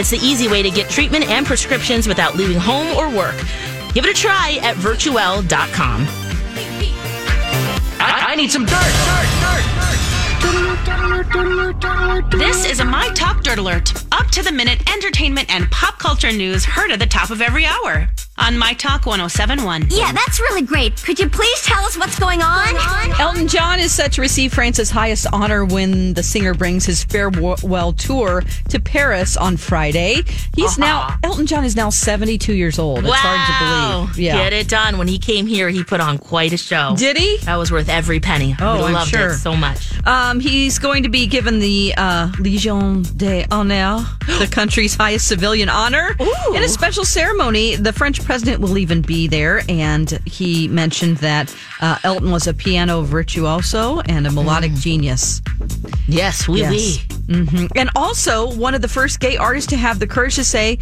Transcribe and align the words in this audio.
It's 0.00 0.08
the 0.08 0.16
easy 0.16 0.48
way 0.48 0.62
to 0.62 0.70
get 0.70 0.88
treatment 0.88 1.28
and 1.28 1.44
prescriptions 1.44 2.08
without 2.08 2.34
leaving 2.34 2.56
home 2.56 2.96
or 2.96 3.14
work. 3.14 3.36
Give 3.92 4.02
it 4.02 4.10
a 4.10 4.14
try 4.14 4.58
at 4.62 4.74
virtuwell.com. 4.76 6.06
I, 8.00 8.28
I 8.28 8.34
need 8.34 8.50
some 8.50 8.64
dirt, 8.64 8.80
dirt, 10.40 12.30
dirt. 12.30 12.38
This 12.38 12.64
is 12.64 12.80
a 12.80 12.84
My 12.86 13.10
Talk 13.10 13.42
Dirt 13.42 13.58
Alert. 13.58 13.92
Up 14.20 14.30
to 14.32 14.42
the 14.42 14.52
minute 14.52 14.92
entertainment 14.92 15.48
and 15.52 15.70
pop 15.70 15.98
culture 15.98 16.30
news 16.30 16.62
heard 16.66 16.90
at 16.90 16.98
the 16.98 17.06
top 17.06 17.30
of 17.30 17.40
every 17.40 17.64
hour 17.64 18.10
on 18.40 18.56
My 18.56 18.72
Talk 18.74 19.06
1071. 19.06 19.88
Yeah, 19.90 20.12
that's 20.12 20.40
really 20.40 20.62
great. 20.62 20.96
Could 21.02 21.18
you 21.18 21.28
please 21.28 21.62
tell 21.62 21.84
us 21.84 21.96
what's 21.96 22.18
going 22.18 22.40
on? 22.42 22.74
Elton 23.20 23.48
John 23.48 23.78
is 23.78 23.92
set 23.92 24.12
to 24.12 24.20
receive 24.20 24.52
France's 24.52 24.90
highest 24.90 25.26
honor 25.32 25.64
when 25.64 26.14
the 26.14 26.22
singer 26.22 26.54
brings 26.54 26.86
his 26.86 27.04
farewell 27.04 27.92
tour 27.92 28.42
to 28.68 28.80
Paris 28.80 29.36
on 29.36 29.56
Friday. 29.56 30.22
He's 30.54 30.78
uh-huh. 30.78 30.80
now, 30.80 31.18
Elton 31.22 31.46
John 31.46 31.64
is 31.64 31.76
now 31.76 31.90
72 31.90 32.54
years 32.54 32.78
old. 32.78 33.04
Wow. 33.04 33.10
It's 33.10 33.20
hard 33.20 34.06
to 34.06 34.06
believe. 34.06 34.18
Yeah. 34.18 34.36
Get 34.36 34.52
it 34.52 34.68
done. 34.68 34.98
When 34.98 35.08
he 35.08 35.18
came 35.18 35.46
here, 35.46 35.68
he 35.68 35.84
put 35.84 36.00
on 36.00 36.18
quite 36.18 36.52
a 36.52 36.56
show. 36.56 36.94
Did 36.96 37.16
he? 37.16 37.38
That 37.38 37.56
was 37.56 37.70
worth 37.70 37.88
every 37.88 38.20
penny. 38.20 38.56
Oh, 38.58 38.78
we 38.78 38.84
I'm 38.84 38.92
loved 38.94 39.10
sure. 39.10 39.30
it 39.30 39.38
so 39.38 39.54
much. 39.54 40.06
Um, 40.06 40.40
he's 40.40 40.78
going 40.78 41.02
to 41.02 41.08
be 41.08 41.26
given 41.26 41.58
the 41.58 41.94
uh, 41.96 42.28
Légion 42.32 43.02
d'honneur, 43.16 44.06
the 44.38 44.48
country's 44.50 44.94
highest 44.94 45.28
civilian 45.28 45.68
honor, 45.68 46.14
Ooh. 46.20 46.54
in 46.54 46.62
a 46.62 46.68
special 46.68 47.04
ceremony. 47.04 47.76
The 47.76 47.92
French 47.92 48.24
president 48.24 48.60
will 48.60 48.78
even 48.78 49.02
be 49.02 49.26
there, 49.26 49.62
and 49.68 50.10
he 50.24 50.68
mentioned 50.68 51.18
that 51.18 51.54
uh, 51.80 51.98
Elton 52.04 52.30
was 52.30 52.46
a 52.46 52.54
piano 52.54 53.02
virtuoso 53.02 54.00
and 54.00 54.26
a 54.26 54.30
melodic 54.30 54.72
mm. 54.72 54.80
genius. 54.80 55.42
Yes, 56.06 56.48
we 56.48 56.54
oui, 56.54 56.60
yes. 56.60 56.70
Oui. 56.70 57.16
Mm-hmm. 57.30 57.66
And 57.76 57.90
also 57.94 58.52
one 58.56 58.74
of 58.74 58.82
the 58.82 58.88
first 58.88 59.20
gay 59.20 59.36
artists 59.36 59.70
to 59.70 59.76
have 59.76 60.00
the 60.00 60.06
courage 60.06 60.34
to 60.34 60.44
say 60.44 60.78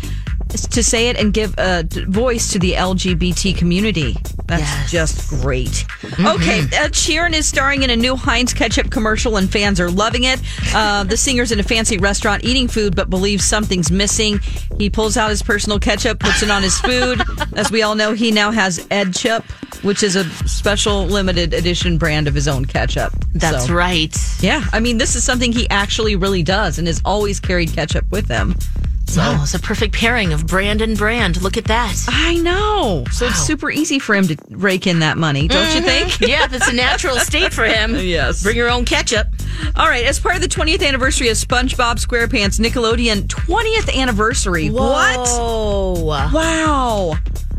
to 0.49 0.83
say 0.83 1.09
it 1.09 1.19
and 1.19 1.33
give 1.33 1.55
a 1.59 1.85
voice 2.09 2.53
to 2.53 2.59
the 2.59 2.73
LGBT 2.73 3.57
community. 3.57 4.17
That's 4.47 4.63
yes. 4.63 4.91
just 4.91 5.43
great. 5.43 5.69
Mm-hmm. 5.69 6.27
Okay, 6.27 6.59
Ed 6.77 6.93
Sheeran 6.93 7.35
is 7.35 7.47
starring 7.47 7.83
in 7.83 7.91
a 7.91 7.97
new 7.97 8.17
Heinz 8.17 8.55
ketchup 8.55 8.91
commercial, 8.91 9.37
and 9.37 9.51
fans 9.51 9.79
are 9.79 9.91
loving 9.91 10.25
it. 10.25 10.41
Uh, 10.75 11.05
the 11.05 11.17
singer's 11.17 11.53
in 11.53 11.61
a 11.61 11.63
fancy 11.63 11.99
restaurant 11.99 12.45
eating 12.45 12.67
food, 12.67 12.97
but 12.97 13.11
believes 13.11 13.45
something's 13.45 13.91
missing. 13.91 14.41
He 14.79 14.89
pulls 14.89 15.17
out 15.17 15.31
his 15.31 15.43
personal 15.43 15.79
ketchup, 15.79 16.21
puts 16.21 16.43
it 16.43 16.51
on 16.51 16.63
his 16.63 16.79
food. 16.81 17.21
As 17.57 17.71
we 17.71 17.83
all 17.83 17.95
know, 17.95 18.15
he 18.15 18.31
now 18.31 18.51
has 18.51 18.87
Ed 18.91 19.15
Chup, 19.15 19.45
which 19.83 20.03
is 20.03 20.17
a 20.17 20.25
special 20.49 21.05
limited 21.05 21.53
edition 21.53 21.99
brand 21.99 22.27
of 22.27 22.35
his 22.35 22.49
own 22.49 22.65
ketchup. 22.65 23.13
That's 23.35 23.67
so, 23.67 23.75
right. 23.75 24.17
Yeah, 24.41 24.65
I 24.73 24.81
mean, 24.81 24.97
this 24.97 25.15
is 25.15 25.25
something 25.25 25.53
he 25.53 25.69
actually 25.69 26.17
really 26.17 26.43
does 26.43 26.79
and 26.79 26.87
has 26.87 27.03
always 27.05 27.39
carried 27.39 27.73
ketchup 27.73 28.11
with 28.11 28.29
him. 28.29 28.55
So 29.09 29.23
oh, 29.25 29.41
it's 29.43 29.55
a 29.55 29.59
perfect 29.59 29.95
pairing 29.95 30.35
of 30.35 30.47
brand 30.47 30.83
and 30.83 30.97
brand. 30.97 31.41
Look 31.41 31.57
at 31.57 31.65
that. 31.65 31.97
I 32.09 32.37
know. 32.37 33.05
So 33.11 33.25
wow. 33.25 33.31
it's 33.31 33.41
super 33.41 33.71
easy 33.71 33.99
for 33.99 34.15
him 34.15 34.29
to 34.29 34.37
rake 34.51 34.87
in 34.87 34.99
that 34.99 35.17
money, 35.17 35.49
don't 35.49 35.65
mm-hmm. 35.65 35.77
you 35.77 35.83
think? 35.83 36.21
yeah, 36.21 36.47
that's 36.47 36.69
a 36.69 36.75
natural 36.75 37.17
state 37.19 37.55
for 37.55 37.65
him. 37.65 37.97
yes. 37.97 38.43
Bring 38.43 38.57
your 38.57 38.69
own 38.69 38.85
ketchup. 38.85 39.27
All 39.77 39.89
right. 39.89 40.05
As 40.05 40.21
part 40.21 40.37
of 40.37 40.43
the 40.43 40.49
20th 40.49 40.87
anniversary 40.87 41.31
of 41.31 41.39
SpongeBob 41.39 42.05
SquarePants, 42.05 42.61
Nickelodeon 42.61 43.23
20th 43.23 43.97
anniversary. 43.97 44.69
Whoa. 44.69 45.95
What? 45.95 46.33
Wow. 46.33 47.15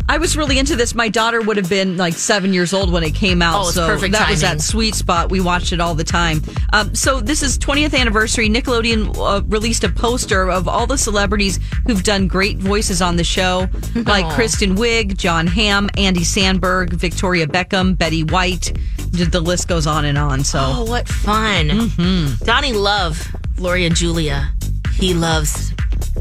I 0.09 0.17
was 0.17 0.35
really 0.35 0.57
into 0.57 0.75
this. 0.75 0.95
My 0.95 1.07
daughter 1.07 1.39
would 1.39 1.57
have 1.57 1.69
been 1.69 1.95
like 1.95 2.15
seven 2.15 2.51
years 2.51 2.73
old 2.73 2.91
when 2.91 3.03
it 3.03 3.13
came 3.13 3.43
out. 3.43 3.67
Oh, 3.67 3.69
so 3.69 3.85
perfect 3.85 4.13
that 4.13 4.21
timing. 4.21 4.33
was 4.33 4.41
that 4.41 4.59
sweet 4.59 4.95
spot. 4.95 5.29
We 5.29 5.39
watched 5.39 5.71
it 5.71 5.79
all 5.79 5.93
the 5.93 6.03
time. 6.03 6.41
Um, 6.73 6.95
so 6.95 7.19
this 7.19 7.43
is 7.43 7.59
20th 7.59 7.95
anniversary. 7.95 8.49
Nickelodeon 8.49 9.15
uh, 9.15 9.43
released 9.45 9.83
a 9.83 9.89
poster 9.89 10.49
of 10.49 10.67
all 10.67 10.87
the 10.87 10.97
celebrities 10.97 11.59
who've 11.85 12.01
done 12.01 12.27
great 12.27 12.57
voices 12.57 13.03
on 13.03 13.17
the 13.17 13.23
show, 13.23 13.67
like 13.95 14.25
Aww. 14.25 14.33
Kristen 14.33 14.75
Wiig, 14.75 15.15
Jon 15.15 15.45
Hamm, 15.45 15.91
Andy 15.95 16.21
Samberg, 16.21 16.91
Victoria 16.93 17.45
Beckham, 17.45 17.95
Betty 17.95 18.23
White. 18.23 18.75
The 19.11 19.39
list 19.39 19.67
goes 19.67 19.85
on 19.85 20.05
and 20.05 20.17
on. 20.17 20.43
So 20.43 20.59
oh, 20.59 20.85
what 20.85 21.07
fun! 21.07 21.67
Mm-hmm. 21.67 22.45
Donnie 22.45 22.73
Love, 22.73 23.27
Gloria 23.57 23.87
and 23.87 23.95
Julia. 23.95 24.53
He 24.99 25.13
loves 25.13 25.71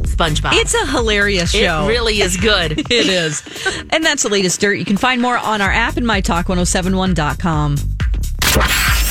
SpongeBob. 0.03 0.53
It's 0.53 0.73
a 0.73 0.87
hilarious 0.87 1.51
show. 1.51 1.85
It 1.85 1.89
really 1.89 2.21
is 2.21 2.37
good. 2.37 2.79
it 2.79 2.91
is. 2.91 3.43
And 3.91 4.05
that's 4.05 4.23
the 4.23 4.29
latest 4.29 4.61
dirt. 4.61 4.75
You 4.75 4.85
can 4.85 4.97
find 4.97 5.21
more 5.21 5.37
on 5.37 5.61
our 5.61 5.73
app 5.73 5.97
and 5.97 6.07
mytalk1071.com. 6.07 7.77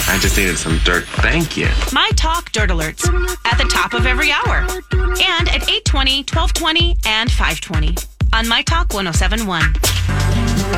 I 0.10 0.18
just 0.22 0.38
needed 0.38 0.58
some 0.58 0.80
dirt. 0.86 1.04
Thank 1.06 1.58
you. 1.58 1.68
My 1.92 2.10
Talk 2.16 2.52
Dirt 2.54 2.70
Alerts 2.70 3.08
at 3.46 3.58
the 3.58 3.66
top 3.66 3.94
of 3.94 4.06
every 4.06 4.32
hour 4.32 4.60
and 4.60 5.50
at 5.50 5.70
820, 5.70 6.20
1220, 6.24 6.98
and 7.06 7.30
520 7.30 7.96
on 8.32 8.48
My 8.48 8.62
Talk 8.62 8.94
1071. 8.94 9.74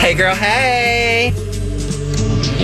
Hey, 0.02 0.16
girl. 0.16 0.34
Hey. 0.34 1.59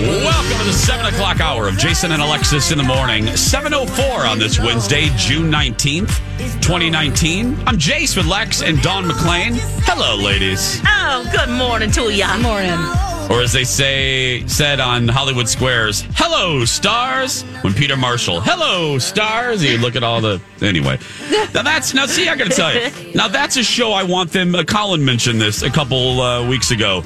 Welcome 0.05 0.59
to 0.59 0.65
the 0.65 0.71
7 0.71 1.03
o'clock 1.07 1.39
hour 1.39 1.67
of 1.67 1.79
Jason 1.79 2.11
and 2.11 2.21
Alexis 2.21 2.71
in 2.71 2.77
the 2.77 2.83
morning. 2.83 3.23
7.04 3.25 4.29
on 4.29 4.37
this 4.37 4.59
Wednesday, 4.59 5.09
June 5.17 5.51
19th, 5.51 6.19
2019. 6.61 7.55
I'm 7.65 7.79
Jace 7.79 8.15
with 8.15 8.27
Lex 8.27 8.61
and 8.61 8.79
Dawn 8.83 9.07
McLean. 9.07 9.53
Hello, 9.81 10.15
ladies. 10.15 10.79
Oh, 10.85 11.27
good 11.31 11.49
morning 11.49 11.89
to 11.89 12.13
you. 12.13 12.27
Morning. 12.39 12.77
Or 13.31 13.41
as 13.41 13.51
they 13.51 13.63
say, 13.63 14.45
said 14.45 14.79
on 14.79 15.07
Hollywood 15.07 15.49
Squares, 15.49 16.05
hello, 16.13 16.65
stars. 16.65 17.41
When 17.61 17.73
Peter 17.73 17.97
Marshall, 17.97 18.41
hello, 18.41 18.99
stars. 18.99 19.63
You 19.63 19.79
look 19.79 19.95
at 19.95 20.03
all 20.03 20.21
the. 20.21 20.39
Anyway. 20.61 20.99
Now 21.31 21.63
that's. 21.63 21.95
Now, 21.95 22.05
see, 22.05 22.29
I 22.29 22.35
got 22.35 22.51
to 22.51 22.55
tell 22.55 22.75
you. 22.75 23.13
Now 23.15 23.27
that's 23.27 23.57
a 23.57 23.63
show 23.63 23.91
I 23.91 24.03
want 24.03 24.31
them. 24.31 24.53
Uh, 24.53 24.63
Colin 24.65 25.03
mentioned 25.03 25.41
this 25.41 25.63
a 25.63 25.69
couple 25.71 26.21
uh, 26.21 26.47
weeks 26.47 26.69
ago. 26.69 27.03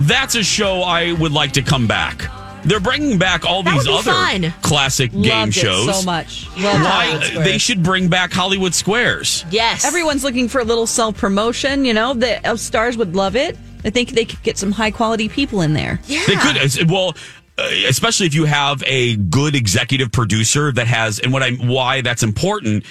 That's 0.00 0.34
a 0.34 0.42
show 0.42 0.80
I 0.80 1.12
would 1.12 1.32
like 1.32 1.52
to 1.52 1.62
come 1.62 1.86
back. 1.86 2.30
They're 2.64 2.80
bringing 2.80 3.18
back 3.18 3.44
all 3.44 3.62
That 3.62 3.74
these 3.74 3.86
other 3.88 4.12
fun. 4.12 4.52
classic 4.62 5.12
game 5.12 5.22
Loved 5.22 5.48
it 5.56 5.60
shows. 5.60 5.98
so 6.00 6.04
much. 6.04 6.46
Loved 6.58 6.84
Why 6.84 7.42
they 7.44 7.58
should 7.58 7.82
bring 7.82 8.08
back 8.08 8.32
Hollywood 8.32 8.74
Squares? 8.74 9.44
Yes. 9.50 9.84
Everyone's 9.84 10.24
looking 10.24 10.48
for 10.48 10.60
a 10.60 10.64
little 10.64 10.86
self 10.86 11.16
promotion. 11.16 11.84
You 11.84 11.94
know, 11.94 12.14
the 12.14 12.46
uh, 12.46 12.56
stars 12.56 12.96
would 12.96 13.14
love 13.14 13.36
it. 13.36 13.56
I 13.84 13.90
think 13.90 14.10
they 14.10 14.24
could 14.24 14.42
get 14.42 14.58
some 14.58 14.72
high 14.72 14.90
quality 14.90 15.28
people 15.28 15.60
in 15.62 15.72
there. 15.72 16.00
Yeah. 16.06 16.24
They 16.26 16.36
could 16.36 16.90
well 16.90 17.14
uh, 17.56 17.68
especially 17.88 18.26
if 18.26 18.34
you 18.34 18.44
have 18.44 18.82
a 18.86 19.16
good 19.16 19.54
executive 19.54 20.12
producer 20.12 20.72
that 20.72 20.86
has 20.86 21.18
and 21.18 21.32
what 21.32 21.42
I'm 21.42 21.68
why 21.68 22.02
that's 22.02 22.22
important 22.22 22.84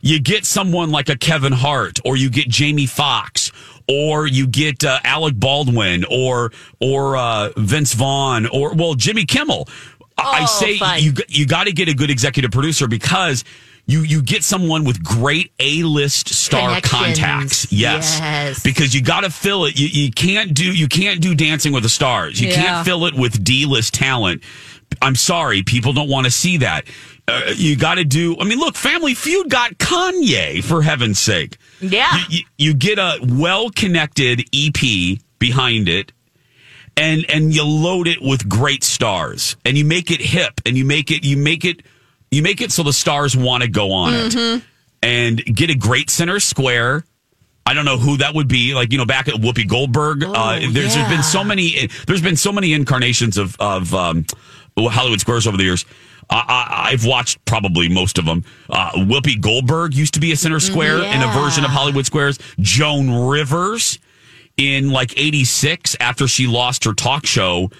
you 0.00 0.20
get 0.20 0.44
someone 0.46 0.90
like 0.90 1.08
a 1.08 1.16
Kevin 1.16 1.52
Hart 1.52 1.98
or 2.04 2.16
you 2.16 2.30
get 2.30 2.48
Jamie 2.48 2.86
Foxx 2.86 3.50
or 3.88 4.26
you 4.26 4.46
get 4.46 4.84
uh, 4.84 4.98
Alec 5.04 5.34
Baldwin 5.38 6.04
or 6.10 6.52
or 6.80 7.16
uh, 7.16 7.50
Vince 7.56 7.94
Vaughn 7.94 8.46
or 8.46 8.74
well 8.74 8.94
Jimmy 8.94 9.24
Kimmel. 9.24 9.68
I 10.16 10.40
Oh, 10.42 10.46
say 10.46 10.78
fun. 10.78 11.00
you 11.02 11.12
you 11.28 11.46
got 11.46 11.64
to 11.68 11.72
get 11.72 11.88
a 11.88 11.94
good 11.94 12.10
executive 12.10 12.50
producer 12.50 12.88
because 12.88 13.44
you 13.86 14.00
you 14.02 14.20
get 14.20 14.42
someone 14.44 14.84
with 14.84 15.02
great 15.02 15.52
A 15.60 15.82
list 15.84 16.28
star 16.30 16.80
contacts. 16.82 17.72
Yes, 17.72 18.18
Yes. 18.20 18.62
because 18.62 18.94
you 18.94 19.00
got 19.00 19.20
to 19.20 19.30
fill 19.30 19.64
it. 19.64 19.78
You, 19.78 19.86
you 19.86 20.10
can't 20.10 20.52
do 20.54 20.64
you 20.72 20.88
can't 20.88 21.20
do 21.20 21.34
Dancing 21.34 21.72
with 21.72 21.84
the 21.84 21.88
Stars. 21.88 22.40
You 22.40 22.48
Yeah. 22.48 22.54
can't 22.56 22.84
fill 22.86 23.06
it 23.06 23.14
with 23.14 23.42
D 23.44 23.64
list 23.64 23.94
talent. 23.94 24.42
I'm 25.00 25.14
sorry, 25.14 25.62
people 25.62 25.92
don't 25.92 26.08
want 26.08 26.24
to 26.24 26.30
see 26.30 26.56
that. 26.58 26.84
Uh, 27.28 27.52
you 27.54 27.76
got 27.76 27.96
to 27.96 28.04
do. 28.04 28.36
I 28.40 28.44
mean, 28.44 28.58
look, 28.58 28.74
Family 28.74 29.14
Feud 29.14 29.50
got 29.50 29.72
Kanye 29.72 30.64
for 30.64 30.80
heaven's 30.80 31.18
sake. 31.18 31.58
Yeah. 31.80 32.16
You, 32.16 32.24
you, 32.28 32.44
you 32.56 32.74
get 32.74 32.98
a 32.98 33.18
well 33.22 33.68
connected 33.70 34.44
EP 34.54 35.18
behind 35.38 35.88
it, 35.88 36.12
and 36.96 37.26
and 37.28 37.54
you 37.54 37.64
load 37.64 38.08
it 38.08 38.22
with 38.22 38.48
great 38.48 38.82
stars, 38.82 39.56
and 39.64 39.76
you 39.76 39.84
make 39.84 40.10
it 40.10 40.22
hip, 40.22 40.60
and 40.64 40.76
you 40.76 40.86
make 40.86 41.10
it 41.10 41.24
you 41.24 41.36
make 41.36 41.64
it 41.64 41.82
you 42.30 42.42
make 42.42 42.62
it 42.62 42.72
so 42.72 42.82
the 42.82 42.92
stars 42.94 43.36
want 43.36 43.62
to 43.62 43.68
go 43.68 43.92
on 43.92 44.14
it, 44.14 44.62
and 45.02 45.44
get 45.44 45.68
a 45.68 45.74
great 45.74 46.08
center 46.08 46.40
square. 46.40 47.04
I 47.66 47.74
don't 47.74 47.84
know 47.84 47.98
who 47.98 48.16
that 48.16 48.34
would 48.34 48.48
be. 48.48 48.74
Like 48.74 48.90
you 48.90 48.96
know, 48.96 49.04
back 49.04 49.28
at 49.28 49.34
Whoopi 49.34 49.68
Goldberg, 49.68 50.24
uh, 50.24 50.58
there's, 50.58 50.72
there's 50.72 50.96
yeah. 50.96 51.08
been 51.10 51.22
so 51.22 51.44
many. 51.44 51.88
There's 52.06 52.22
been 52.22 52.36
so 52.36 52.52
many 52.52 52.72
incarnations 52.72 53.36
of 53.36 53.54
of 53.60 53.92
um, 53.94 54.24
Hollywood 54.78 55.20
Squares 55.20 55.46
over 55.46 55.58
the 55.58 55.64
years. 55.64 55.84
I, 56.30 56.36
I, 56.86 56.90
I've 56.92 57.04
watched 57.04 57.42
probably 57.44 57.88
most 57.88 58.18
of 58.18 58.24
them. 58.26 58.44
Uh, 58.68 58.90
Whoopi 58.92 59.40
Goldberg 59.40 59.94
used 59.94 60.14
to 60.14 60.20
be 60.20 60.32
a 60.32 60.36
center 60.36 60.60
square 60.60 60.98
in 60.98 61.22
a 61.22 61.28
version 61.32 61.64
of 61.64 61.70
Hollywood 61.70 62.06
Squares. 62.06 62.38
Joan 62.60 63.10
Rivers 63.28 63.98
in 64.56 64.90
like 64.90 65.16
'86 65.18 65.96
after 66.00 66.26
she 66.28 66.46
lost 66.46 66.84
her 66.84 66.92
talk 66.92 67.24
show. 67.26 67.70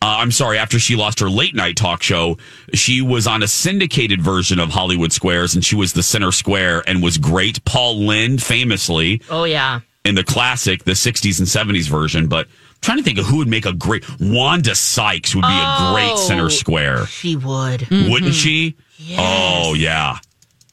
Uh, 0.00 0.18
I'm 0.20 0.30
sorry, 0.30 0.58
after 0.58 0.78
she 0.78 0.94
lost 0.94 1.18
her 1.18 1.28
late 1.28 1.56
night 1.56 1.76
talk 1.76 2.04
show, 2.04 2.38
she 2.72 3.02
was 3.02 3.26
on 3.26 3.42
a 3.42 3.48
syndicated 3.48 4.22
version 4.22 4.60
of 4.60 4.68
Hollywood 4.70 5.12
Squares 5.12 5.54
and 5.56 5.64
she 5.64 5.74
was 5.74 5.92
the 5.92 6.04
center 6.04 6.30
square 6.30 6.84
and 6.86 7.02
was 7.02 7.18
great. 7.18 7.64
Paul 7.64 8.06
Lynde 8.06 8.40
famously 8.40 9.20
Oh, 9.28 9.42
yeah. 9.42 9.80
in 10.04 10.14
the 10.14 10.22
classic, 10.22 10.84
the 10.84 10.92
60s 10.92 11.40
and 11.40 11.48
70s 11.48 11.88
version, 11.88 12.28
but 12.28 12.46
trying 12.80 12.98
to 12.98 13.04
think 13.04 13.18
of 13.18 13.26
who 13.26 13.38
would 13.38 13.48
make 13.48 13.66
a 13.66 13.72
great 13.72 14.04
Wanda 14.20 14.74
Sykes 14.74 15.34
would 15.34 15.42
be 15.42 15.48
a 15.48 15.90
great 15.92 16.16
center 16.18 16.46
Oh. 16.46 16.48
square, 16.48 17.06
She 17.06 17.36
would. 17.36 17.88
wouldn't 17.90 18.34
she? 18.34 18.76
Yes. 18.98 19.20
Oh 19.22 19.74
yeah. 19.74 20.18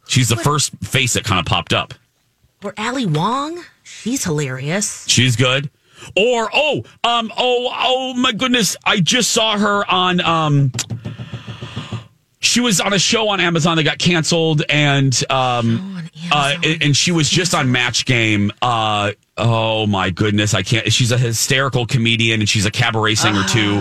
She's 0.08 0.30
the 0.30 0.36
first 0.36 0.72
face 0.84 1.14
that 1.14 1.24
kind 1.24 1.40
of 1.40 1.46
popped 1.46 1.74
up. 1.74 1.94
Or 2.64 2.74
Ali 2.78 3.06
Wong. 3.06 3.64
She's 3.84 4.24
hilarious. 4.24 5.06
She's 5.08 5.36
good. 5.36 5.70
Or 6.16 6.50
oh, 6.54 6.84
um, 7.04 7.32
oh, 7.38 7.72
oh 7.74 8.14
my 8.16 8.32
goodness! 8.32 8.76
I 8.86 9.00
just 9.00 9.32
saw 9.32 9.58
her 9.58 9.90
on. 9.92 10.20
Um, 10.22 10.72
she 12.40 12.60
was 12.60 12.80
on 12.80 12.94
a 12.94 13.00
show 13.00 13.30
on 13.30 13.40
Amazon 13.40 13.78
that 13.78 13.84
got 13.84 13.98
canceled, 13.98 14.62
and 14.70 15.20
um, 15.32 16.05
uh, 16.32 16.56
and 16.64 16.84
and 16.84 16.98
she 16.98 17.12
was 17.12 17.30
just 17.30 17.54
on 17.56 17.72
Match 17.72 18.06
Game. 18.06 18.52
Uh, 18.62 19.12
oh 19.38 19.86
my 19.88 20.10
goodness, 20.10 20.54
I 20.54 20.62
can't. 20.64 20.92
She's 20.92 21.12
a 21.12 21.18
hysterical 21.18 21.86
comedian, 21.86 22.40
and 22.42 22.50
she's 22.50 22.66
a 22.66 22.72
cabaret 22.72 23.16
singer 23.16 23.44
too. 23.48 23.80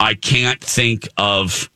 I 0.00 0.14
can't 0.20 0.60
think 0.60 1.08
of. 1.16 1.70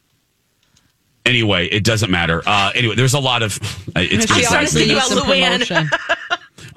Anyway, 1.27 1.67
it 1.67 1.85
doesn't 1.85 2.11
matter. 2.11 2.43
Uh, 2.47 2.73
anyway, 2.75 2.95
there's 2.95 3.15
a 3.15 3.19
lot 3.21 3.43
of. 3.43 3.59
uh, 3.95 4.01
It's 4.01 4.27
She 4.33 4.43
gonna 4.45 4.57
honestly 4.59 4.89
sound- 4.89 5.11
needs 5.11 5.69
Luann. 5.69 5.89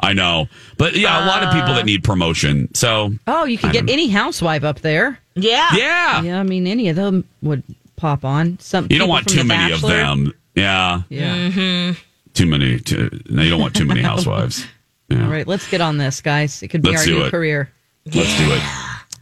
I 0.03 0.13
know, 0.13 0.47
but 0.77 0.95
yeah, 0.95 1.23
a 1.23 1.27
lot 1.27 1.43
of 1.43 1.53
people 1.53 1.75
that 1.75 1.85
need 1.85 2.03
promotion. 2.03 2.73
So 2.73 3.13
Oh, 3.27 3.45
you 3.45 3.57
could 3.57 3.69
I 3.69 3.73
get 3.73 3.79
don't- 3.85 3.93
any 3.93 4.07
housewife 4.09 4.63
up 4.63 4.79
there. 4.81 5.19
Yeah. 5.35 5.69
yeah, 5.75 6.21
Yeah, 6.23 6.39
I 6.39 6.43
mean, 6.43 6.65
any 6.67 6.89
of 6.89 6.95
them 6.97 7.23
would 7.41 7.63
pop 7.95 8.25
on. 8.25 8.57
Some 8.59 8.85
you 8.89 8.97
don't 8.97 9.05
people 9.05 9.07
want 9.09 9.23
from 9.25 9.33
too 9.33 9.37
The 9.39 9.45
many 9.45 9.71
of 9.73 9.81
Bachelor. 9.81 9.95
them. 9.97 10.33
Yeah, 10.55 11.01
Yeah. 11.09 11.93
Too 12.33 12.45
many. 12.45 12.79
Too, 12.79 13.09
no, 13.29 13.41
you 13.41 13.49
don't 13.49 13.61
want 13.61 13.75
too 13.75 13.85
many 13.85 14.01
housewives. 14.11 14.65
Yeah. 15.09 15.25
All 15.25 15.31
right, 15.31 15.45
let's 15.47 15.69
get 15.69 15.81
on 15.81 15.97
this, 15.97 16.21
guys. 16.21 16.63
It 16.63 16.69
could 16.69 16.81
be 16.81 16.91
Let's 16.91 17.01
our 17.01 17.13
new 17.13 17.23
it. 17.25 17.31
career. 17.31 17.71
Let's 18.05 18.37
do 18.37 18.51
it. 18.51 18.61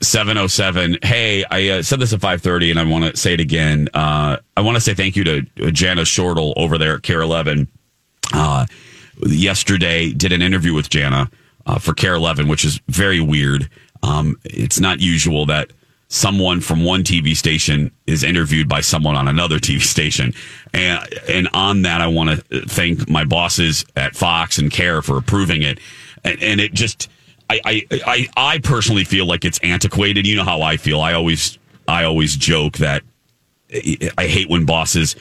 707. 0.01 0.99
Hey, 1.03 1.43
I 1.49 1.69
uh, 1.69 1.81
said 1.81 1.99
this 1.99 2.13
at 2.13 2.21
530 2.21 2.71
and 2.71 2.79
I 2.79 2.85
want 2.85 3.03
to 3.05 3.17
say 3.17 3.33
it 3.33 3.39
again. 3.39 3.89
Uh, 3.93 4.37
I 4.55 4.61
want 4.61 4.75
to 4.75 4.81
say 4.81 4.93
thank 4.93 5.15
you 5.15 5.23
to 5.25 5.45
uh, 5.63 5.71
Jana 5.71 6.05
Shortle 6.05 6.53
over 6.55 6.77
there 6.77 6.95
at 6.95 7.03
KARE 7.03 7.21
11. 7.21 7.67
Uh, 8.33 8.65
yesterday 9.25 10.13
did 10.13 10.31
an 10.31 10.41
interview 10.41 10.73
with 10.73 10.89
Jana 10.89 11.29
uh, 11.65 11.79
for 11.79 11.93
KARE 11.93 12.13
11, 12.15 12.47
which 12.47 12.63
is 12.63 12.79
very 12.87 13.19
weird. 13.19 13.69
Um, 14.03 14.37
it's 14.45 14.79
not 14.79 15.01
usual 15.01 15.45
that 15.47 15.71
someone 16.09 16.59
from 16.59 16.83
one 16.83 17.03
TV 17.03 17.35
station 17.35 17.91
is 18.07 18.23
interviewed 18.23 18.67
by 18.67 18.81
someone 18.81 19.15
on 19.15 19.27
another 19.27 19.59
TV 19.59 19.81
station. 19.95 20.33
And, 20.73 21.07
and 21.27 21.47
on 21.53 21.83
that, 21.83 22.01
I 22.01 22.07
want 22.07 22.29
to 22.49 22.65
thank 22.65 23.07
my 23.09 23.23
bosses 23.23 23.85
at 23.95 24.15
Fox 24.15 24.57
and 24.57 24.71
KARE 24.71 25.01
for 25.01 25.17
approving 25.17 25.61
it. 25.61 25.79
And, 26.23 26.41
and 26.41 26.59
it 26.59 26.73
just, 26.73 27.09
I, 27.49 27.61
I, 27.63 27.87
I, 28.05 28.27
I 28.35 28.57
personally 28.59 29.03
feel 29.03 29.25
like 29.25 29.45
it's 29.45 29.59
antiquated. 29.59 30.27
You 30.27 30.35
know 30.35 30.43
how 30.43 30.61
I 30.61 30.77
feel. 30.77 30.99
I 30.99 31.13
always, 31.13 31.57
I 31.87 32.03
always 32.03 32.35
joke 32.35 32.77
that 32.79 33.03
I 33.71 34.25
hate 34.25 34.49
when 34.49 34.65
bosses 34.65 35.15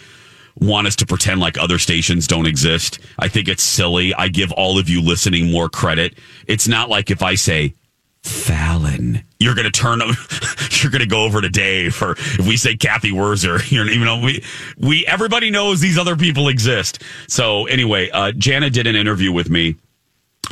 want 0.59 0.87
us 0.87 0.97
to 0.97 1.07
pretend 1.07 1.39
like 1.41 1.57
other 1.59 1.79
stations 1.79 2.27
don't 2.27 2.47
exist. 2.47 2.99
I 3.19 3.29
think 3.29 3.47
it's 3.47 3.63
silly. 3.63 4.13
I 4.15 4.29
give 4.29 4.51
all 4.53 4.79
of 4.79 4.89
you 4.89 5.03
listening 5.03 5.53
more 5.53 5.69
credit. 5.69 6.15
It's 6.47 6.67
not 6.67 6.89
like 6.89 7.11
if 7.11 7.23
I 7.23 7.37
say 7.37 7.75
Fallon, 8.23 9.25
you're 9.39 9.55
going 9.55 9.65
to 9.65 9.71
turn, 9.71 10.01
you're 10.83 10.91
going 10.91 11.01
to 11.01 11.07
go 11.07 11.25
over 11.25 11.41
to 11.41 11.49
Dave, 11.49 12.01
or 12.03 12.13
if 12.13 12.47
we 12.47 12.57
say 12.57 12.77
Cathy 12.77 13.11
Wurzer, 13.11 13.71
you're 13.71 13.89
even 13.89 14.05
know 14.05 14.21
we 14.21 14.45
we 14.77 15.07
everybody 15.07 15.51
knows 15.51 15.81
these 15.81 15.99
other 15.99 16.17
people 16.17 16.49
exist. 16.49 17.03
So 17.29 17.67
anyway, 17.67 18.11
uh, 18.11 18.33
Jana 18.33 18.71
did 18.71 18.87
an 18.87 18.97
interview 18.97 19.33
with 19.33 19.49
me 19.51 19.77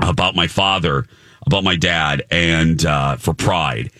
about 0.00 0.34
my 0.34 0.46
father, 0.46 1.06
about 1.46 1.64
my 1.64 1.76
dad, 1.76 2.22
and 2.30 2.84
uh, 2.84 3.16
for 3.16 3.34
Pride, 3.34 3.90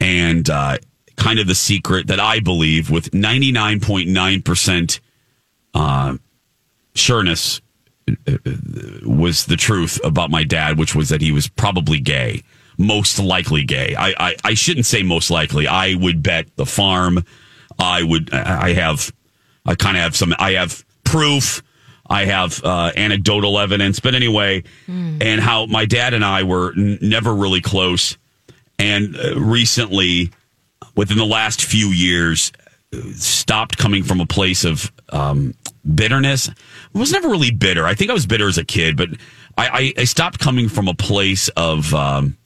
and 0.00 0.48
uh, 0.48 0.78
kind 1.16 1.38
of 1.38 1.46
the 1.46 1.54
secret 1.54 2.06
that 2.08 2.20
I 2.20 2.40
believe 2.40 2.90
with 2.90 3.10
99.9 3.10 4.44
percent 4.44 5.00
uh, 5.74 6.16
sureness 6.94 7.60
uh, 8.08 8.36
was 9.04 9.46
the 9.46 9.56
truth 9.56 10.00
about 10.04 10.30
my 10.30 10.44
dad, 10.44 10.78
which 10.78 10.94
was 10.94 11.08
that 11.08 11.20
he 11.20 11.32
was 11.32 11.48
probably 11.48 11.98
gay, 12.00 12.42
most 12.78 13.18
likely 13.18 13.64
gay. 13.64 13.94
I, 13.96 14.14
I, 14.18 14.36
I 14.44 14.54
shouldn't 14.54 14.86
say 14.86 15.02
most 15.02 15.30
likely. 15.30 15.66
I 15.66 15.94
would 15.94 16.22
bet 16.22 16.54
the 16.56 16.66
farm. 16.66 17.24
I 17.78 18.02
would. 18.02 18.32
I 18.32 18.72
have. 18.72 19.12
I 19.64 19.74
kind 19.74 19.96
of 19.96 20.02
have 20.02 20.16
some. 20.16 20.34
I 20.38 20.52
have 20.52 20.84
proof. 21.04 21.62
I 22.08 22.24
have 22.24 22.62
uh, 22.64 22.92
anecdotal 22.96 23.58
evidence. 23.58 24.00
But 24.00 24.14
anyway, 24.14 24.62
and 25.20 25.40
how 25.40 25.66
my 25.66 25.84
dad 25.86 26.14
and 26.14 26.24
I 26.24 26.44
were 26.44 26.72
n- 26.76 26.98
never 27.02 27.34
really 27.34 27.60
close, 27.60 28.16
and 28.78 29.16
uh, 29.16 29.38
recently, 29.38 30.30
within 30.94 31.18
the 31.18 31.26
last 31.26 31.64
few 31.64 31.88
years, 31.88 32.52
stopped 33.14 33.76
coming 33.76 34.04
from 34.04 34.20
a 34.20 34.26
place 34.26 34.64
of 34.64 34.92
um, 35.10 35.54
bitterness. 35.94 36.48
I 36.48 36.98
was 36.98 37.12
never 37.12 37.28
really 37.28 37.50
bitter. 37.50 37.84
I 37.84 37.94
think 37.94 38.10
I 38.10 38.14
was 38.14 38.26
bitter 38.26 38.48
as 38.48 38.58
a 38.58 38.64
kid, 38.64 38.96
but 38.96 39.08
I, 39.58 39.68
I, 39.68 40.00
I 40.02 40.04
stopped 40.04 40.38
coming 40.38 40.68
from 40.68 40.88
a 40.88 40.94
place 40.94 41.48
of 41.50 41.92
um, 41.94 42.36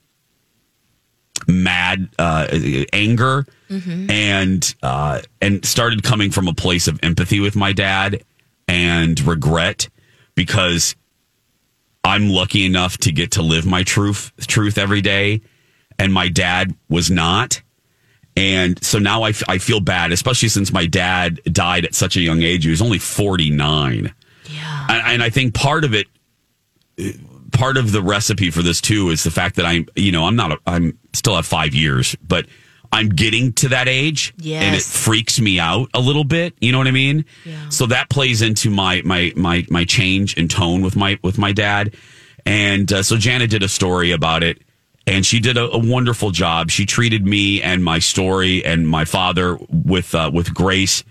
mad 1.50 2.08
uh, 2.18 2.46
anger 2.92 3.46
and 4.10 4.74
uh, 4.82 5.20
and 5.40 5.64
started 5.64 6.02
coming 6.02 6.30
from 6.30 6.48
a 6.48 6.54
place 6.54 6.88
of 6.88 6.98
empathy 7.02 7.40
with 7.40 7.54
my 7.56 7.72
dad 7.72 8.24
and 8.66 9.20
regret 9.26 9.88
because 10.34 10.96
I'm 12.02 12.28
lucky 12.30 12.64
enough 12.64 12.98
to 12.98 13.12
get 13.12 13.32
to 13.32 13.42
live 13.42 13.66
my 13.66 13.82
truth 13.82 14.32
truth 14.46 14.78
every 14.78 15.00
day, 15.00 15.42
and 15.98 16.12
my 16.12 16.28
dad 16.28 16.74
was 16.88 17.10
not. 17.10 17.62
And 18.36 18.82
so 18.82 18.98
now 18.98 19.22
I, 19.22 19.30
f- 19.30 19.42
I 19.48 19.58
feel 19.58 19.80
bad, 19.80 20.12
especially 20.12 20.48
since 20.48 20.72
my 20.72 20.86
dad 20.86 21.40
died 21.44 21.84
at 21.84 21.94
such 21.94 22.16
a 22.16 22.20
young 22.20 22.42
age. 22.42 22.64
He 22.64 22.70
was 22.70 22.80
only 22.80 22.98
49. 22.98 24.14
Yeah. 24.48 24.86
And, 24.88 25.02
and 25.06 25.22
I 25.22 25.30
think 25.30 25.52
part 25.52 25.84
of 25.84 25.92
it, 25.94 26.06
part 27.52 27.76
of 27.76 27.92
the 27.92 28.02
recipe 28.02 28.50
for 28.50 28.62
this 28.62 28.80
too 28.80 29.10
is 29.10 29.22
the 29.22 29.30
fact 29.30 29.56
that 29.56 29.66
I'm, 29.66 29.86
you 29.96 30.12
know, 30.12 30.24
I'm 30.26 30.36
not, 30.36 30.52
a, 30.52 30.58
I'm 30.66 30.98
still 31.12 31.36
have 31.36 31.46
five 31.46 31.74
years, 31.74 32.16
but 32.26 32.46
I'm 32.92 33.08
getting 33.08 33.52
to 33.54 33.68
that 33.68 33.88
age 33.88 34.34
and 34.62 34.74
it 34.74 34.82
freaks 34.82 35.40
me 35.40 35.60
out 35.60 35.88
a 35.94 36.00
little 36.00 36.24
bit. 36.24 36.54
You 36.60 36.72
know 36.72 36.78
what 36.78 36.88
I 36.88 36.92
mean? 36.92 37.24
Yeah. 37.44 37.68
So 37.68 37.86
that 37.86 38.08
plays 38.10 38.42
into 38.42 38.68
my, 38.70 39.02
my, 39.04 39.32
my, 39.36 39.64
my 39.70 39.84
change 39.84 40.36
in 40.36 40.48
tone 40.48 40.82
with 40.82 40.96
my, 40.96 41.18
with 41.22 41.38
my 41.38 41.52
dad. 41.52 41.94
And 42.44 42.92
uh, 42.92 43.02
so 43.02 43.16
Jana 43.16 43.46
did 43.46 43.62
a 43.62 43.68
story 43.68 44.10
about 44.10 44.42
it 44.42 44.62
and 45.06 45.24
she 45.24 45.38
did 45.40 45.56
a, 45.56 45.70
a 45.70 45.78
wonderful 45.78 46.30
job. 46.30 46.70
She 46.70 46.84
treated 46.84 47.24
me 47.24 47.62
and 47.62 47.84
my 47.84 48.00
story 48.00 48.64
and 48.64 48.88
my 48.88 49.04
father 49.04 49.56
with, 49.68 50.14
uh, 50.14 50.30
with 50.32 50.52
grace. 50.52 51.04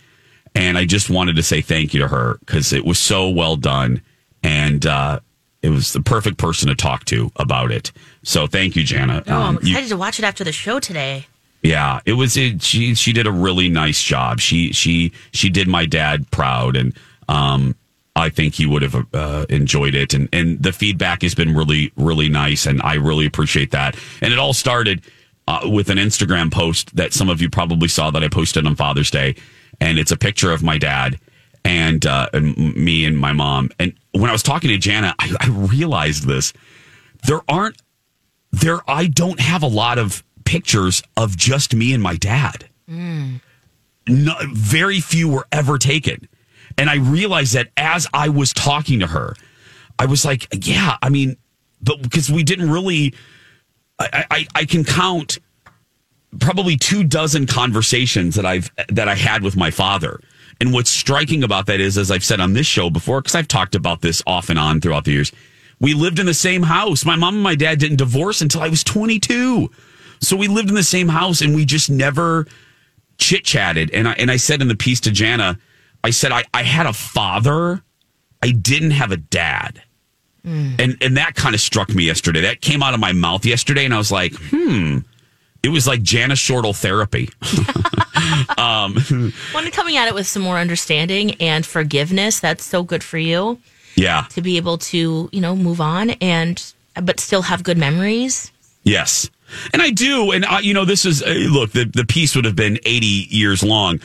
And 0.56 0.78
I 0.78 0.86
just 0.86 1.10
wanted 1.10 1.38
to 1.38 1.44
say 1.44 1.62
thank 1.62 1.94
you 1.94 2.02
to 2.02 2.08
her 2.08 2.40
because 2.40 2.74
it 2.74 2.84
was 2.84 3.00
so 3.00 3.30
well 3.30 3.56
done. 3.56 4.02
And, 4.44 4.86
uh, 4.86 5.20
it 5.62 5.70
was 5.70 5.94
the 5.94 6.02
perfect 6.02 6.38
person 6.38 6.70
to 6.70 6.76
talk 6.76 7.06
to 7.06 7.32
about 7.36 7.72
it. 7.72 7.92
So 8.24 8.48
thank 8.48 8.76
you, 8.76 8.84
Jana. 8.84 9.24
Oh, 9.28 9.34
I'm 9.34 9.42
Um, 9.58 9.60
you- 9.62 9.72
excited 9.72 9.90
to 9.90 9.98
watch 9.98 10.20
it 10.20 10.26
after 10.26 10.44
the 10.44 10.52
show 10.54 10.80
today. 10.80 11.28
yeah, 11.64 12.00
it 12.06 12.14
was. 12.14 12.38
It, 12.38 12.62
she 12.64 12.96
she 12.96 13.12
did 13.14 13.28
a 13.28 13.32
really 13.32 13.68
nice 13.70 14.02
job. 14.02 14.40
She 14.40 14.72
she 14.72 15.12
she 15.34 15.50
did 15.50 15.68
my 15.68 15.86
dad 15.86 16.30
proud, 16.32 16.76
and 16.78 16.94
um, 17.28 17.76
I 18.16 18.30
think 18.30 18.56
he 18.56 18.66
would 18.66 18.82
have 18.82 19.06
uh, 19.14 19.46
enjoyed 19.50 19.96
it. 19.96 20.14
And 20.14 20.30
and 20.32 20.62
the 20.64 20.72
feedback 20.72 21.22
has 21.24 21.36
been 21.36 21.54
really 21.56 21.92
really 21.98 22.30
nice, 22.30 22.66
and 22.66 22.82
I 22.82 22.94
really 22.96 23.26
appreciate 23.26 23.72
that. 23.72 23.98
And 24.22 24.32
it 24.32 24.40
all 24.40 24.54
started 24.54 25.02
uh, 25.48 25.62
with 25.66 25.90
an 25.90 25.98
Instagram 25.98 26.52
post 26.52 26.96
that 26.96 27.12
some 27.14 27.28
of 27.30 27.42
you 27.42 27.50
probably 27.50 27.88
saw 27.90 28.10
that 28.12 28.24
I 28.24 28.30
posted 28.30 28.66
on 28.66 28.76
Father's 28.76 29.12
Day, 29.12 29.36
and 29.82 30.00
it's 30.00 30.12
a 30.12 30.18
picture 30.18 30.52
of 30.54 30.64
my 30.64 30.78
dad 30.78 31.20
and 31.64 32.06
uh, 32.06 32.30
and 32.34 32.58
me 32.76 33.06
and 33.06 33.18
my 33.18 33.34
mom. 33.34 33.70
And 33.80 33.94
when 34.12 34.30
I 34.30 34.34
was 34.34 34.44
talking 34.44 34.70
to 34.70 34.78
Jana, 34.78 35.16
I, 35.20 35.36
I 35.40 35.48
realized 35.48 36.28
this: 36.28 36.54
there 37.26 37.42
aren't 37.48 37.82
there 38.52 38.80
I 38.90 39.08
don't 39.08 39.40
have 39.40 39.64
a 39.64 39.68
lot 39.68 39.98
of 39.98 40.24
pictures 40.46 41.04
of 41.16 41.38
just 41.38 41.76
me 41.76 41.94
and 41.94 42.02
my 42.02 42.16
dad. 42.16 42.70
No, 44.08 44.34
very 44.54 45.00
few 45.00 45.30
were 45.30 45.48
ever 45.52 45.78
taken. 45.78 46.28
And 46.78 46.90
I 46.90 46.96
realized 46.96 47.54
that 47.54 47.70
as 47.78 48.08
I 48.14 48.30
was 48.30 48.54
talking 48.54 49.00
to 49.02 49.08
her, 49.08 49.36
I 50.00 50.06
was 50.06 50.26
like, 50.26 50.48
yeah, 50.66 50.98
I 51.02 51.10
mean, 51.10 51.38
but 51.82 52.02
because 52.02 52.32
we 52.32 52.42
didn't 52.42 52.72
really, 52.72 53.14
I, 54.00 54.26
I, 54.32 54.48
I 54.56 54.66
can 54.66 54.84
count 54.84 55.38
probably 56.40 56.78
two 56.78 57.04
dozen 57.04 57.46
conversations 57.46 58.36
that 58.36 58.46
I've 58.46 58.72
that 58.88 59.08
I 59.08 59.16
had 59.16 59.44
with 59.44 59.56
my 59.56 59.72
father. 59.72 60.20
And 60.62 60.74
what's 60.74 60.90
striking 60.90 61.44
about 61.44 61.68
that 61.68 61.80
is, 61.80 61.98
as 61.98 62.12
I've 62.12 62.24
said 62.24 62.40
on 62.40 62.54
this 62.54 62.68
show 62.68 62.90
before, 62.90 63.22
because 63.22 63.36
I've 63.36 63.48
talked 63.48 63.76
about 63.76 64.02
this 64.02 64.22
off 64.28 64.50
and 64.50 64.60
on 64.60 64.82
throughout 64.82 65.06
the 65.06 65.12
years, 65.12 65.32
we 65.80 65.94
lived 65.94 66.20
in 66.20 66.26
the 66.26 66.34
same 66.34 66.64
house. 66.64 67.06
My 67.06 67.16
mom 67.16 67.36
and 67.36 67.44
my 67.44 67.56
dad 67.56 67.80
didn't 67.80 67.98
divorce 67.98 68.42
until 68.42 68.62
I 68.62 68.68
was 68.68 68.84
22. 68.84 69.72
So 70.20 70.36
we 70.36 70.48
lived 70.48 70.70
in 70.70 70.76
the 70.76 70.84
same 70.84 71.08
house 71.08 71.42
and 71.42 71.56
we 71.56 71.64
just 71.64 71.90
never 71.90 72.46
chit 73.18 73.46
chatted. 73.46 73.92
And 73.94 74.08
I, 74.08 74.14
and 74.14 74.30
I 74.30 74.36
said 74.38 74.62
in 74.62 74.68
the 74.68 74.76
piece 74.76 75.00
to 75.02 75.12
Jana, 75.12 75.58
I 76.04 76.10
said, 76.10 76.32
I, 76.32 76.44
I 76.54 76.64
had 76.64 76.86
a 76.86 76.94
father. 76.94 77.82
I 78.44 78.52
didn't 78.52 78.92
have 78.92 79.12
a 79.12 79.18
dad. 79.18 79.82
And, 80.80 80.98
and 81.02 81.18
that 81.18 81.36
kind 81.36 81.56
of 81.56 81.62
struck 81.62 81.90
me 81.90 82.06
yesterday. 82.06 82.42
That 82.42 82.62
came 82.62 82.84
out 82.84 82.94
of 82.94 83.00
my 83.00 83.14
mouth 83.14 83.46
yesterday. 83.46 83.86
And 83.86 83.94
I 83.94 83.98
was 83.98 84.12
like, 84.12 84.34
hmm, 84.36 85.00
it 85.64 85.70
was 85.70 85.88
like 85.88 86.02
Jana 86.02 86.36
Shortle 86.36 86.74
therapy. 86.74 87.30
um, 88.58 88.96
When 89.52 89.72
coming 89.72 89.98
at 89.98 90.08
it 90.08 90.14
with 90.14 90.28
some 90.28 90.42
more 90.42 90.58
understanding 90.58 91.36
and 91.42 91.66
forgiveness, 91.66 92.40
that's 92.40 92.64
so 92.64 92.84
good 92.84 93.04
for 93.04 93.18
you. 93.18 93.60
Yeah. 93.96 94.26
to 94.30 94.42
be 94.42 94.56
able 94.56 94.78
to, 94.78 95.30
you 95.32 95.42
know, 95.42 95.56
move 95.58 95.82
on 95.82 96.12
and 96.22 96.64
but 97.02 97.20
still 97.20 97.42
have 97.42 97.64
good 97.64 97.78
memories. 97.78 98.52
Yes. 98.84 99.30
And 99.74 99.82
I 99.82 99.90
do. 99.90 100.32
And, 100.32 100.46
I, 100.46 100.60
you 100.60 100.74
know, 100.74 100.86
this 100.86 101.06
is, 101.06 101.22
uh, 101.22 101.30
look, 101.50 101.72
the, 101.72 101.86
the 101.86 102.06
piece 102.06 102.36
would 102.36 102.46
have 102.46 102.56
been 102.56 102.80
80 102.86 103.06
years 103.30 103.62
long. 103.64 104.00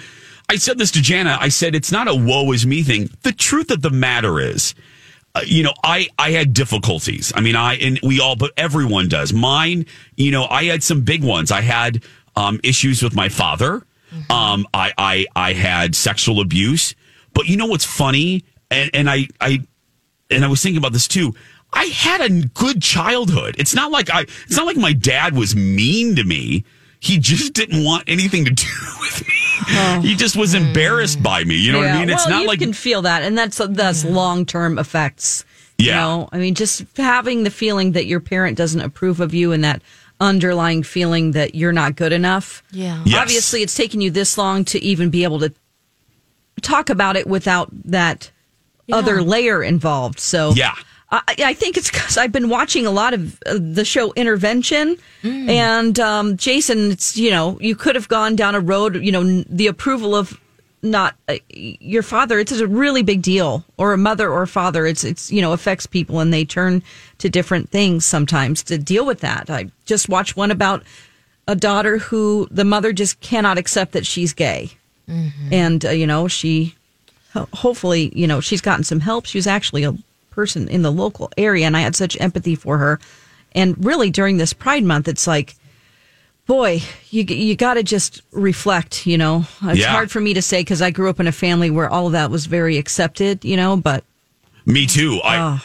I 0.49 0.57
said 0.57 0.79
this 0.79 0.91
to 0.93 1.03
Jana. 1.03 1.39
I 1.41 1.49
said, 1.49 1.75
it's 1.75 1.93
not 1.93 2.09
a 2.09 2.15
woe 2.15 2.51
is 2.53 2.67
me 2.67 2.83
thing. 2.83 3.11
The 3.23 3.33
truth 3.33 3.71
of 3.71 3.83
the 3.83 3.91
matter 3.91 4.41
is, 4.41 4.75
you 5.43 5.63
know, 5.63 5.75
I, 5.83 6.09
I 6.19 6.31
had 6.31 6.53
difficulties. 6.53 7.33
I 7.35 7.41
mean, 7.41 7.57
I, 7.57 7.75
and 7.75 7.99
we 8.03 8.21
all, 8.21 8.37
but 8.37 8.53
everyone 8.57 9.09
does. 9.09 9.33
Mine, 9.33 9.87
you 10.17 10.31
know, 10.31 10.47
I 10.47 10.65
had 10.65 10.83
some 10.83 11.03
big 11.03 11.25
ones. 11.25 11.51
I 11.51 11.61
had 11.61 12.05
um, 12.37 12.61
issues 12.63 13.03
with 13.03 13.15
my 13.15 13.29
father. 13.29 13.85
Um, 14.31 14.67
I, 14.73 14.93
I, 14.97 15.27
I 15.35 15.53
had 15.53 15.97
sexual 15.97 16.41
abuse. 16.41 16.95
But 17.33 17.49
you 17.49 17.57
know 17.57 17.67
what's 17.67 17.85
funny? 17.85 18.45
And, 18.71 18.91
and 18.95 19.11
I, 19.11 19.27
I, 19.41 19.61
and 20.31 20.45
I 20.45 20.49
was 20.49 20.63
thinking 20.63 20.79
about 20.79 20.93
this 20.93 21.09
too. 21.09 21.35
I 21.73 21.87
had 21.87 22.21
a 22.21 22.47
good 22.49 22.81
childhood. 22.81 23.57
It's 23.59 23.75
not 23.75 23.91
like 23.91 24.09
I, 24.09 24.21
it's 24.23 24.57
not 24.57 24.67
like 24.67 24.77
my 24.77 24.93
dad 24.93 25.35
was 25.35 25.57
mean 25.57 26.15
to 26.15 26.23
me. 26.23 26.65
He 27.05 27.19
just 27.19 27.53
didn't 27.53 27.85
want 27.85 28.05
anything 28.07 28.47
to 28.47 28.51
do 28.51 28.67
with 29.01 29.29
me. 29.29 29.35
He 30.09 30.15
oh. 30.15 30.17
just 30.17 30.37
was 30.37 30.55
embarrassed 30.55 31.23
by 31.23 31.45
me. 31.45 31.55
You 31.57 31.73
know 31.73 31.81
what 31.81 31.89
I 31.91 31.99
mean? 32.01 32.09
It's 32.09 32.25
well, 32.25 32.37
not 32.37 32.43
you 32.43 32.49
like 32.49 32.61
you 32.61 32.67
can 32.69 32.73
feel 32.73 33.03
that, 33.03 33.23
and 33.23 33.37
that's 33.37 33.59
that's 33.59 34.05
long 34.05 34.47
term 34.47 34.79
effects. 34.79 35.45
You 35.77 35.89
Yeah. 35.89 36.01
know, 36.01 36.29
I 36.33 36.39
mean, 36.39 36.55
just 36.55 36.85
having 36.97 37.43
the 37.45 37.51
feeling 37.51 37.93
that 37.93 38.07
your 38.07 38.21
parent 38.21 38.57
doesn't 38.57 38.81
approve 38.81 39.21
of 39.21 39.35
you, 39.35 39.53
and 39.53 39.63
that 39.65 39.83
underlying 40.19 40.83
feeling 40.83 41.33
that 41.33 41.55
you're 41.55 41.73
not 41.73 41.95
good 41.97 42.13
enough. 42.13 42.63
Yeah. 42.71 43.03
Yes. 43.05 43.21
Obviously, 43.21 43.63
it's 43.63 43.75
taken 43.75 44.01
you 44.01 44.11
this 44.11 44.39
long 44.39 44.65
to 44.67 44.83
even 44.83 45.11
be 45.11 45.25
able 45.25 45.41
to 45.41 45.53
talk 46.63 46.89
about 46.89 47.17
it 47.17 47.27
without 47.27 47.69
that 47.85 48.31
other 48.91 49.23
layer 49.23 49.63
involved. 49.63 50.21
So 50.21 50.53
Yeah. 50.55 50.75
I, 51.29 51.35
I 51.39 51.55
think 51.55 51.77
it's 51.77 51.91
because 51.91 52.17
I've 52.17 52.33
been 52.33 52.49
watching 52.49 52.87
a 52.87 52.91
lot 52.91 53.15
of 53.15 53.41
uh, 53.47 53.59
the 53.61 53.85
show 53.85 54.13
Intervention, 54.15 54.97
and 55.23 55.99
um, 56.01 56.37
Jason, 56.37 56.91
it's 56.91 57.17
you 57.17 57.31
know 57.31 57.57
you 57.61 57.77
could 57.77 57.95
have 57.95 58.09
gone 58.09 58.35
down 58.37 58.55
a 58.55 58.61
road, 58.61 58.97
you 58.97 59.13
know, 59.13 59.21
n- 59.23 59.47
the 59.49 59.67
approval 59.69 60.15
of 60.15 60.39
not 60.83 61.15
uh, 61.29 61.37
your 61.51 62.03
father. 62.03 62.39
It's 62.39 62.53
a 62.53 62.67
really 62.67 63.03
big 63.03 63.23
deal, 63.23 63.65
or 63.79 63.93
a 63.93 63.99
mother 63.99 64.31
or 64.31 64.43
a 64.43 64.47
father. 64.49 64.87
It's 64.87 65.05
it's 65.05 65.31
you 65.31 65.41
know 65.41 65.53
affects 65.53 65.87
people, 65.87 66.21
and 66.21 66.33
they 66.33 66.45
turn 66.45 66.83
to 67.19 67.29
different 67.31 67.71
things 67.71 68.05
sometimes 68.05 68.63
to 68.65 68.77
deal 68.79 69.07
with 69.07 69.21
that. 69.21 69.49
I 69.51 69.71
just 69.87 70.09
watched 70.09 70.37
one 70.37 70.51
about 70.51 70.83
a 71.47 71.55
daughter 71.55 71.99
who 71.99 72.49
the 72.51 72.65
mother 72.65 72.93
just 72.93 73.21
cannot 73.21 73.57
accept 73.59 73.93
that 73.93 74.05
she's 74.07 74.33
gay, 74.33 74.73
and 75.53 75.85
uh, 75.85 75.91
you 75.91 76.07
know 76.07 76.27
she 76.29 76.75
ho- 77.35 77.49
hopefully, 77.53 78.11
you 78.15 78.27
know, 78.27 78.41
she's 78.41 78.61
gotten 78.61 78.85
some 78.85 79.01
help. 79.01 79.27
She 79.27 79.39
was 79.39 79.47
actually 79.47 79.85
a 79.85 79.95
person 80.35 80.69
in 80.69 80.83
the 80.83 80.91
local 80.93 81.31
area, 81.39 81.67
and 81.67 81.77
I 81.77 81.81
had 81.81 81.95
such 81.97 82.21
empathy 82.21 82.55
for 82.55 82.79
her. 82.79 83.01
And 83.53 83.83
really, 83.85 84.11
during 84.11 84.37
this 84.37 84.53
Pride 84.53 84.83
Month, 84.85 85.07
it's 85.09 85.27
like, 85.27 85.55
boy, 86.47 86.83
you 87.11 87.23
you 87.25 87.57
got 87.57 87.75
to 87.75 87.83
just 87.83 88.21
reflect. 88.33 89.07
You 89.07 89.17
know, 89.19 89.47
it's 89.63 89.81
Yeah. 89.81 89.93
hard 89.93 90.11
for 90.11 90.21
me 90.21 90.35
to 90.35 90.43
say 90.43 90.61
because 90.61 90.83
I 90.83 90.91
grew 90.91 91.09
up 91.09 91.21
in 91.21 91.27
a 91.27 91.33
family 91.33 91.71
where 91.71 91.89
all 91.89 92.07
of 92.07 92.13
that 92.13 92.31
was 92.31 92.47
very 92.47 92.77
accepted. 92.79 93.45
You 93.45 93.57
know, 93.57 93.77
but 93.77 94.05
Me 94.67 94.87
too. 94.87 95.21
I 95.25 95.39
Oh. 95.39 95.61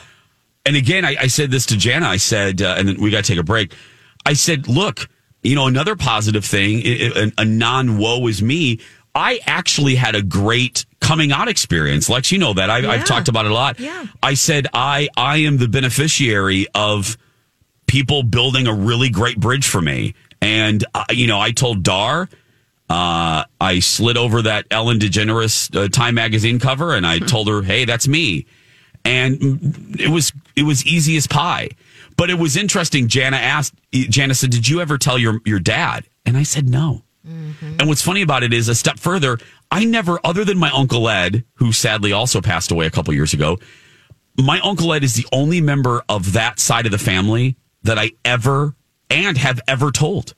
and 0.66 0.76
again, 0.76 1.04
I, 1.06 1.16
I 1.22 1.28
said 1.28 1.52
this 1.52 1.66
to 1.68 1.78
Jana. 1.78 2.08
I 2.08 2.18
said, 2.18 2.62
uh, 2.62 2.76
and 2.78 2.88
then 2.88 3.02
we 3.02 3.10
got 3.12 3.24
to 3.24 3.32
take 3.32 3.40
a 3.40 3.44
break. 3.44 3.74
I 4.26 4.34
said, 4.34 4.68
look, 4.68 5.08
you 5.42 5.56
know, 5.56 5.66
another 5.68 5.96
positive 5.96 6.44
thing, 6.46 6.84
a 7.38 7.46
non 7.46 7.98
woe 7.98 8.28
is 8.28 8.42
me. 8.44 8.80
I 9.20 9.40
actually 9.46 9.96
had 9.96 10.16
a 10.16 10.22
great 10.22 10.86
coming 11.02 11.32
out 11.32 11.50
experience. 11.50 12.10
Lex, 12.10 12.32
you 12.32 12.38
know 12.38 12.54
that 12.54 12.70
I've, 12.70 12.86
I've 12.86 13.06
talked 13.06 13.28
about 13.28 13.46
it 13.46 13.52
a 13.52 13.54
lot. 13.54 13.80
Yeah. 13.80 14.06
I 14.24 14.34
said 14.36 14.68
I 14.74 15.10
I 15.18 15.38
am 15.38 15.58
the 15.58 15.68
beneficiary 15.68 16.68
of 16.74 17.18
people 17.86 18.24
building 18.24 18.68
a 18.68 18.74
really 18.74 19.10
great 19.10 19.40
bridge 19.40 19.68
for 19.68 19.82
me, 19.82 20.16
and 20.42 20.84
uh, 20.94 21.04
you 21.10 21.28
know, 21.28 21.40
I 21.40 21.52
told 21.52 21.84
Dar. 21.84 22.30
Uh, 22.90 23.44
I 23.62 23.80
slid 23.82 24.18
over 24.18 24.42
that 24.42 24.66
Ellen 24.72 24.98
DeGeneres 24.98 25.76
uh, 25.76 25.90
Time 25.90 26.16
magazine 26.16 26.58
cover, 26.58 26.96
and 26.96 27.06
I 27.06 27.20
told 27.20 27.48
her, 27.50 27.62
"Hey, 27.62 27.86
that's 27.86 28.08
me." 28.08 28.48
and 29.06 29.96
it 30.00 30.10
was 30.10 30.34
it 30.56 30.64
was 30.64 30.86
easy 30.86 31.18
as 31.18 31.28
pie. 31.28 31.70
But 32.18 32.30
it 32.30 32.38
was 32.38 32.58
interesting. 32.58 33.08
Jana 33.08 33.38
asked. 33.38 33.74
Jana 33.92 34.34
said, 34.34 34.50
"Did 34.50 34.68
you 34.68 34.82
ever 34.82 34.98
tell 34.98 35.18
your 35.18 35.40
your 35.46 35.60
dad?" 35.60 36.06
And 36.26 36.38
I 36.38 36.44
said, 36.44 36.68
"No." 36.70 37.04
And 37.26 37.88
what's 37.88 38.02
funny 38.02 38.22
about 38.22 38.44
it 38.44 38.54
is 38.54 38.70
a 38.70 38.76
step 38.76 38.98
further. 39.00 39.38
I 39.70 39.86
never, 39.86 40.20
other 40.24 40.44
than 40.46 40.58
my 40.58 40.70
uncle 40.72 41.08
Ed, 41.10 41.44
who 41.56 41.72
sadly 41.72 42.12
also 42.14 42.42
passed 42.42 42.72
away 42.72 42.86
a 42.88 42.92
couple 42.92 43.14
years 43.14 43.34
ago. 43.34 43.60
My 44.38 44.60
uncle 44.62 44.94
Ed 44.94 45.04
is 45.04 45.16
the 45.16 45.26
only 45.32 45.60
member 45.62 46.04
of 46.10 46.34
that 46.34 46.60
side 46.60 46.86
of 46.86 46.92
the 46.92 46.98
family 46.98 47.58
that 47.84 48.00
I 48.00 48.12
ever 48.24 48.76
and 49.10 49.38
have 49.38 49.60
ever 49.68 49.92
told. 49.92 50.34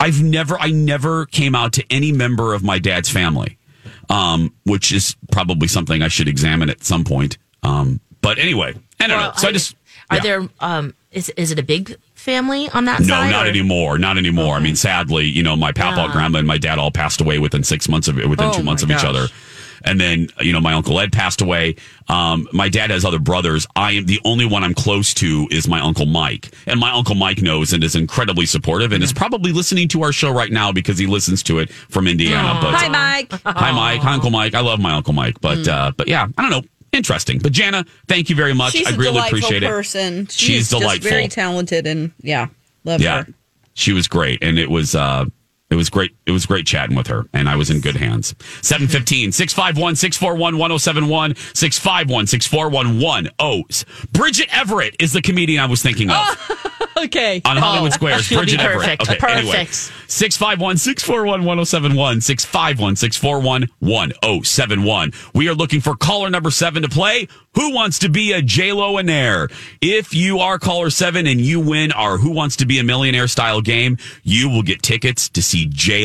I've 0.00 0.22
never, 0.22 0.58
I 0.58 0.70
never 0.70 1.26
came 1.26 1.54
out 1.54 1.72
to 1.74 1.84
any 1.90 2.12
member 2.12 2.52
of 2.52 2.62
my 2.62 2.78
dad's 2.78 3.08
family, 3.08 3.58
um, 4.10 4.52
which 4.66 4.92
is 4.92 5.16
probably 5.32 5.68
something 5.68 6.02
I 6.02 6.08
should 6.08 6.28
examine 6.28 6.68
at 6.68 6.82
some 6.84 7.04
point. 7.04 7.38
Um, 7.62 8.00
but 8.20 8.38
anyway, 8.38 8.74
I 9.00 9.06
don't 9.06 9.18
Well, 9.18 9.28
know. 9.30 9.36
So 9.36 9.46
I, 9.46 9.50
I- 9.50 9.52
just 9.52 9.76
Are 10.10 10.16
yeah. 10.16 10.22
there 10.22 10.48
um 10.60 10.94
is 11.14 11.28
is 11.30 11.50
it 11.50 11.58
a 11.58 11.62
big 11.62 11.96
family 12.14 12.68
on 12.70 12.84
that 12.86 13.00
No, 13.00 13.06
side? 13.06 13.24
No, 13.30 13.30
not 13.38 13.46
or- 13.46 13.50
anymore. 13.50 13.98
Not 13.98 14.18
anymore. 14.18 14.56
I 14.56 14.60
mean, 14.60 14.76
sadly, 14.76 15.26
you 15.26 15.42
know, 15.42 15.56
my 15.56 15.72
papa, 15.72 16.02
Yeah. 16.06 16.12
grandma, 16.12 16.38
and 16.40 16.48
my 16.48 16.58
dad 16.58 16.78
all 16.78 16.90
passed 16.90 17.20
away 17.20 17.38
within 17.38 17.62
six 17.64 17.88
months 17.88 18.08
of 18.08 18.16
within 18.16 18.48
Oh, 18.48 18.52
two 18.52 18.62
months 18.62 18.82
of 18.82 18.88
my 18.88 18.96
each 18.96 19.04
other. 19.04 19.28
And 19.86 20.00
then, 20.00 20.28
you 20.40 20.50
know, 20.54 20.60
my 20.62 20.72
uncle 20.72 20.98
Ed 20.98 21.12
passed 21.12 21.42
away. 21.42 21.76
Um, 22.08 22.48
my 22.52 22.70
dad 22.70 22.88
has 22.90 23.04
other 23.04 23.18
brothers. 23.18 23.66
I 23.76 23.92
am 23.92 24.06
the 24.06 24.18
only 24.24 24.46
one 24.46 24.64
I'm 24.64 24.72
close 24.72 25.12
to 25.14 25.46
is 25.50 25.68
my 25.68 25.78
uncle 25.78 26.06
Mike, 26.06 26.54
and 26.66 26.80
my 26.80 26.90
uncle 26.90 27.14
Mike 27.14 27.42
knows 27.42 27.74
and 27.74 27.84
is 27.84 27.94
incredibly 27.94 28.46
supportive 28.46 28.92
and 28.92 29.04
is 29.04 29.12
probably 29.12 29.52
listening 29.52 29.88
to 29.88 30.02
our 30.02 30.10
show 30.12 30.30
right 30.32 30.50
now 30.50 30.72
because 30.72 30.96
he 30.96 31.06
listens 31.06 31.42
to 31.42 31.58
it 31.58 31.70
from 31.70 32.08
Indiana. 32.08 32.58
But 32.62 32.74
hi, 32.76 32.88
Mike. 32.88 33.32
hi, 33.44 33.72
Mike. 33.72 34.00
Hi, 34.00 34.14
Uncle 34.14 34.30
Mike. 34.30 34.54
I 34.54 34.60
love 34.60 34.80
my 34.80 34.94
Uncle 34.94 35.12
Mike, 35.12 35.38
but 35.42 35.58
Mm. 35.58 35.68
uh, 35.68 35.92
but 35.94 36.08
yeah, 36.08 36.28
I 36.38 36.42
don't 36.42 36.50
know. 36.50 36.62
Interesting. 36.94 37.38
But 37.38 37.52
Jana, 37.52 37.84
thank 38.08 38.30
you 38.30 38.36
very 38.36 38.54
much. 38.54 38.72
She's 38.72 38.86
I 38.86 38.92
delightful 38.92 39.38
appreciate 39.38 39.62
it. 39.62 39.68
person. 39.68 40.26
She's 40.26 40.34
She's 40.34 40.68
just 40.70 40.80
delightful. 40.80 41.10
very 41.10 41.28
talented, 41.28 41.86
and 41.86 42.12
yeah, 42.22 42.46
love 42.84 43.00
Yeah, 43.00 43.24
her. 43.24 43.32
she 43.74 43.92
was 43.92 44.08
great, 44.08 44.42
and 44.42 44.58
it 44.58 44.70
was 44.70 44.94
uh, 44.94 45.24
it 45.70 45.74
was 45.76 45.90
great. 45.90 46.14
It 46.26 46.30
was 46.30 46.46
great 46.46 46.66
chatting 46.66 46.96
with 46.96 47.06
her, 47.08 47.26
and 47.32 47.48
I 47.48 47.56
was 47.56 47.68
in 47.70 47.80
good 47.80 47.96
hands. 47.96 48.34
715 48.62 49.32
651 49.32 49.96
641 49.96 50.58
1071 50.58 51.34
651 51.54 52.26
641 52.28 53.30
10. 53.38 54.08
Bridget 54.12 54.48
Everett 54.56 54.94
is 55.00 55.12
the 55.12 55.22
comedian 55.22 55.60
I 55.60 55.66
was 55.66 55.82
thinking 55.82 56.10
of 56.10 56.16
Okay. 57.04 57.42
on 57.44 57.56
Hollywood 57.56 57.92
oh. 57.92 57.94
Squares. 57.94 58.24
she'll 58.24 58.38
be 58.40 58.44
Bridget 58.46 58.60
Everett. 58.60 58.98
perfect. 59.00 59.22
Okay, 59.22 59.32
anyway. 59.32 59.52
Perfect. 59.52 59.74
651 60.10 60.76
641 60.78 61.40
1071 61.44 62.20
651 62.20 62.96
641 62.96 63.68
1071. 63.80 65.12
We 65.34 65.48
are 65.48 65.54
looking 65.54 65.80
for 65.80 65.96
caller 65.96 66.30
number 66.30 66.50
seven 66.50 66.82
to 66.82 66.88
play. 66.88 67.28
Who 67.54 67.74
wants 67.74 67.98
to 68.00 68.08
be 68.08 68.32
a 68.32 68.42
JLo 68.42 68.98
and 69.00 69.10
Air? 69.10 69.48
If 69.80 70.14
you 70.14 70.38
are 70.38 70.58
caller 70.58 70.90
seven 70.90 71.26
and 71.26 71.40
you 71.40 71.60
win 71.60 71.92
our 71.92 72.16
Who 72.18 72.30
Wants 72.30 72.56
to 72.56 72.66
Be 72.66 72.78
a 72.78 72.84
Millionaire 72.84 73.28
style 73.28 73.60
game, 73.60 73.98
you 74.22 74.48
will 74.48 74.62
get 74.62 74.82
tickets 74.82 75.28
to 75.30 75.42
see 75.42 75.66
J. 75.66 76.04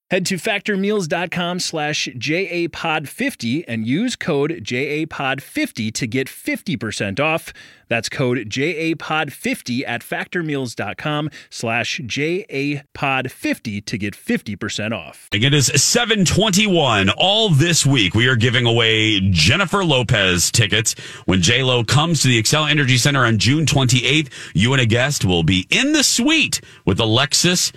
Head 0.11 0.25
to 0.25 0.35
factormeals.com 0.35 1.59
slash 1.61 2.09
JAPOD50 2.09 3.63
and 3.65 3.87
use 3.87 4.17
code 4.17 4.51
JAPOD50 4.61 5.93
to 5.93 6.05
get 6.05 6.27
50% 6.27 7.21
off. 7.21 7.53
That's 7.87 8.09
code 8.09 8.37
JAPOD50 8.49 9.83
at 9.87 10.01
factormeals.com 10.01 11.29
slash 11.49 12.01
JAPOD50 12.01 13.85
to 13.85 13.97
get 13.97 14.13
50% 14.13 14.91
off. 14.91 15.29
It 15.31 15.53
is 15.53 15.67
721. 15.67 17.09
All 17.11 17.49
this 17.49 17.85
week, 17.85 18.13
we 18.13 18.27
are 18.27 18.35
giving 18.35 18.65
away 18.65 19.21
Jennifer 19.29 19.85
Lopez 19.85 20.51
tickets. 20.51 20.93
When 21.23 21.41
J-Lo 21.41 21.85
comes 21.85 22.21
to 22.23 22.27
the 22.27 22.41
Xcel 22.41 22.69
Energy 22.69 22.97
Center 22.97 23.25
on 23.25 23.37
June 23.37 23.65
28th, 23.65 24.29
you 24.53 24.73
and 24.73 24.81
a 24.81 24.85
guest 24.85 25.23
will 25.23 25.43
be 25.43 25.67
in 25.69 25.93
the 25.93 26.03
suite 26.03 26.59
with 26.83 26.99
Alexis 26.99 27.71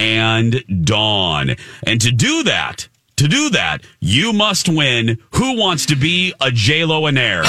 and 0.00 0.64
Dawn. 0.84 1.56
And 1.82 2.00
to 2.00 2.10
do 2.10 2.42
that, 2.44 2.88
to 3.16 3.28
do 3.28 3.50
that, 3.50 3.84
you 4.00 4.32
must 4.32 4.66
win 4.66 5.18
Who 5.34 5.58
Wants 5.58 5.84
to 5.86 5.96
Be 5.96 6.32
a 6.40 6.50
J-Lo 6.50 7.04
and 7.04 7.18
Air? 7.18 7.42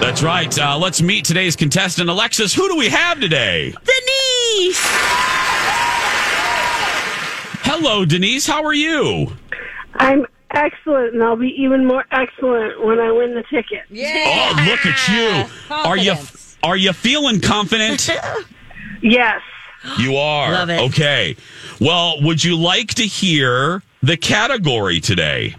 That's 0.00 0.22
right. 0.22 0.58
Uh, 0.58 0.78
let's 0.78 1.02
meet 1.02 1.26
today's 1.26 1.56
contestant, 1.56 2.08
Alexis. 2.08 2.54
Who 2.54 2.68
do 2.68 2.76
we 2.76 2.88
have 2.88 3.20
today? 3.20 3.72
Denise! 3.72 4.78
Hello, 7.64 8.06
Denise. 8.06 8.46
How 8.46 8.64
are 8.64 8.72
you? 8.72 9.30
I'm 9.96 10.24
excellent, 10.52 11.12
and 11.14 11.22
I'll 11.22 11.36
be 11.36 11.54
even 11.58 11.84
more 11.84 12.04
excellent 12.10 12.82
when 12.82 12.98
I 12.98 13.12
win 13.12 13.34
the 13.34 13.42
ticket. 13.50 13.82
Yeah. 13.90 14.52
Oh, 14.56 14.64
look 14.70 14.86
at 14.86 15.08
you. 15.08 15.44
Are 15.70 15.98
you 15.98 16.14
are 16.64 16.76
you 16.76 16.92
feeling 16.92 17.40
confident? 17.40 18.08
Yes. 19.02 19.42
You 19.98 20.16
are. 20.16 20.50
Love 20.50 20.70
it. 20.70 20.80
Okay. 20.80 21.36
Well, 21.78 22.22
would 22.22 22.42
you 22.42 22.56
like 22.56 22.94
to 22.94 23.02
hear 23.02 23.82
the 24.02 24.16
category 24.16 24.98
today? 24.98 25.56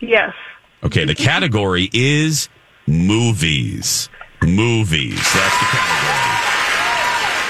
Yes. 0.00 0.34
Okay, 0.82 1.06
the 1.06 1.14
category 1.14 1.88
is 1.94 2.50
movies. 2.86 4.10
Movies. 4.42 5.14
That's 5.14 5.58
the 5.60 5.64
category. 5.64 6.42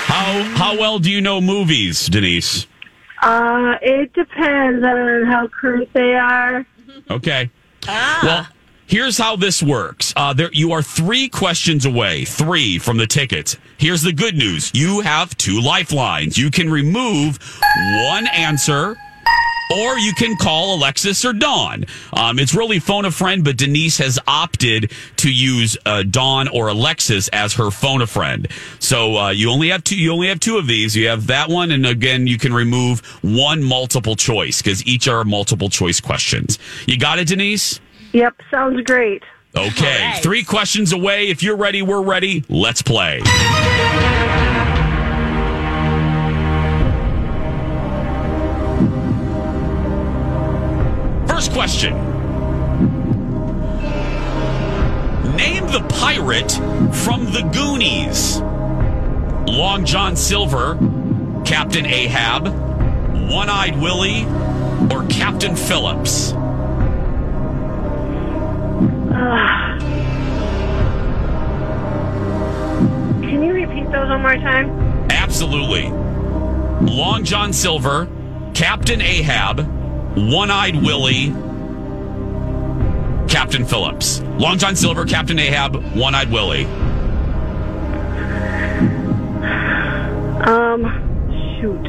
How 0.07 0.43
how 0.57 0.79
well 0.79 1.01
do 1.01 1.11
you 1.11 1.21
know 1.21 1.41
movies, 1.41 2.07
Denise? 2.07 2.69
Uh, 3.21 3.75
it 3.83 4.13
depends 4.13 4.85
on 4.85 5.25
how 5.25 5.49
current 5.49 5.93
they 5.95 6.15
are. 6.15 6.65
Okay. 7.11 7.51
Well, 7.89 8.47
here's 8.93 9.17
how 9.17 9.37
this 9.37 9.63
works. 9.63 10.13
Uh, 10.15 10.35
there, 10.35 10.51
you 10.53 10.73
are 10.73 10.83
three 10.83 11.27
questions 11.27 11.87
away, 11.87 12.27
three 12.27 12.79
from 12.79 12.99
the 12.99 13.07
tickets. 13.07 13.57
Here's 13.79 14.03
the 14.03 14.13
good 14.13 14.37
news: 14.37 14.71
you 14.75 15.01
have 15.01 15.37
two 15.39 15.61
lifelines. 15.61 16.37
You 16.37 16.51
can 16.51 16.71
remove 16.71 17.39
one 18.07 18.27
answer. 18.29 18.97
Or 19.75 19.97
you 19.97 20.13
can 20.13 20.37
call 20.37 20.75
Alexis 20.75 21.25
or 21.25 21.33
Dawn. 21.33 21.87
Um, 22.13 22.39
it's 22.39 22.55
really 22.55 22.79
phone 22.79 23.07
a 23.07 23.11
friend, 23.11 23.43
but 23.43 23.57
Denise 23.57 23.97
has 23.99 24.19
opted 24.27 24.93
to 25.17 25.33
use 25.33 25.79
uh, 25.87 26.03
Dawn 26.03 26.49
or 26.49 26.69
Alexis 26.69 27.29
as 27.29 27.55
her 27.55 27.71
phone 27.71 28.03
a 28.03 28.07
friend. 28.07 28.49
So 28.81 29.17
uh, 29.17 29.31
you 29.31 29.49
only 29.51 29.71
have 29.71 29.83
two. 29.83 29.97
You 29.97 30.13
only 30.13 30.29
have 30.29 30.41
two 30.41 30.59
of 30.59 30.67
these. 30.67 30.95
You 30.95 31.09
have 31.09 31.29
that 31.29 31.49
one, 31.49 31.71
and 31.71 31.87
again, 31.87 32.27
you 32.27 32.37
can 32.37 32.53
remove 32.53 33.01
one 33.23 33.63
multiple 33.63 34.15
choice 34.15 34.61
because 34.61 34.87
each 34.87 35.09
are 35.09 35.25
multiple 35.25 35.71
choice 35.71 36.01
questions. 36.01 36.59
You 36.87 36.99
got 36.99 37.19
it, 37.19 37.29
Denise. 37.29 37.81
Yep, 38.13 38.41
sounds 38.51 38.83
great. 38.85 39.23
Okay, 39.55 40.03
All 40.03 40.13
right. 40.13 40.23
three 40.23 40.45
questions 40.45 40.93
away. 40.93 41.29
If 41.29 41.43
you're 41.43 41.57
ready, 41.57 41.83
we're 41.83 42.03
ready. 42.03 42.45
Let's 42.49 42.81
play. 42.83 43.21
First 51.27 51.53
question 51.53 51.95
Name 55.37 55.67
the 55.69 55.85
pirate 55.89 56.53
from 56.95 57.25
the 57.27 57.43
Goonies 57.53 58.41
Long 59.51 59.85
John 59.85 60.17
Silver, 60.17 60.77
Captain 61.45 61.85
Ahab, 61.85 62.49
One 63.31 63.49
Eyed 63.51 63.77
Willie, 63.81 64.25
or 64.95 65.07
Captain 65.09 65.57
Phillips? 65.57 66.33
Can 73.23 73.43
you 73.43 73.53
repeat 73.53 73.85
those 73.93 74.09
one 74.09 74.23
more 74.23 74.37
time? 74.37 74.71
Absolutely. 75.11 75.91
Long 76.91 77.23
John 77.23 77.53
Silver, 77.53 78.09
Captain 78.55 79.03
Ahab, 79.03 79.61
One 80.17 80.51
Eyed 80.51 80.77
Willie, 80.77 81.27
Captain 83.29 83.67
Phillips. 83.67 84.23
Long 84.39 84.57
John 84.57 84.77
Silver, 84.77 85.05
Captain 85.05 85.39
Ahab, 85.39 85.77
One 85.95 86.15
Eyed 86.15 86.31
Willie. 86.31 86.65
Um, 90.47 90.87
shoot. 91.61 91.87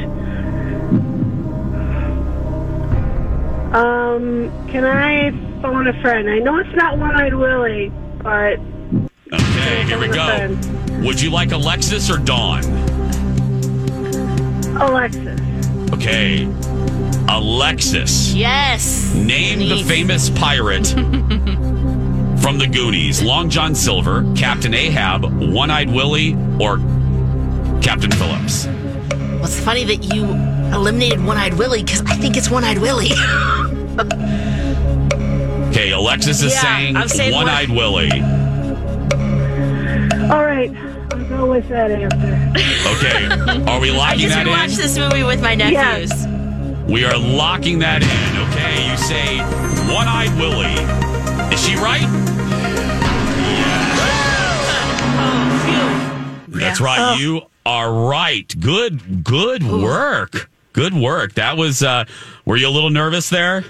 Um, 3.74 4.52
can 4.68 4.84
I 4.84 5.53
phone 5.64 5.88
a 5.88 6.02
friend? 6.02 6.30
I 6.30 6.40
know 6.40 6.58
it's 6.58 6.76
not 6.76 6.98
One 6.98 7.16
Eyed 7.16 7.34
Willie, 7.34 7.90
but 8.22 8.60
Okay, 9.32 9.84
here 9.86 9.98
we 9.98 10.10
go. 10.10 10.60
Would 11.06 11.22
you 11.22 11.32
like 11.32 11.54
Alexis 11.54 12.12
or 12.12 12.18
Dawn? 12.18 12.64
Alexis. 14.76 15.40
Okay. 15.94 16.44
Alexis. 17.30 18.34
Yes. 18.34 19.16
Name 19.16 19.70
the 19.70 19.82
famous 19.86 20.30
pirate 20.32 20.88
from 22.42 22.58
the 22.60 22.68
Goonies. 22.68 23.24
Long 23.24 23.50
John 23.50 23.74
Silver, 23.74 24.30
Captain 24.36 24.74
Ahab, 24.74 25.24
One 25.24 25.72
Eyed 25.72 25.90
Willie, 25.90 26.34
or 26.60 26.78
Captain 27.82 28.12
Phillips? 28.12 28.66
Well, 28.68 29.46
it's 29.46 29.60
funny 29.62 29.86
that 29.86 30.14
you 30.14 30.26
eliminated 30.76 31.24
One 31.24 31.38
Eyed 31.38 31.54
Willie 31.54 31.84
because 31.84 32.02
I 32.02 32.16
think 32.16 32.36
it's 32.36 32.50
One 32.50 32.66
Eyed 32.66 32.80
Willie. 32.80 33.12
Okay, 35.74 35.90
Alexis 35.90 36.44
is 36.44 36.54
Yeah, 36.54 36.62
saying 36.62 37.08
saying 37.08 37.34
One 37.34 37.50
Eyed 37.50 37.70
Willie. 37.70 38.12
All 40.30 40.46
right, 40.46 40.72
I'll 41.12 41.24
go 41.28 41.50
with 41.50 41.68
that 41.70 41.90
answer. 41.90 42.52
Okay, 42.96 43.26
are 43.72 43.80
we 43.80 43.90
I 43.94 43.98
locking 43.98 44.20
just 44.20 44.36
that 44.36 44.46
rewatched 44.46 44.74
in? 44.76 44.78
this 44.78 44.98
movie 45.00 45.24
with 45.24 45.42
my 45.42 45.56
nephews. 45.56 46.12
Yes. 46.12 46.28
We 46.88 47.06
are 47.06 47.18
locking 47.18 47.80
that 47.80 48.04
in. 48.04 48.52
Okay, 48.52 48.88
you 48.88 48.98
say 48.98 49.40
One 49.92 50.08
Eyed 50.08 50.38
Willie. 50.38 50.76
Is 51.52 51.66
she 51.66 51.76
right? 51.76 52.08
That's 56.50 56.80
right. 56.80 57.18
You 57.20 57.42
are 57.66 57.92
right. 57.92 58.54
Good, 58.60 59.24
good 59.24 59.64
work. 59.64 60.52
Good 60.74 60.94
work. 60.94 61.34
That 61.34 61.58
was. 61.58 61.82
uh 61.82 62.06
Were 62.46 62.58
you 62.58 62.68
a 62.68 62.70
little 62.70 62.90
nervous 62.92 63.30
there? 63.32 63.64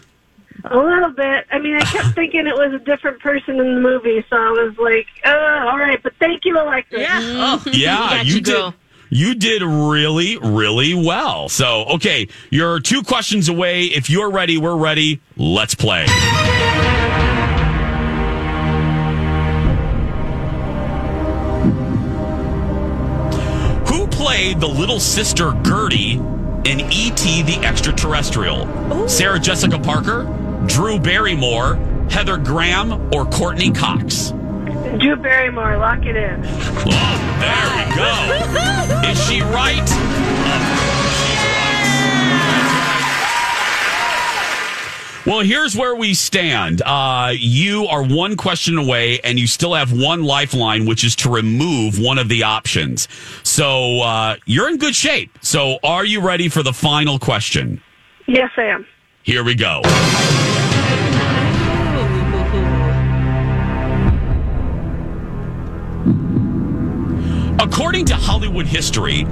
A 0.65 0.77
little 0.77 1.09
bit. 1.11 1.45
I 1.51 1.59
mean, 1.59 1.75
I 1.75 1.81
kept 1.81 2.15
thinking 2.15 2.47
it 2.47 2.55
was 2.55 2.73
a 2.73 2.79
different 2.83 3.19
person 3.19 3.59
in 3.59 3.75
the 3.75 3.81
movie, 3.81 4.23
so 4.29 4.37
I 4.37 4.49
was 4.49 4.73
like, 4.77 5.07
uh, 5.25 5.65
all 5.69 5.77
right, 5.77 6.01
but 6.01 6.13
thank 6.19 6.45
you, 6.45 6.57
Alexis. 6.57 6.99
Yeah. 7.01 7.19
Oh, 7.21 7.63
Yeah, 7.73 8.21
you, 8.21 8.35
you, 8.35 8.41
did. 8.41 8.53
girl. 8.53 8.73
You 9.09 9.35
did 9.35 9.61
really, 9.61 10.37
really 10.37 10.93
well. 10.93 11.49
So, 11.49 11.83
okay, 11.95 12.29
you're 12.49 12.79
two 12.79 13.03
questions 13.03 13.49
away. 13.49 13.83
If 13.83 14.09
you're 14.09 14.31
ready, 14.31 14.57
we're 14.57 14.77
ready. 14.77 15.19
Let's 15.37 15.75
play. 15.75 16.05
Who 23.87 24.07
played 24.07 24.59
the 24.59 24.67
little 24.67 24.99
sister 24.99 25.51
Gertie 25.63 26.13
in 26.65 26.79
E.T. 26.91 27.43
the 27.43 27.59
Extraterrestrial? 27.63 29.07
Sarah 29.07 29.39
Jessica 29.39 29.77
Parker, 29.77 30.23
Drew 30.67 30.97
Barrymore, 30.99 31.75
Heather 32.09 32.37
Graham, 32.37 33.13
or 33.13 33.25
Courteney 33.25 33.71
Cox? 33.71 34.31
Drew 34.99 35.15
Barrymore, 35.15 35.77
lock 35.77 36.05
it 36.05 36.15
in. 36.15 36.41
Oh, 36.45 37.17
there 37.39 37.67
we 37.75 37.95
go. 37.95 39.09
Is 39.09 39.27
she 39.27 39.41
right? 39.41 39.81
Of 39.81 39.87
course 40.79 41.17
she's 41.27 41.43
right. 41.43 41.63
Well, 45.25 45.39
here's 45.39 45.75
where 45.75 45.95
we 45.95 46.13
stand. 46.13 46.81
Uh, 46.85 47.31
you 47.33 47.85
are 47.87 48.03
one 48.03 48.35
question 48.35 48.77
away, 48.77 49.19
and 49.21 49.39
you 49.39 49.47
still 49.47 49.73
have 49.73 49.91
one 49.91 50.23
lifeline, 50.23 50.85
which 50.85 51.03
is 51.03 51.15
to 51.17 51.29
remove 51.29 51.97
one 51.97 52.17
of 52.19 52.27
the 52.27 52.43
options. 52.43 53.07
So 53.43 54.01
uh, 54.01 54.35
you're 54.45 54.67
in 54.67 54.77
good 54.77 54.95
shape. 54.95 55.37
So, 55.41 55.79
are 55.83 56.03
you 56.05 56.19
ready 56.19 56.49
for 56.49 56.61
the 56.61 56.73
final 56.73 57.19
question? 57.19 57.81
Yes, 58.27 58.51
I 58.57 58.63
am. 58.63 58.85
Here 59.23 59.43
we 59.43 59.55
go. 59.55 59.81
According 67.73 68.05
to 68.05 68.15
Hollywood 68.15 68.67
history, 68.67 69.23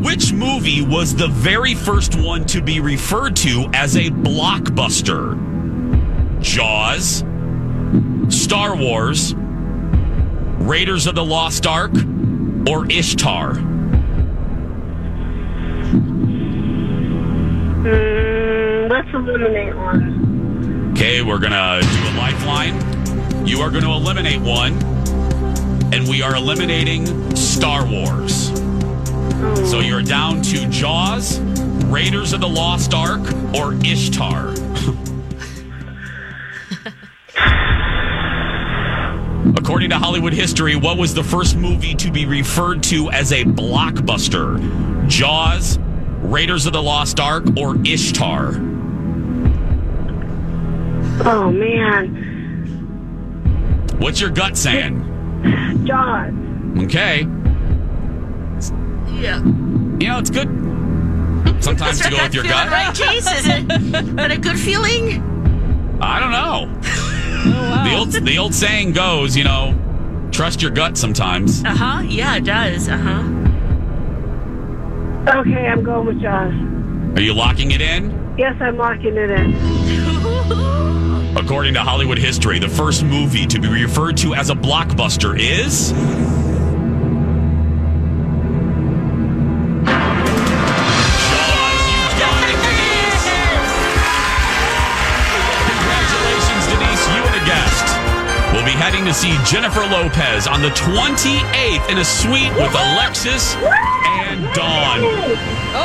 which 0.00 0.32
movie 0.32 0.80
was 0.80 1.14
the 1.14 1.28
very 1.28 1.74
first 1.74 2.14
one 2.14 2.46
to 2.46 2.62
be 2.62 2.80
referred 2.80 3.36
to 3.36 3.68
as 3.74 3.96
a 3.96 4.08
blockbuster? 4.08 5.36
Jaws, 6.40 7.22
Star 8.34 8.74
Wars, 8.74 9.34
Raiders 9.34 11.06
of 11.06 11.14
the 11.16 11.22
Lost 11.22 11.66
Ark, 11.66 11.92
or 12.66 12.90
Ishtar? 12.90 13.56
Mm, 17.82 18.90
let's 18.90 19.08
eliminate 19.12 19.76
one. 19.76 20.92
Okay, 20.92 21.20
we're 21.20 21.38
gonna 21.38 21.82
do 21.82 22.08
a 22.08 22.14
lifeline. 22.16 23.46
You 23.46 23.60
are 23.60 23.68
going 23.70 23.84
to 23.84 23.90
eliminate 23.90 24.40
one, 24.40 24.78
and 25.92 26.08
we 26.08 26.22
are 26.22 26.36
eliminating 26.36 27.34
Star 27.34 27.86
Wars. 27.86 28.48
So 29.68 29.80
you're 29.80 30.02
down 30.02 30.42
to 30.42 30.68
Jaws, 30.68 31.40
Raiders 31.86 32.32
of 32.32 32.40
the 32.40 32.48
Lost 32.48 32.94
Ark, 32.94 33.20
or 33.54 33.74
Ishtar. 33.84 34.54
According 39.56 39.90
to 39.90 39.98
Hollywood 39.98 40.32
history, 40.32 40.76
what 40.76 40.96
was 40.96 41.14
the 41.14 41.24
first 41.24 41.56
movie 41.56 41.94
to 41.96 42.10
be 42.10 42.26
referred 42.26 42.82
to 42.84 43.10
as 43.10 43.32
a 43.32 43.44
blockbuster? 43.44 44.58
Jaws, 45.08 45.78
Raiders 46.20 46.66
of 46.66 46.72
the 46.72 46.82
Lost 46.82 47.18
Ark, 47.18 47.44
or 47.56 47.76
Ishtar? 47.84 48.54
Oh 51.22 51.50
man, 51.50 52.30
What's 54.00 54.18
your 54.18 54.30
gut 54.30 54.56
saying? 54.56 55.09
Jaws. 55.84 56.32
Okay. 56.84 57.20
Yeah. 59.20 59.38
You 59.42 60.08
know, 60.08 60.18
it's 60.18 60.30
good 60.30 60.48
sometimes 61.62 62.00
to 62.00 62.10
go 62.10 62.16
with 62.22 62.34
your 62.34 62.44
gut. 62.54 62.68
right, 62.70 62.94
Chase? 62.94 63.26
Is 63.30 63.46
it 63.46 63.68
that 64.16 64.30
a 64.30 64.38
good 64.38 64.58
feeling? 64.58 65.22
I 66.00 66.20
don't 66.20 66.32
know. 66.32 66.68
Oh, 67.42 67.46
wow. 67.48 67.84
The 67.84 67.94
old 67.96 68.12
the 68.26 68.36
old 68.36 68.54
saying 68.54 68.92
goes, 68.92 69.34
you 69.34 69.44
know, 69.44 69.74
trust 70.30 70.60
your 70.60 70.70
gut 70.70 70.98
sometimes. 70.98 71.64
Uh 71.64 71.70
huh. 71.70 72.02
Yeah, 72.02 72.36
it 72.36 72.44
does. 72.44 72.86
Uh 72.86 72.98
huh. 72.98 73.22
Okay, 75.40 75.66
I'm 75.66 75.82
going 75.82 76.06
with 76.06 76.20
Jaws. 76.20 76.52
Are 77.16 77.22
you 77.22 77.32
locking 77.32 77.70
it 77.70 77.80
in? 77.80 78.10
Yes, 78.36 78.56
I'm 78.60 78.76
locking 78.76 79.16
it 79.16 79.30
in. 79.30 79.54
According 81.36 81.74
to 81.74 81.80
Hollywood 81.80 82.18
history, 82.18 82.58
the 82.58 82.68
first 82.68 83.04
movie 83.04 83.46
to 83.46 83.60
be 83.60 83.68
referred 83.68 84.16
to 84.18 84.34
as 84.34 84.50
a 84.50 84.54
blockbuster 84.54 85.38
is 85.38 85.92
Jaws. 90.50 91.82
You 91.86 92.02
got 92.18 92.42
it, 92.50 92.58
Denise. 92.66 93.26
Congratulations, 95.70 96.64
Denise. 96.66 97.04
You 97.14 97.22
and 97.22 97.36
a 97.38 97.44
guest 97.46 97.86
will 98.54 98.64
be 98.66 98.74
heading 98.74 99.04
to 99.06 99.14
see 99.14 99.32
Jennifer 99.46 99.86
Lopez 99.86 100.46
on 100.46 100.62
the 100.62 100.70
28th 100.70 101.88
in 101.90 101.98
a 101.98 102.04
suite 102.04 102.52
with 102.58 102.72
Alexis 102.74 103.54
and 104.26 104.42
Dawn. 104.54 105.00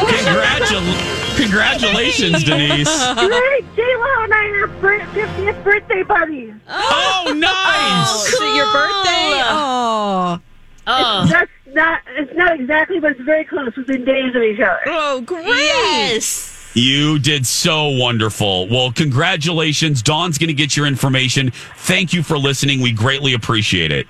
Congratu- 0.10 0.82
oh, 0.82 1.25
congratulations, 1.36 2.44
Denise. 2.44 3.14
Great, 3.14 3.76
J-Lo 3.76 4.24
and 4.24 4.34
I 4.34 4.48
are 4.62 4.68
50th 4.68 5.64
birthday 5.64 6.04
buddies. 6.04 6.54
Oh, 6.68 7.34
nice. 7.38 7.54
Oh, 7.54 8.26
Is 8.28 8.34
it 8.34 8.56
your 8.56 8.66
birthday? 8.66 9.42
Oh. 9.46 10.40
Oh. 10.88 11.28
That's 11.30 11.52
not, 11.68 12.02
it's 12.10 12.34
not 12.36 12.60
exactly, 12.60 13.00
but 13.00 13.12
it's 13.12 13.22
very 13.22 13.44
close, 13.44 13.76
within 13.76 14.06
days 14.06 14.36
of 14.36 14.42
each 14.42 14.60
other. 14.60 14.80
Oh, 14.88 15.22
great. 15.22 15.46
Yes. 15.48 16.52
You 16.74 17.20
did 17.20 17.48
so 17.48 17.88
wonderful. 17.90 18.68
Well, 18.68 18.92
congratulations. 18.92 20.02
Dawn's 20.02 20.38
going 20.38 20.50
to 20.50 20.54
get 20.54 20.76
your 20.76 20.86
information. 20.86 21.52
Thank 21.78 22.14
you 22.14 22.22
for 22.22 22.38
listening. 22.38 22.82
We 22.82 22.92
greatly 22.92 23.34
appreciate 23.34 23.92
it. 23.92 24.08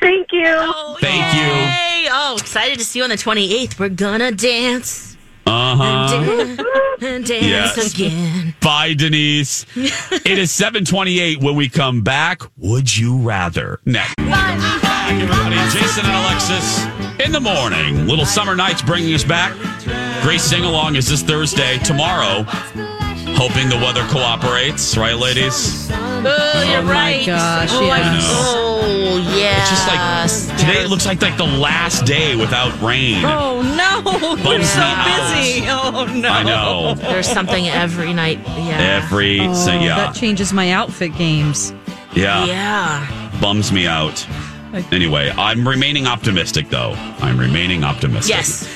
Thank 0.00 0.32
you. 0.32 0.44
Oh, 0.46 0.96
Thank 1.00 1.34
you. 1.34 1.42
Oh, 1.42 1.54
yay. 1.54 2.08
Oh, 2.10 2.36
excited 2.38 2.78
to 2.78 2.84
see 2.84 2.98
you 3.00 3.04
on 3.04 3.10
the 3.10 3.16
28th. 3.16 3.78
We're 3.78 3.88
gonna 3.88 4.30
dance 4.30 5.15
Uh 5.46 5.76
huh. 5.76 6.56
and 7.00 7.24
dance, 7.26 7.42
Yes. 7.44 7.94
again. 7.94 8.54
Bye, 8.60 8.94
Denise. 8.94 9.64
it 9.76 10.38
is 10.38 10.50
728 10.50 11.40
when 11.40 11.54
we 11.54 11.68
come 11.68 12.02
back. 12.02 12.42
Would 12.56 12.96
you 12.96 13.16
rather? 13.18 13.80
Next. 13.84 14.16
Back, 14.16 15.12
everybody. 15.12 15.56
Jason 15.70 16.04
and 16.04 16.14
Alexis 16.24 16.84
in 17.24 17.32
the 17.32 17.40
morning. 17.40 18.06
Little 18.06 18.26
Summer 18.26 18.56
Nights 18.56 18.82
bringing 18.82 19.14
us 19.14 19.24
back. 19.24 19.54
Grace 20.22 20.42
Sing 20.42 20.64
Along 20.64 20.96
is 20.96 21.08
this 21.08 21.22
Thursday. 21.22 21.78
Tomorrow, 21.78 22.42
hoping 23.36 23.68
the 23.68 23.76
weather 23.76 24.04
cooperates. 24.08 24.96
Right, 24.96 25.16
ladies? 25.16 25.88
Oh, 25.92 26.64
you're 26.68 26.82
my 26.82 26.90
right. 26.92 27.26
gosh, 27.26 27.68
oh, 27.72 27.82
yeah. 27.86 27.92
I'm- 27.92 28.18
oh, 28.20 29.35
yeah. 29.35 29.35
It's 29.68 29.74
just 29.74 29.88
like 29.88 30.58
today 30.58 30.82
it 30.84 30.88
looks 30.90 31.06
like 31.06 31.20
like 31.20 31.36
the 31.36 31.44
last 31.44 32.04
day 32.04 32.36
without 32.36 32.70
rain. 32.80 33.24
Oh, 33.24 33.62
no. 33.62 34.10
You're 34.20 34.36
Bums 34.36 34.70
so 34.70 34.78
me 34.78 34.84
out. 34.84 35.34
busy. 35.34 35.64
Oh, 35.68 36.04
no. 36.20 36.28
I 36.28 36.42
know. 36.44 36.94
There's 36.94 37.26
something 37.28 37.66
every 37.68 38.12
night. 38.12 38.38
Yeah. 38.46 39.00
Every 39.04 39.40
Oh, 39.40 39.54
so, 39.54 39.72
yeah. 39.72 39.96
That 39.96 40.14
changes 40.14 40.52
my 40.52 40.70
outfit 40.70 41.16
games. 41.16 41.72
yeah. 42.14 42.44
Yeah. 42.44 43.38
Bums 43.40 43.72
me 43.72 43.86
out. 43.88 44.24
Anyway, 44.92 45.32
I'm 45.36 45.66
remaining 45.66 46.06
optimistic 46.06 46.68
though. 46.68 46.92
I'm 47.20 47.38
remaining 47.38 47.82
optimistic. 47.82 48.34
Yes. 48.36 48.75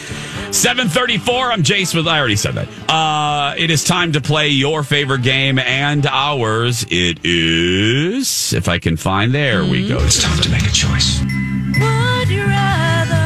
734, 0.53 1.53
I'm 1.53 1.63
Jace 1.63 1.95
with 1.95 2.09
I 2.09 2.19
already 2.19 2.37
said 2.37 2.55
that. 2.55 2.69
Uh 2.91 3.55
it 3.57 3.71
is 3.71 3.85
time 3.85 4.13
to 4.13 4.21
play 4.21 4.49
your 4.49 4.83
favorite 4.83 5.23
game 5.23 5.59
and 5.59 6.07
ours. 6.07 6.85
It 6.91 7.21
is 7.25 8.53
if 8.53 8.69
I 8.69 8.79
can 8.79 8.97
find 8.97 9.33
there 9.35 9.65
we 9.65 9.87
go. 9.89 9.99
It's 10.01 10.23
time 10.23 10.41
to 10.43 10.51
make 10.51 10.63
a 10.63 10.71
choice. 10.73 11.21
Would 11.21 12.29
you 12.29 12.45
rather 12.45 13.17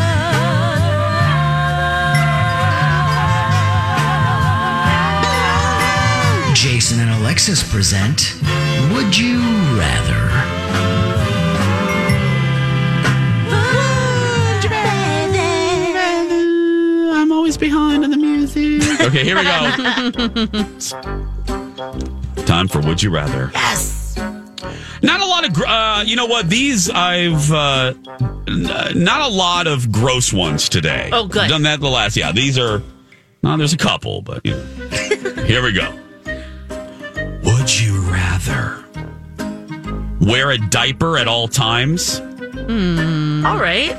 Jason 6.54 7.00
and 7.00 7.10
Alexis 7.20 7.62
present 7.70 8.34
Would 8.92 9.16
You 9.16 9.40
Rather? 9.78 10.33
I'm 17.54 17.60
behind 17.60 18.04
in 18.04 18.10
the 18.10 18.16
music. 18.16 18.82
Okay, 19.00 19.24
here 19.24 19.36
we 19.36 19.44
go. 19.44 19.70
Time 22.44 22.68
for 22.68 22.80
Would 22.80 23.02
You 23.02 23.10
Rather. 23.10 23.50
Yes. 23.54 24.16
Not 25.02 25.20
a 25.20 25.26
lot 25.26 25.46
of, 25.46 25.52
gr- 25.52 25.66
uh, 25.66 26.02
you 26.04 26.16
know 26.16 26.26
what? 26.26 26.48
These 26.48 26.90
I've 26.90 27.50
uh, 27.52 27.94
n- 28.48 29.02
not 29.04 29.22
a 29.22 29.28
lot 29.32 29.66
of 29.66 29.90
gross 29.92 30.32
ones 30.32 30.68
today. 30.68 31.10
Oh, 31.12 31.26
good. 31.26 31.48
Done 31.48 31.62
that 31.62 31.80
the 31.80 31.88
last. 31.88 32.16
Yeah, 32.16 32.32
these 32.32 32.58
are. 32.58 32.82
No, 33.42 33.56
there's 33.56 33.72
a 33.74 33.78
couple, 33.78 34.22
but 34.22 34.44
you 34.44 34.52
know. 34.52 34.64
here 35.44 35.62
we 35.62 35.72
go. 35.72 35.92
Would 37.44 37.80
you 37.80 38.00
rather 38.10 38.84
wear 40.20 40.50
a 40.52 40.58
diaper 40.58 41.18
at 41.18 41.28
all 41.28 41.48
times, 41.48 42.20
All 42.20 43.58
right. 43.60 43.94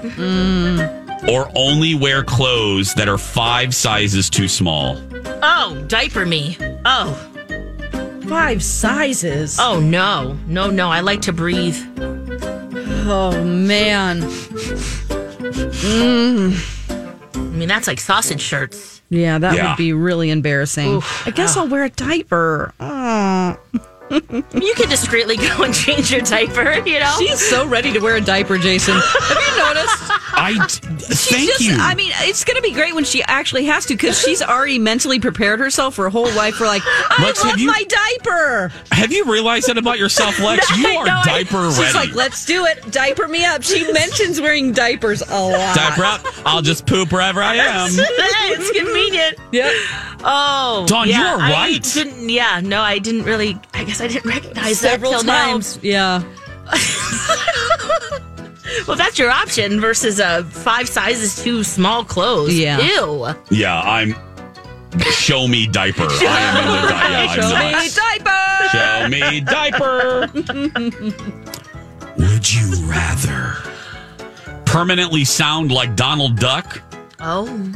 Or 1.30 1.52
only 1.56 1.96
wear 1.96 2.24
clothes 2.24 2.94
that 2.96 3.08
are 3.08 3.18
five 3.18 3.74
sizes 3.74 4.30
too 4.30 4.48
small? 4.48 5.02
Oh, 5.42 5.84
diaper 5.88 6.26
me. 6.26 6.58
Oh. 6.86 7.14
Five 8.28 8.64
sizes. 8.64 9.58
Oh, 9.60 9.80
no. 9.80 10.38
No, 10.48 10.70
no. 10.70 10.90
I 10.90 11.02
like 11.02 11.22
to 11.24 11.34
breathe. 11.34 11.78
Oh, 13.08 13.44
man. 13.44 14.22
Mm. 15.82 17.36
I 17.36 17.40
mean, 17.58 17.68
that's 17.68 17.88
like 17.88 18.00
sausage 18.00 18.42
shirts. 18.42 19.02
Yeah, 19.10 19.38
that 19.38 19.56
Yeah. 19.56 19.70
would 19.70 19.78
be 19.78 19.94
really 19.94 20.32
embarrassing. 20.32 20.96
Oof. 20.96 21.28
I 21.28 21.32
guess 21.32 21.56
ah. 21.56 21.62
I'll 21.62 21.68
wear 21.68 21.84
a 21.84 21.90
diaper. 21.90 22.74
Oh. 22.80 23.58
You 24.10 24.74
can 24.76 24.88
discreetly 24.90 25.36
go 25.38 25.64
and 25.64 25.74
change 25.74 26.12
your 26.12 26.22
diaper, 26.22 26.74
you 26.88 27.00
know? 27.00 27.16
She's 27.20 27.40
so 27.40 27.68
ready 27.68 27.92
to 27.94 28.00
wear 28.00 28.16
a 28.18 28.22
diaper, 28.22 28.58
Jason. 28.58 28.94
Have 28.96 29.38
you 29.38 29.64
noticed? 29.64 29.96
I 30.38 30.68
She's 31.00 31.30
thank 31.30 31.48
just, 31.50 31.62
you. 31.62 31.76
I 31.80 31.96
mean, 31.96 32.12
it's 32.18 32.44
going 32.44 32.56
to 32.56 32.62
be 32.62 32.72
great 32.72 32.94
when 32.94 33.04
she 33.04 33.24
actually 33.24 33.66
has 33.66 33.86
to 33.88 33.94
because 33.96 34.20
she's 34.20 34.42
already 34.42 34.78
mentally 34.80 35.20
prepared 35.20 35.60
herself 35.60 35.96
for 35.96 36.04
her 36.04 36.10
whole 36.10 36.30
life 36.34 36.56
for 36.56 36.66
like, 36.66 36.82
I 36.86 37.24
Lex, 37.24 37.44
love 37.44 37.58
you- 37.60 37.68
my 37.68 37.84
diaper. 37.88 38.72
Have 38.92 39.12
you 39.12 39.26
realized 39.26 39.68
that 39.68 39.78
about 39.78 39.98
yourself, 39.98 40.40
Lex? 40.40 40.66
You 40.78 40.88
are 40.88 41.06
No, 41.06 41.14
I- 41.18 41.24
diaper 41.44 41.72
She's 41.72 41.96
like, 41.96 42.14
let's 42.14 42.46
do 42.46 42.66
it. 42.66 42.92
Diaper 42.92 43.28
me 43.28 43.44
up. 43.46 43.64
She 43.64 43.92
mentions 43.92 44.40
wearing 44.42 44.72
diapers 44.72 45.22
a 45.22 45.42
lot. 45.42 45.76
diaper 45.76 46.04
up. 46.04 46.22
I'll 46.46 46.62
just 46.62 46.86
poop 46.86 47.12
wherever 47.12 47.42
I 47.42 47.56
am. 47.60 47.90
it's 47.92 48.72
convenient. 48.78 49.38
Yep. 49.52 49.74
Oh, 50.28 50.86
Dawn, 50.88 51.08
you 51.08 51.14
yeah, 51.14 51.36
are 51.36 51.40
I 51.40 51.52
right. 51.52 51.84
didn't, 51.84 52.30
yeah, 52.30 52.60
no, 52.64 52.82
I 52.82 52.98
didn't 53.00 53.24
really. 53.24 53.58
I 53.74 53.84
guess 53.84 53.95
I 54.02 54.08
didn't 54.08 54.30
recognize 54.30 54.80
Several 54.80 55.12
that 55.12 55.18
till 55.20 55.28
now. 55.28 55.46
times. 55.52 55.80
Yeah. 55.82 56.24
Well, 58.88 58.98
that's 58.98 59.18
your 59.18 59.30
option 59.32 59.80
versus 59.80 60.20
uh, 60.20 60.44
five 60.44 60.88
sizes 60.90 61.42
too 61.44 61.64
small 61.64 62.04
clothes. 62.04 62.54
Yeah. 62.58 62.80
Ew. 62.82 63.28
Yeah, 63.50 63.80
I'm. 63.80 64.16
Show 65.12 65.48
me 65.48 65.66
diaper. 65.66 66.04
I 66.10 66.26
am 66.42 66.58
in 66.58 66.66
the 66.82 66.88
di- 66.88 67.12
yeah, 67.12 67.28
I'm 67.30 67.40
Show 67.42 67.50
not. 67.50 69.40
me 69.40 69.40
diaper. 69.40 70.28
Show 70.30 70.50
me 70.50 70.62
diaper. 71.02 71.26
Would 72.18 72.54
you 72.54 72.76
rather 72.86 73.56
permanently 74.66 75.24
sound 75.26 75.72
like 75.72 75.96
Donald 75.96 76.38
Duck 76.38 76.82
Oh. 77.20 77.74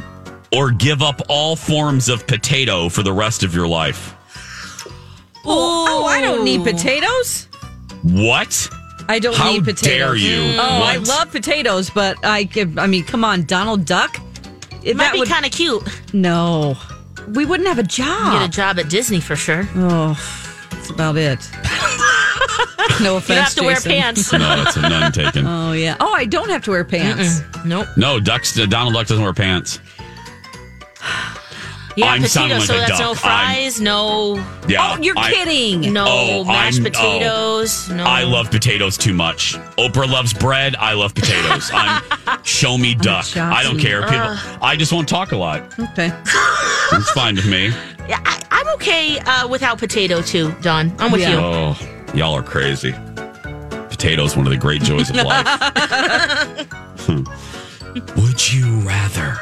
or 0.52 0.70
give 0.70 1.02
up 1.02 1.22
all 1.28 1.56
forms 1.56 2.08
of 2.08 2.26
potato 2.26 2.88
for 2.88 3.02
the 3.02 3.12
rest 3.12 3.42
of 3.42 3.54
your 3.54 3.66
life? 3.68 4.14
Oh, 5.44 5.79
I 6.10 6.20
don't 6.20 6.44
need 6.44 6.62
potatoes. 6.64 7.46
What? 8.02 8.68
I 9.08 9.18
don't 9.18 9.34
How 9.36 9.50
need 9.52 9.64
potatoes. 9.64 9.82
dare 9.82 10.16
you? 10.16 10.36
Mm. 10.54 10.58
Oh, 10.58 10.82
I 10.84 10.98
What? 10.98 11.08
love 11.08 11.30
potatoes, 11.32 11.90
but 11.90 12.24
I 12.24 12.44
give. 12.44 12.78
I 12.78 12.86
mean, 12.86 13.04
come 13.04 13.24
on, 13.24 13.44
Donald 13.44 13.84
Duck. 13.84 14.16
It 14.82 14.96
might 14.96 15.12
be 15.12 15.24
kind 15.26 15.44
of 15.44 15.52
cute. 15.52 15.82
No, 16.14 16.76
we 17.34 17.44
wouldn't 17.44 17.68
have 17.68 17.78
a 17.78 17.82
job. 17.82 18.32
Get 18.40 18.48
a 18.48 18.50
job 18.50 18.78
at 18.78 18.88
Disney 18.88 19.20
for 19.20 19.36
sure. 19.36 19.68
Oh, 19.74 20.14
that's 20.70 20.90
about 20.90 21.16
it. 21.16 21.38
no 23.02 23.16
offense. 23.16 23.28
You 23.28 23.34
don't 23.34 23.44
have 23.44 23.54
to 23.54 23.62
wear 23.64 23.74
Jason. 23.74 23.90
pants. 23.92 24.32
No, 24.32 24.38
that's 24.38 24.76
a 24.76 24.80
none 24.82 25.12
taken. 25.12 25.46
Oh 25.46 25.72
yeah. 25.72 25.96
Oh, 26.00 26.12
I 26.14 26.24
don't 26.24 26.48
have 26.50 26.64
to 26.64 26.70
wear 26.70 26.84
pants. 26.84 27.42
Nope. 27.64 27.88
No, 27.96 28.20
ducks. 28.20 28.54
Donald 28.54 28.94
Duck 28.94 29.06
doesn't 29.06 29.22
wear 29.22 29.34
pants. 29.34 29.80
Yeah, 32.00 32.06
I'm 32.06 32.22
potato, 32.22 32.28
sounding 32.28 32.58
like 32.58 32.66
so 32.66 32.74
a 32.74 32.78
that's 32.78 32.90
duck. 32.90 33.00
no 33.00 33.06
I'm- 33.08 33.16
fries, 33.16 33.80
no 33.80 34.44
Yeah. 34.68 34.96
Oh, 34.98 35.02
you're 35.02 35.18
I- 35.18 35.32
kidding. 35.32 35.92
no 35.92 36.04
Oh, 36.08 36.44
mashed 36.44 36.78
I'm- 36.80 36.86
oh. 36.86 36.90
potatoes. 36.90 37.88
No. 37.90 38.04
I 38.04 38.24
love 38.24 38.50
potatoes 38.50 38.96
too 38.98 39.12
much. 39.14 39.54
Oprah 39.78 40.08
loves 40.10 40.32
bread. 40.32 40.76
I 40.76 40.92
love 40.94 41.14
potatoes. 41.14 41.70
I'm 41.74 42.02
show 42.42 42.76
me 42.78 42.94
duck. 42.94 43.36
I 43.36 43.62
don't 43.62 43.78
care. 43.78 44.02
People, 44.02 44.36
I 44.62 44.76
just 44.76 44.92
won't 44.92 45.08
talk 45.08 45.32
a 45.32 45.36
lot. 45.36 45.62
Okay. 45.78 46.10
It's 46.92 47.10
fine 47.12 47.36
with 47.36 47.46
me. 47.46 47.68
Yeah, 48.08 48.20
I, 48.24 48.42
I'm 48.50 48.68
okay 48.74 49.18
uh, 49.20 49.46
without 49.46 49.78
potato 49.78 50.20
too, 50.22 50.52
Dawn. 50.62 50.92
I'm 50.98 51.12
with 51.12 51.20
Yeah. 51.20 51.30
you. 51.34 51.38
Oh, 51.38 51.78
y'all 52.14 52.34
are 52.34 52.42
crazy. 52.42 52.92
Potatoes, 53.88 54.36
one 54.36 54.46
of 54.46 54.50
the 54.50 54.56
great 54.58 54.82
joys 54.82 55.10
of 55.10 55.16
life. 55.16 56.66
Hmm. 57.00 57.24
Would 58.20 58.52
you 58.52 58.80
rather 58.80 59.38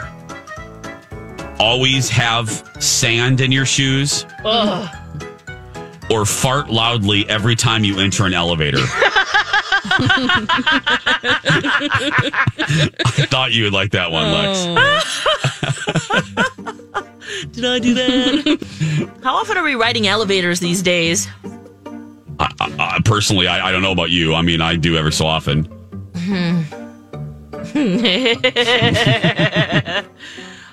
always 1.59 2.09
have 2.09 2.49
sand 2.81 3.41
in 3.41 3.51
your 3.53 3.67
shoes 3.67 4.25
or 6.11 6.25
fart 6.25 6.71
loudly 6.71 7.29
every 7.29 7.57
time 7.57 7.85
you 7.85 7.99
enter 7.99 8.27
an 8.27 8.35
elevator? 8.35 8.79
I 9.91 9.97
thought 13.31 13.53
you 13.53 13.65
would 13.65 13.73
like 13.73 13.93
that 13.93 14.11
one, 14.11 14.33
Lex. 14.33 14.67
Did 17.53 17.65
I 17.65 17.79
do 17.79 17.95
that? 17.95 19.17
How 19.23 19.35
often 19.35 19.57
are 19.57 19.65
we 19.65 19.75
riding 19.75 20.07
elevators 20.07 20.61
these 20.61 20.83
days? 20.83 21.29
Uh, 22.39 23.01
personally, 23.05 23.49
I, 23.49 23.69
I 23.69 23.73
don't 23.73 23.83
know 23.83 23.93
about 23.93 24.11
you. 24.11 24.35
I 24.35 24.43
mean, 24.43 24.61
I 24.61 24.77
do 24.77 24.97
ever 24.97 25.11
so 25.11 25.27
often. 25.27 25.67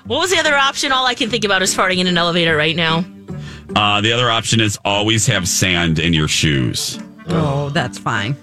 What 0.06 0.20
was 0.20 0.30
the 0.30 0.38
other 0.38 0.54
option? 0.54 0.92
All 0.92 1.04
I 1.04 1.14
can 1.14 1.28
think 1.30 1.44
about 1.44 1.62
is 1.62 1.74
farting 1.74 1.98
in 1.98 2.06
an 2.06 2.16
elevator 2.16 2.56
right 2.56 2.76
now. 2.76 3.04
Uh, 3.74 4.00
the 4.00 4.12
other 4.12 4.30
option 4.30 4.60
is 4.60 4.78
always 4.84 5.26
have 5.26 5.48
sand 5.48 5.98
in 5.98 6.12
your 6.12 6.28
shoes. 6.28 6.98
Oh, 7.28 7.70
that's 7.70 7.98
fine. 7.98 8.36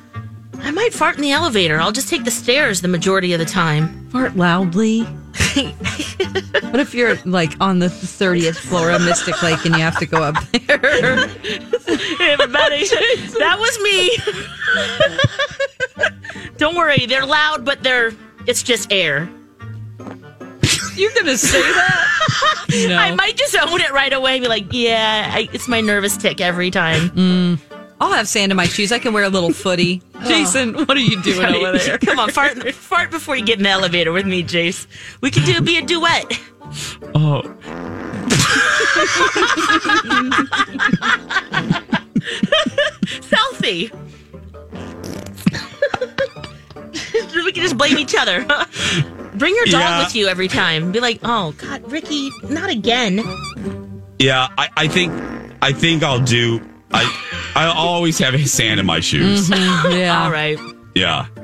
I 0.60 0.71
might 0.71 0.93
fart 0.93 1.15
in 1.15 1.21
the 1.21 1.32
elevator. 1.32 1.80
I'll 1.80 1.93
just 1.93 2.10
take 2.10 2.26
the 2.26 2.32
stairs 2.32 2.82
the 2.82 2.88
majority 2.89 3.32
of 3.34 3.39
the 3.39 3.45
time. 3.45 4.10
Fart 4.10 4.36
loudly. 4.36 5.04
what 5.04 6.80
if 6.80 6.93
you're 6.93 7.15
like 7.26 7.54
on 7.62 7.80
the 7.80 7.88
30th 7.88 8.58
floor 8.58 8.91
of 8.91 9.02
Mystic 9.02 9.41
Lake 9.41 9.65
and 9.65 9.76
you 9.76 9.82
have 9.82 9.97
to 9.99 10.06
go 10.06 10.21
up 10.21 10.36
there? 10.52 11.28
Hey, 11.28 12.32
everybody, 12.32 12.88
that 13.39 13.58
was 13.58 13.80
me. 13.80 14.17
Don't 16.58 16.76
worry, 16.76 17.06
they're 17.06 17.26
loud, 17.26 17.63
but 17.63 17.84
they're 17.84 18.12
it's 18.47 18.63
just 18.63 18.91
air. 18.91 19.30
You're 20.96 21.12
gonna 21.14 21.38
say 21.38 21.62
that? 21.62 22.10
No. 22.88 22.96
I 22.98 23.14
might 23.14 23.38
just 23.38 23.56
own 23.56 23.80
it 23.82 23.92
right 23.92 24.12
away. 24.12 24.36
And 24.36 24.42
Be 24.44 24.48
like, 24.48 24.66
yeah, 24.72 25.30
I, 25.32 25.48
it's 25.54 25.68
my 25.68 25.80
nervous 25.80 26.18
tick 26.18 26.42
every 26.42 26.72
time. 26.72 27.10
Mm. 27.12 27.60
I'll 28.02 28.12
have 28.12 28.28
sand 28.28 28.52
in 28.52 28.56
my 28.56 28.66
shoes. 28.66 28.92
I 28.92 28.98
can 28.98 29.14
wear 29.14 29.24
a 29.24 29.30
little 29.30 29.54
footy. 29.54 30.02
Jason, 30.26 30.74
what 30.74 30.98
are 30.98 31.00
you 31.00 31.22
doing 31.22 31.46
over 31.54 31.78
there? 31.78 31.98
Come 32.00 32.18
on, 32.18 32.32
fart, 32.32 32.74
fart 32.74 33.12
before 33.12 33.36
you 33.36 33.46
get 33.46 33.60
in 33.60 33.64
the 33.64 33.70
elevator 33.70 34.12
with 34.12 34.26
me, 34.26 34.44
Jace. 34.44 34.88
We 35.22 35.30
can 35.30 35.44
do 35.46 35.62
be 35.62 35.78
a 35.78 35.82
duet. 35.86 36.26
Oh, 37.14 37.44
Selfie. 43.22 43.92
we 47.34 47.52
can 47.52 47.64
just 47.64 47.78
blame 47.78 47.98
each 47.98 48.16
other. 48.18 48.46
Bring 49.44 49.56
your 49.58 49.66
dog 49.66 49.82
Yeah. 49.82 50.04
with 50.06 50.16
you 50.16 50.28
every 50.28 50.48
time. 50.48 50.94
Be 50.94 51.02
like, 51.02 51.20
oh 51.22 51.52
God, 51.58 51.92
Ricky, 51.92 52.32
not 52.50 52.70
again. 52.70 53.18
yeah. 54.18 54.48
I, 54.58 54.70
I 54.78 54.88
think 54.88 55.12
I 55.62 55.74
think 55.74 56.02
I'll 56.02 56.22
do. 56.22 56.62
I 56.94 57.04
I'll 57.54 57.74
always 57.74 58.18
have 58.20 58.40
sand 58.50 58.80
in 58.80 58.86
my 58.86 59.02
shoes. 59.02 59.50
Yeah. 59.90 60.24
All 60.24 60.32
right. 60.32 60.58
Yeah. 60.96 61.26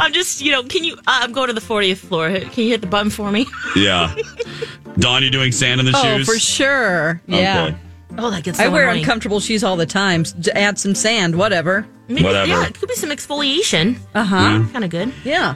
I'm 0.00 0.14
just, 0.14 0.40
you 0.40 0.50
know, 0.52 0.62
can 0.62 0.82
you? 0.82 0.94
Uh, 0.94 1.00
I'm 1.06 1.32
going 1.32 1.48
to 1.48 1.52
the 1.52 1.60
40th 1.60 1.98
floor. 1.98 2.30
Can 2.30 2.64
you 2.64 2.70
hit 2.70 2.80
the 2.80 2.86
button 2.86 3.10
for 3.10 3.30
me? 3.30 3.46
Yeah. 3.76 4.16
Dawn, 4.98 5.22
you 5.22 5.28
doing 5.30 5.52
sand 5.52 5.78
in 5.78 5.84
the 5.84 5.92
Oh, 5.94 6.02
shoes? 6.02 6.26
Oh, 6.26 6.32
for 6.32 6.38
sure. 6.38 7.20
Yeah. 7.26 7.64
Okay. 7.66 7.76
Oh, 8.22 8.30
that 8.30 8.42
gets. 8.44 8.60
I 8.60 8.68
wear 8.68 8.84
annoying. 8.84 9.00
uncomfortable 9.00 9.40
shoes 9.40 9.64
all 9.64 9.76
the 9.76 9.86
time. 9.86 10.24
To 10.24 10.56
Add 10.56 10.78
some 10.78 10.94
sand, 10.94 11.34
whatever. 11.36 11.86
Maybe, 12.08 12.22
Whatever. 12.24 12.48
Yeah, 12.48 12.66
it 12.66 12.74
could 12.78 12.88
be 12.88 12.94
some 12.94 13.10
exfoliation. 13.10 13.96
Uh 14.14 14.24
huh. 14.24 14.64
Kind 14.72 14.84
of 14.84 14.90
good. 14.90 15.12
Yeah. 15.24 15.54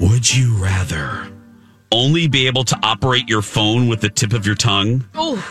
Would 0.00 0.34
you 0.34 0.54
rather 0.56 1.28
only 1.90 2.28
be 2.28 2.46
able 2.46 2.64
to 2.64 2.78
operate 2.82 3.28
your 3.28 3.42
phone 3.42 3.88
with 3.88 4.00
the 4.02 4.10
tip 4.10 4.32
of 4.34 4.44
your 4.46 4.54
tongue, 4.54 5.04
Oh, 5.14 5.42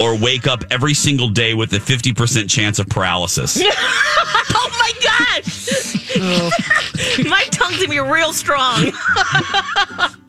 or 0.00 0.16
wake 0.16 0.46
up 0.46 0.64
every 0.70 0.94
single 0.94 1.28
day 1.28 1.52
with 1.54 1.72
a 1.74 1.80
fifty 1.80 2.12
percent 2.14 2.48
chance 2.48 2.78
of 2.78 2.88
paralysis? 2.88 3.60
oh 3.62 4.68
my 4.78 4.92
gosh! 5.02 5.97
my 7.28 7.44
tongue's 7.50 7.76
gonna 7.76 7.88
be 7.88 7.98
real 8.00 8.32
strong. 8.32 8.92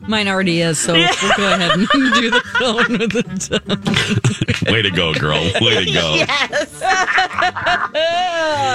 Mine 0.08 0.28
already 0.28 0.60
is, 0.60 0.78
so 0.78 0.94
we'll 0.94 1.36
go 1.36 1.52
ahead 1.54 1.70
and 1.72 1.88
do 2.14 2.30
the 2.30 2.40
phone 2.58 2.98
with 2.98 3.12
the 3.12 3.22
tongue. 4.66 4.72
Way 4.72 4.82
to 4.82 4.90
go, 4.90 5.14
girl. 5.14 5.40
Way 5.60 5.84
to 5.84 5.92
go. 5.92 6.14
Yes. 6.16 6.80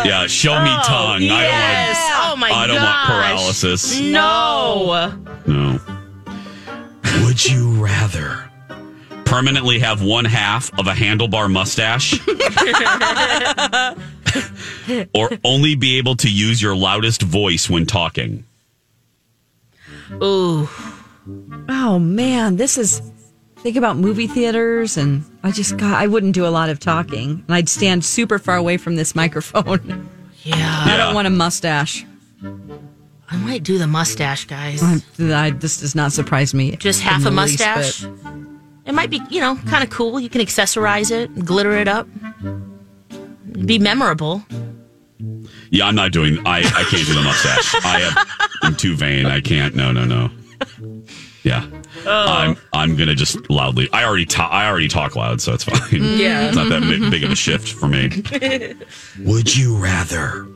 Yeah. 0.06 0.28
Show 0.28 0.54
me 0.63 0.69
oh, 0.71 0.82
tongue. 0.86 1.21
yes. 1.21 1.97
I 1.97 2.21
Oh 2.25 2.30
don't 2.32 2.39
want. 2.41 2.54
Oh 2.54 2.56
I 2.56 2.67
don't 2.67 2.75
gosh. 2.78 3.10
want 3.10 3.25
paralysis. 3.38 3.99
No. 3.99 5.13
No. 5.45 5.80
Would 7.25 7.45
you 7.45 7.71
rather 7.84 8.49
permanently 9.25 9.79
have 9.79 10.01
one 10.03 10.25
half 10.25 10.71
of 10.79 10.88
a 10.88 10.93
handlebar 10.93 11.51
mustache 11.51 12.19
or 15.13 15.29
only 15.43 15.75
be 15.75 15.97
able 15.97 16.15
to 16.17 16.29
use 16.31 16.61
your 16.61 16.75
loudest 16.75 17.21
voice 17.21 17.69
when 17.69 17.85
talking? 17.85 18.43
Ooh. 20.21 20.69
Oh 21.69 21.99
man, 21.99 22.57
this 22.57 22.77
is. 22.77 23.01
Think 23.57 23.77
about 23.77 23.97
movie 23.97 24.27
theaters, 24.27 24.95
and 24.95 25.25
I 25.41 25.49
just 25.51 25.75
got. 25.77 25.99
I 25.99 26.05
wouldn't 26.05 26.35
do 26.35 26.45
a 26.45 26.49
lot 26.49 26.69
of 26.69 26.79
talking, 26.79 27.43
and 27.47 27.55
I'd 27.55 27.67
stand 27.67 28.05
super 28.05 28.38
far 28.38 28.57
away 28.57 28.77
from 28.77 28.95
this 28.95 29.15
microphone. 29.15 30.07
Yeah. 30.43 30.55
I 30.55 30.89
Yeah. 30.89 30.97
don't 30.97 31.15
want 31.15 31.25
a 31.25 31.31
mustache. 31.31 32.05
I 33.27 33.38
might 33.38 33.63
do 33.63 33.79
the 33.79 33.88
mustache, 33.88 34.45
guys. 34.45 34.83
I, 34.83 35.47
I, 35.47 35.49
this 35.49 35.79
does 35.79 35.95
not 35.95 36.11
surprise 36.11 36.53
me. 36.53 36.75
Just 36.75 37.01
half 37.01 37.25
a 37.25 37.29
least 37.31 37.59
mustache. 37.59 38.01
bit. 38.03 38.11
It 38.86 38.93
might 38.93 39.10
be, 39.10 39.19
you 39.30 39.41
know, 39.41 39.56
kind 39.67 39.84
of 39.84 39.89
cool. 39.89 40.19
You 40.19 40.30
can 40.30 40.41
accessorize 40.41 41.12
it, 41.12 41.34
glitter 41.43 41.71
it 41.71 41.88
up, 41.88 42.08
be 43.65 43.80
memorable. 43.80 44.43
Yeah, 45.71 45.88
I'm 45.88 45.95
not 45.95 46.12
doing. 46.12 46.39
I 46.45 46.60
I 46.60 46.84
can't 46.84 47.06
do 47.06 47.13
the 47.13 47.21
mustache. 47.24 47.76
I 47.86 48.00
have. 48.00 48.28
I'm 48.62 48.76
too 48.76 48.95
vain. 48.95 49.26
I 49.26 49.41
can't. 49.41 49.76
No, 49.76 49.91
no, 49.91 50.06
no. 50.06 50.30
Yeah. 51.43 51.67
Oh. 52.06 52.26
I'm 52.28 52.58
I'm 52.74 52.95
gonna 52.95 53.15
just 53.15 53.50
loudly. 53.50 53.89
I 53.91 54.04
already 54.04 54.26
talk. 54.26 54.52
I 54.52 54.67
already 54.67 54.88
talk 54.88 55.15
loud, 55.15 55.41
so 55.41 55.54
it's 55.54 55.63
fine. 55.63 56.04
Yeah. 56.17 56.48
It's 56.48 56.56
not 56.56 56.69
that 56.69 56.82
big, 56.82 57.10
big 57.12 57.24
of 57.24 57.32
a 57.32 57.36
shift 57.36 57.71
for 57.71 57.88
me. 57.88 58.10
Would 59.19 59.56
you 59.56 59.76
rather 59.78 60.48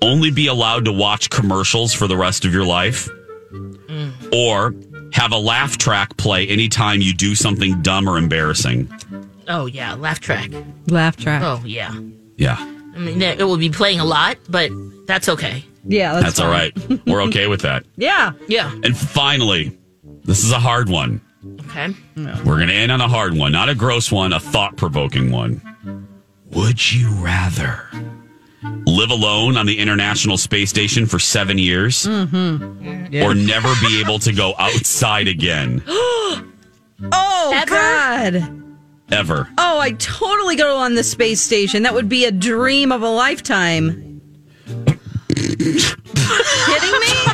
only 0.00 0.30
be 0.30 0.48
allowed 0.48 0.84
to 0.86 0.92
watch 0.92 1.30
commercials 1.30 1.94
for 1.94 2.06
the 2.06 2.16
rest 2.16 2.44
of 2.44 2.52
your 2.52 2.64
life, 2.64 3.08
mm. 3.52 4.12
or 4.32 4.74
have 5.12 5.32
a 5.32 5.38
laugh 5.38 5.78
track 5.78 6.16
play 6.16 6.46
anytime 6.48 7.00
you 7.00 7.12
do 7.12 7.34
something 7.34 7.80
dumb 7.82 8.08
or 8.08 8.18
embarrassing? 8.18 8.92
Oh 9.48 9.66
yeah, 9.66 9.94
laugh 9.94 10.20
track. 10.20 10.50
Laugh 10.88 11.16
track. 11.16 11.42
Oh 11.42 11.62
yeah. 11.64 11.94
Yeah. 12.36 12.56
I 12.58 12.98
mean, 12.98 13.22
it 13.22 13.38
will 13.44 13.56
be 13.56 13.70
playing 13.70 14.00
a 14.00 14.04
lot, 14.04 14.36
but 14.48 14.70
that's 15.06 15.28
okay. 15.28 15.64
Yeah, 15.84 16.12
that's, 16.12 16.24
That's 16.24 16.40
all 16.40 16.50
right. 16.50 16.72
We're 17.06 17.22
okay 17.22 17.46
with 17.48 17.62
that. 17.62 17.84
Yeah. 17.96 18.32
Yeah. 18.48 18.70
And 18.84 18.96
finally, 18.96 19.76
this 20.24 20.44
is 20.44 20.52
a 20.52 20.58
hard 20.58 20.88
one. 20.88 21.20
Okay. 21.62 21.88
We're 22.16 22.56
going 22.56 22.68
to 22.68 22.74
end 22.74 22.92
on 22.92 23.00
a 23.00 23.08
hard 23.08 23.36
one, 23.36 23.50
not 23.52 23.68
a 23.68 23.74
gross 23.74 24.12
one, 24.12 24.32
a 24.32 24.38
thought 24.40 24.76
provoking 24.76 25.30
one. 25.32 25.60
Would 26.52 26.92
you 26.92 27.10
rather 27.14 27.88
live 28.86 29.10
alone 29.10 29.56
on 29.56 29.66
the 29.66 29.78
International 29.78 30.36
Space 30.38 30.70
Station 30.70 31.06
for 31.06 31.18
seven 31.18 31.58
years 31.58 32.06
or 32.06 33.34
never 33.34 33.72
be 33.80 34.00
able 34.00 34.18
to 34.20 34.32
go 34.32 34.54
outside 34.58 35.28
again? 35.28 35.82
Oh 37.14 37.50
Ever? 37.52 37.74
God. 37.74 38.62
Ever. 39.10 39.48
Oh, 39.58 39.80
I 39.80 39.90
totally 39.92 40.54
go 40.54 40.76
on 40.76 40.94
the 40.94 41.02
space 41.02 41.40
station. 41.40 41.82
That 41.82 41.94
would 41.94 42.08
be 42.08 42.26
a 42.26 42.30
dream 42.30 42.92
of 42.92 43.02
a 43.02 43.08
lifetime. 43.08 44.20
Kidding 45.36 45.66
me? 45.66 45.82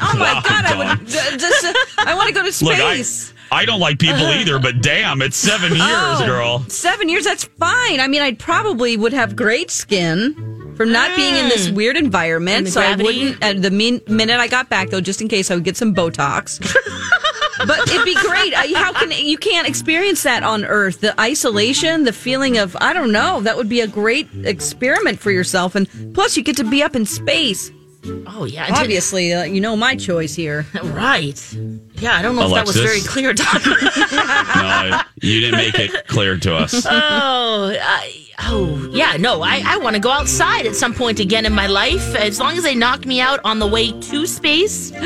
Oh 0.01 0.14
my 0.17 0.33
Wow, 0.35 0.43
god! 0.43 0.64
I 0.64 0.75
would 0.79 0.87
uh, 0.87 0.97
just. 1.37 1.64
Uh, 1.67 1.73
I 1.99 2.14
want 2.14 2.29
to 2.29 2.35
go 2.35 2.49
to 2.51 2.64
Look, 2.64 2.75
I, 2.77 2.95
space. 3.03 3.35
I 3.53 3.64
don't 3.67 3.79
like 3.81 3.99
people 3.99 4.23
either, 4.27 4.59
but 4.59 4.81
damn, 4.81 5.21
it's 5.21 5.37
seven 5.37 5.71
years, 5.77 5.81
Oh, 5.83 6.23
girl. 6.27 6.61
Seven 6.71 7.09
years. 7.11 7.25
That's 7.25 7.45
fine. 7.45 8.01
I 8.01 8.07
mean, 8.09 8.23
I 8.23 8.33
probably 8.33 8.97
would 8.97 9.12
have 9.12 9.37
great 9.37 9.71
skin 9.71 10.35
from 10.79 10.93
not 10.93 11.14
being 11.17 11.37
in 11.37 11.49
this 11.51 11.69
weird 11.69 11.97
environment. 11.99 12.64
the 12.64 12.71
So 12.71 12.81
I 12.81 12.97
wouldn't. 12.97 13.37
And 13.43 13.62
the 13.62 13.71
min- 13.71 14.01
minute 14.09 14.41
I 14.41 14.49
got 14.49 14.71
back, 14.71 14.88
though, 14.88 15.03
just 15.03 15.21
in 15.21 15.29
case, 15.29 15.51
I 15.51 15.55
would 15.57 15.64
get 15.64 15.77
some 15.77 15.95
Botox. 15.95 16.59
but 17.67 17.81
it'd 17.88 18.05
be 18.07 18.14
great. 18.14 18.55
How 18.55 18.93
can 18.93 19.11
you 19.11 19.37
can't 19.37 19.69
experience 19.69 20.23
that 20.23 20.43
on 20.43 20.64
Earth? 20.64 21.01
The 21.01 21.21
isolation, 21.21 22.05
the 22.05 22.12
feeling 22.12 22.57
of 22.57 22.77
I 22.81 22.93
don't 22.95 23.12
know. 23.12 23.41
That 23.43 23.57
would 23.57 23.69
be 23.69 23.81
a 23.83 23.87
great 23.88 24.29
experiment 24.45 25.19
for 25.19 25.31
yourself, 25.31 25.75
and 25.75 25.87
plus 26.14 26.37
you 26.37 26.43
get 26.43 26.57
to 26.59 26.64
be 26.64 26.83
up 26.83 26.95
in 26.97 27.05
space. 27.05 27.71
Oh, 28.29 28.45
yeah. 28.45 28.67
and 28.67 28.77
to- 28.77 28.81
Obviously, 28.81 29.33
uh, 29.35 29.43
you 29.43 29.61
know 29.61 29.77
my 29.77 29.97
choice 29.97 30.35
here. 30.35 30.64
Right. 30.85 31.53
Yeah, 31.95 32.14
I 32.17 32.23
don't 32.23 32.37
know 32.37 32.47
Alexis? 32.47 32.77
if 32.77 32.83
that 32.83 32.83
was 32.83 32.91
very 32.91 33.01
clear, 33.03 33.33
Don. 33.35 33.61
No, 34.93 35.01
you 35.21 35.41
didn't 35.41 35.57
make 35.57 35.79
it 35.79 36.07
clear 36.07 36.37
to 36.38 36.55
us. 36.55 36.87
oh, 36.88 37.75
I, 37.81 38.28
oh, 38.42 38.88
yeah. 38.92 39.16
No, 39.18 39.42
I, 39.42 39.62
I 39.64 39.79
want 39.79 39.94
to 39.96 40.01
go 40.01 40.11
outside 40.11 40.66
at 40.66 40.74
some 40.77 40.94
point 40.94 41.20
again 41.20 41.44
in 41.46 41.53
my 41.53 41.66
life. 41.66 42.14
As 42.14 42.38
long 42.38 42.57
as 42.57 42.62
they 42.64 42.74
knock 42.74 43.05
me 43.07 43.20
out 43.20 43.40
on 43.44 43.59
the 43.59 43.66
way 43.66 43.92
to 43.92 44.27
space, 44.27 44.92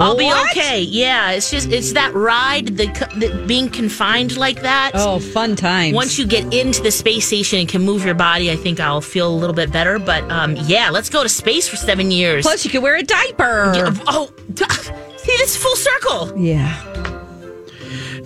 I'll 0.00 0.16
be 0.16 0.24
What? 0.24 0.50
okay. 0.50 0.80
Yeah, 0.82 1.32
it's 1.32 1.50
just 1.50 1.70
it's 1.70 1.92
that 1.94 2.14
ride, 2.14 2.76
the, 2.76 2.86
co- 2.88 3.18
the 3.18 3.44
being 3.46 3.68
confined 3.70 4.36
like 4.36 4.62
that. 4.62 4.92
Oh, 4.94 5.18
fun 5.18 5.56
times. 5.56 5.94
Once 5.94 6.18
you 6.18 6.26
get 6.26 6.52
into 6.54 6.82
the 6.82 6.90
space 6.90 7.26
station 7.26 7.58
and 7.60 7.68
can 7.68 7.82
move 7.82 8.04
your 8.04 8.14
body, 8.14 8.50
I 8.50 8.56
think 8.56 8.80
I'll 8.80 9.00
feel 9.00 9.28
a 9.28 9.36
little 9.36 9.54
bit 9.54 9.72
better. 9.72 9.98
But 9.98 10.22
um, 10.30 10.56
yeah, 10.66 10.90
let's 10.90 11.10
go 11.10 11.22
to 11.22 11.28
space 11.28 11.68
for 11.68 11.76
seven 11.76 12.10
years. 12.10 12.44
plus 12.44 12.64
you 12.64 12.70
could 12.70 12.82
wear 12.82 12.96
a 12.96 13.02
diaper. 13.02 13.72
Yeah, 13.74 13.94
oh, 14.06 14.32
see, 14.54 14.64
it's 15.32 15.56
full 15.56 15.76
circle. 15.76 16.38
Yeah. 16.38 16.82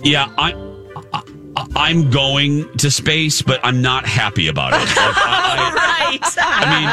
Yeah, 0.03 0.33
I, 0.37 0.53
I, 0.53 0.70
I'm 1.75 2.09
going 2.09 2.69
to 2.77 2.89
space, 2.89 3.41
but 3.41 3.59
I'm 3.63 3.81
not 3.81 4.05
happy 4.05 4.47
about 4.47 4.73
it. 4.73 4.79
Like, 4.79 4.89
I, 4.97 5.71
Right. 6.11 6.37
I, 6.37 6.65
mean, 6.65 6.89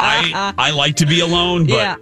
I 0.00 0.54
I 0.58 0.70
like 0.70 0.96
to 0.96 1.06
be 1.06 1.20
alone, 1.20 1.66
but 1.66 1.74
yeah. 1.74 1.96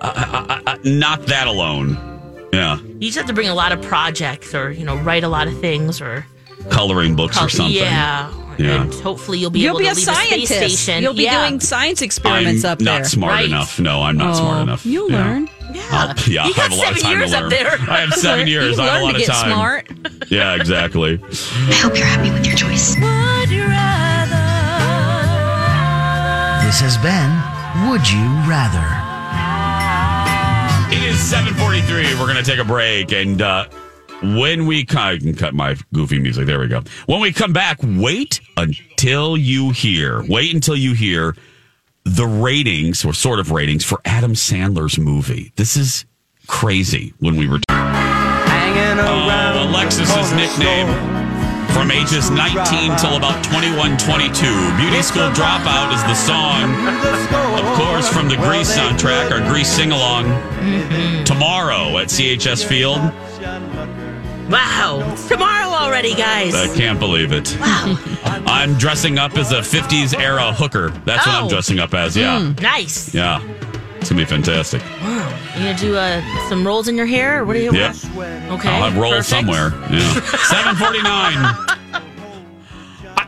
I, 0.00 0.62
I, 0.66 0.78
not 0.88 1.26
that 1.26 1.46
alone. 1.48 2.04
Yeah, 2.52 2.80
You 2.80 3.00
just 3.00 3.16
have 3.18 3.26
to 3.26 3.32
bring 3.32 3.48
a 3.48 3.54
lot 3.54 3.72
of 3.72 3.82
projects, 3.82 4.54
or 4.54 4.70
you 4.70 4.84
know, 4.84 4.96
write 4.98 5.24
a 5.24 5.28
lot 5.28 5.48
of 5.48 5.60
things, 5.60 6.00
or 6.00 6.24
coloring 6.70 7.14
books 7.14 7.40
or 7.42 7.48
something. 7.48 7.74
Yeah. 7.74 8.32
Yeah. 8.58 8.82
And 8.82 8.92
hopefully 8.94 9.38
you'll 9.38 9.50
be 9.50 9.60
You'll 9.60 9.70
able 9.70 9.78
be 9.78 9.84
to 9.86 9.92
a 9.92 9.94
leave 9.94 10.04
scientist. 10.04 10.48
the 10.48 10.56
space 10.56 10.78
station. 10.80 11.02
You'll 11.02 11.14
be 11.14 11.22
yeah. 11.24 11.46
doing 11.48 11.60
science 11.60 12.02
I'm 12.02 12.06
experiments 12.06 12.64
up 12.64 12.78
there. 12.80 12.86
not 12.86 12.94
there. 12.98 13.04
smart 13.04 13.32
Right. 13.32 13.44
enough. 13.46 13.78
No, 13.78 14.02
I'm 14.02 14.16
not 14.16 14.34
smart 14.36 14.58
Oh, 14.58 14.62
enough. 14.62 14.84
You'll 14.84 15.10
Yeah. 15.10 15.16
learn. 15.24 15.48
Yeah. 15.72 15.82
I'll- 15.92 16.14
yeah, 16.26 16.46
You 16.46 16.52
I 16.54 16.56
have 16.56 16.56
got 16.56 16.70
a 16.72 16.74
lot 16.74 16.92
of 16.92 16.98
seven 16.98 17.02
time 17.02 17.18
years 17.18 17.30
to 17.30 17.36
up 17.36 17.40
learn. 17.42 17.50
there. 17.50 17.78
I 17.88 18.00
have 18.00 18.12
seven 18.14 18.46
years. 18.48 18.76
You 18.76 18.82
I 18.82 18.86
have 18.86 18.94
learn 18.94 19.02
a 19.02 19.04
lot 19.04 19.10
to 19.12 19.16
of 19.16 19.20
get 19.26 19.28
time. 19.30 19.52
smart. 19.52 19.90
Yeah, 20.30 20.54
exactly. 20.54 21.20
I 21.22 21.74
hope 21.74 21.96
you're 21.96 22.06
happy 22.06 22.30
with 22.30 22.44
your 22.46 22.56
choice. 22.56 22.96
Would 22.96 23.50
you 23.50 23.64
rather 23.64 24.36
this 26.66 26.80
has 26.80 26.96
been 26.98 27.88
Would 27.88 28.08
You 28.10 28.26
Rather? 28.48 28.84
It 30.94 31.02
is 31.02 31.18
743. 31.20 32.14
We're 32.18 32.26
going 32.26 32.36
to 32.36 32.42
take 32.42 32.58
a 32.58 32.64
break. 32.64 33.12
And 33.12 33.40
uh, 33.40 33.66
when 34.22 34.66
we 34.66 34.84
come, 34.84 34.98
I 34.98 35.18
can 35.18 35.34
cut 35.34 35.54
my 35.54 35.76
goofy 35.92 36.18
music. 36.18 36.46
There 36.46 36.58
we 36.60 36.68
go. 36.68 36.82
When 37.06 37.20
we 37.20 37.32
come 37.32 37.52
back, 37.52 37.78
wait 37.82 38.40
until 38.56 39.36
you 39.36 39.70
hear, 39.70 40.22
wait 40.28 40.54
until 40.54 40.76
you 40.76 40.94
hear 40.94 41.36
the 42.04 42.26
ratings 42.26 43.04
or 43.04 43.12
sort 43.12 43.38
of 43.38 43.50
ratings 43.50 43.84
for 43.84 44.00
Adam 44.04 44.32
Sandler's 44.32 44.98
movie. 44.98 45.52
This 45.56 45.76
is 45.76 46.04
crazy 46.46 47.12
when 47.18 47.36
we 47.36 47.46
return. 47.46 47.64
Uh, 47.70 49.66
Alexis's 49.68 50.32
nickname 50.32 50.88
from 51.72 51.90
ages 51.90 52.30
19 52.30 52.96
till 52.96 53.16
about 53.16 53.44
21, 53.44 53.96
22. 53.98 54.76
Beauty 54.76 55.02
School 55.02 55.30
Dropout 55.30 55.94
is 55.94 56.02
the 56.04 56.14
song, 56.14 56.74
of 57.58 57.76
course, 57.76 58.08
from 58.08 58.28
the 58.28 58.36
Grease 58.36 58.76
soundtrack, 58.76 59.30
our 59.30 59.46
Grease 59.48 59.68
sing 59.68 59.92
along. 59.92 60.24
Tomorrow 61.24 61.98
at 61.98 62.08
CHS 62.08 62.64
Field. 62.66 62.98
Wow. 64.48 65.00
It's 65.12 65.28
tomorrow 65.28 65.68
already, 65.68 66.14
guys. 66.14 66.54
I 66.54 66.74
can't 66.74 66.98
believe 66.98 67.32
it. 67.32 67.56
Wow. 67.60 67.96
I'm 68.46 68.74
dressing 68.74 69.18
up 69.18 69.36
as 69.36 69.52
a 69.52 69.60
50s 69.60 70.18
era 70.18 70.52
hooker. 70.52 70.90
That's 71.04 71.26
what 71.26 71.34
I'm 71.36 71.44
Oh. 71.44 71.48
dressing 71.48 71.78
up 71.78 71.92
as. 71.94 72.16
Yeah. 72.16 72.52
nice. 72.60 73.14
Yeah. 73.14 73.42
It's 74.00 74.10
going 74.10 74.10
to 74.10 74.14
be 74.14 74.24
fantastic. 74.24 74.80
Wow. 75.02 75.28
You 75.56 75.64
gonna 75.64 75.76
do 75.78 75.96
uh, 75.96 76.48
some 76.48 76.64
rolls 76.66 76.86
in 76.88 76.96
your 76.96 77.04
hair, 77.06 77.40
or 77.40 77.44
what 77.44 77.54
do 77.54 77.58
you? 77.60 77.72
Yep. 77.72 77.96
Okay. 78.06 78.68
I'll 78.68 78.88
have 78.90 78.96
roll 78.96 79.10
perfect. 79.10 79.26
somewhere. 79.28 79.70
Yeah. 79.90 80.12
749. 80.20 81.76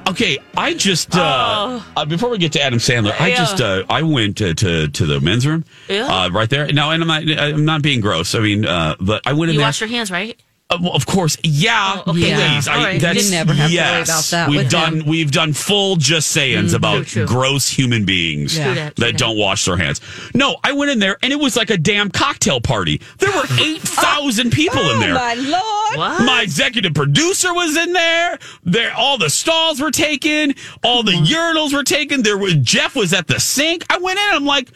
Okay, 0.08 0.38
I 0.56 0.74
just 0.74 1.16
uh, 1.16 1.80
uh, 1.96 2.04
before 2.04 2.30
we 2.30 2.38
get 2.38 2.52
to 2.52 2.62
Adam 2.62 2.78
Sandler, 2.78 3.12
I 3.20 3.24
Oh. 3.24 3.26
Yeah. 3.26 3.36
just 3.36 3.60
uh, 3.60 3.82
I 3.90 4.02
went 4.02 4.38
to, 4.38 4.54
to 4.54 4.88
to 4.88 5.06
the 5.06 5.20
men's 5.20 5.46
room, 5.46 5.64
Yeah. 5.88 6.06
uh, 6.06 6.30
right 6.30 6.48
there. 6.50 6.66
Now, 6.72 6.90
and 6.92 7.02
I'm 7.02 7.08
not 7.08 7.38
I'm 7.38 7.64
not 7.64 7.82
being 7.82 8.00
gross. 8.00 8.34
I 8.34 8.40
mean, 8.40 8.64
uh, 8.64 8.94
but 9.00 9.22
I 9.26 9.32
went 9.32 9.50
in 9.50 9.54
You 9.54 9.58
there. 9.58 9.66
wash 9.68 9.80
your 9.80 9.88
hands, 9.88 10.10
right? 10.10 10.40
Uh, 10.70 10.78
well, 10.80 10.92
of 10.92 11.04
course, 11.04 11.36
yeah. 11.42 11.94
Oh, 12.06 12.12
okay, 12.12 12.20
please. 12.20 12.28
yeah. 12.28 12.62
All 12.68 12.78
right. 12.78 13.00
that's, 13.00 13.30
never 13.30 13.52
have 13.52 13.70
to 13.70 13.76
worry 13.76 13.98
yes. 13.98 14.08
about 14.08 14.24
that 14.30 14.50
We've 14.50 14.68
done 14.68 15.00
him. 15.00 15.06
we've 15.06 15.30
done 15.32 15.52
full 15.52 15.96
just 15.96 16.30
sayings 16.30 16.68
mm-hmm. 16.68 16.76
about 16.76 17.06
True, 17.06 17.26
true. 17.26 17.26
gross 17.26 17.68
human 17.68 18.04
beings 18.04 18.56
Yeah. 18.56 18.74
That, 18.74 18.96
that 18.96 19.18
don't 19.18 19.36
wash 19.36 19.64
their 19.64 19.76
hands. 19.76 20.00
No, 20.32 20.56
I 20.62 20.72
went 20.72 20.92
in 20.92 21.00
there 21.00 21.18
and 21.22 21.32
it 21.32 21.40
was 21.40 21.56
like 21.56 21.70
a 21.70 21.76
damn 21.76 22.08
cocktail 22.08 22.60
party. 22.60 23.00
There 23.18 23.30
were 23.30 23.38
uh, 23.50 23.56
eight 23.60 23.82
thousand 23.82 24.52
people 24.52 24.80
in 24.80 24.96
oh, 24.96 25.00
there. 25.00 25.10
Oh, 25.10 25.14
my 25.14 25.34
lord. 25.34 25.98
What? 25.98 26.24
My 26.24 26.42
executive 26.42 26.94
producer 26.94 27.52
was 27.52 27.76
in 27.76 27.92
there. 27.92 28.38
There, 28.62 28.94
all 28.94 29.18
the 29.18 29.30
stalls 29.30 29.80
were 29.80 29.90
taken. 29.90 30.54
All 30.84 31.02
the 31.02 31.12
mm-hmm. 31.12 31.24
urinals 31.24 31.74
were 31.74 31.84
taken. 31.84 32.22
There 32.22 32.38
was 32.38 32.54
Jeff 32.56 32.94
was 32.94 33.12
at 33.12 33.26
the 33.26 33.40
sink. 33.40 33.84
I 33.90 33.98
went 33.98 34.20
in. 34.20 34.28
I'm 34.30 34.44
like, 34.44 34.70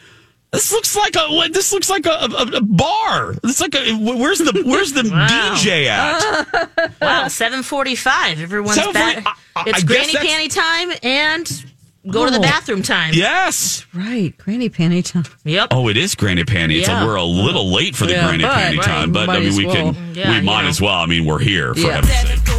this 0.55 0.71
looks 0.71 0.95
like 0.95 1.15
a 1.15 1.27
what- 1.33 1.53
this 1.53 1.71
looks 1.71 1.89
like 1.89 2.05
a, 2.05 2.09
a, 2.09 2.57
a 2.57 2.61
bar. 2.61 3.35
It's 3.43 3.61
like 3.61 3.75
a 3.75 3.93
where's 3.93 4.39
the 4.39 4.63
where's 4.65 4.93
the 4.93 5.03
Wow. 5.11 5.55
DJ 5.55 5.85
at? 5.87 6.91
Wow. 7.01 7.27
Seven 7.27 7.63
forty-five. 7.63 8.41
Everyone's 8.41 8.77
7:40 8.77 8.93
back. 8.93 9.23
I- 9.25 9.33
I- 9.57 9.63
It's 9.67 9.83
I 9.83 9.85
granny 9.85 10.13
that's- 10.13 10.25
panty 10.25 10.53
time 10.53 10.97
and 11.03 11.65
go 12.11 12.25
to 12.25 12.31
the 12.31 12.37
Oh. 12.37 12.41
bathroom 12.41 12.83
time. 12.83 13.13
Yes. 13.15 13.85
Right, 13.93 14.37
granny 14.37 14.69
panty 14.69 15.03
time. 15.03 15.23
Yep. 15.43 15.69
Oh, 15.71 15.87
it 15.87 15.97
is 15.97 16.13
granny 16.13 16.43
panty. 16.43 16.77
It's 16.79 16.87
Yeah. 16.87 17.03
we're 17.05 17.15
a 17.15 17.23
little 17.23 17.71
late 17.73 17.95
for 17.95 18.05
the 18.05 18.13
Yeah, 18.13 18.27
granny 18.27 18.43
but- 18.43 18.51
panty 18.53 18.77
right, 18.77 18.85
time, 18.85 19.11
but 19.11 19.29
I 19.29 19.39
mean 19.39 19.55
we 19.55 19.65
well. 19.65 19.93
can 19.93 20.13
Yeah, 20.15 20.29
we 20.39 20.41
might 20.45 20.63
know. 20.63 20.69
as 20.69 20.79
well. 20.81 20.95
I 20.95 21.05
mean 21.07 21.25
we're 21.25 21.39
here 21.39 21.73
for 21.73 21.79
Yeah. 21.81 22.05
heaven's 22.05 22.41
sake. 22.43 22.54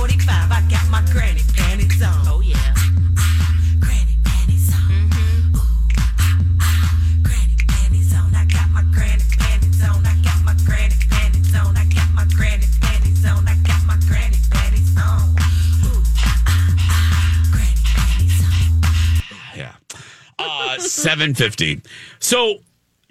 Uh 21.06 21.10
750. 21.10 21.82
So 22.18 22.58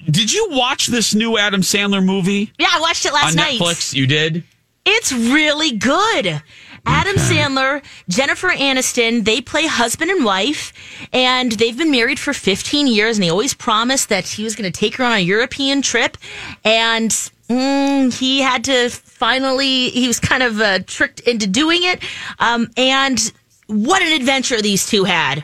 did 0.09 0.31
you 0.31 0.47
watch 0.51 0.87
this 0.87 1.15
new 1.15 1.37
Adam 1.37 1.61
Sandler 1.61 2.03
movie 2.03 2.51
Yeah, 2.59 2.67
I 2.71 2.79
watched 2.79 3.05
it 3.05 3.13
last 3.13 3.31
on 3.31 3.35
night. 3.35 3.59
Netflix? 3.59 3.93
You 3.93 4.05
did? 4.05 4.43
It's 4.85 5.11
really 5.11 5.71
good. 5.71 6.41
Adam 6.87 7.15
Sandler, 7.15 7.83
Jennifer 8.07 8.49
Aniston, 8.49 9.25
they 9.25 9.41
play 9.41 9.65
husband 9.65 10.11
and 10.11 10.23
wife, 10.23 10.71
and 11.11 11.51
they've 11.53 11.75
been 11.75 11.89
married 11.89 12.19
for 12.19 12.31
15 12.31 12.85
years, 12.85 13.17
and 13.17 13.23
he 13.23 13.29
always 13.31 13.55
promised 13.55 14.09
that 14.09 14.27
he 14.27 14.43
was 14.43 14.55
going 14.55 14.71
to 14.71 14.79
take 14.79 14.97
her 14.97 15.03
on 15.03 15.13
a 15.13 15.19
European 15.19 15.81
trip, 15.81 16.17
and 16.63 17.09
mm, 17.49 18.13
he 18.13 18.41
had 18.41 18.63
to 18.65 18.89
finally, 18.89 19.89
he 19.89 20.07
was 20.07 20.19
kind 20.19 20.43
of 20.43 20.61
uh, 20.61 20.79
tricked 20.85 21.21
into 21.21 21.47
doing 21.47 21.79
it. 21.81 22.03
Um, 22.37 22.69
and 22.77 23.31
what 23.65 24.03
an 24.03 24.13
adventure 24.13 24.61
these 24.61 24.85
two 24.85 25.05
had. 25.05 25.43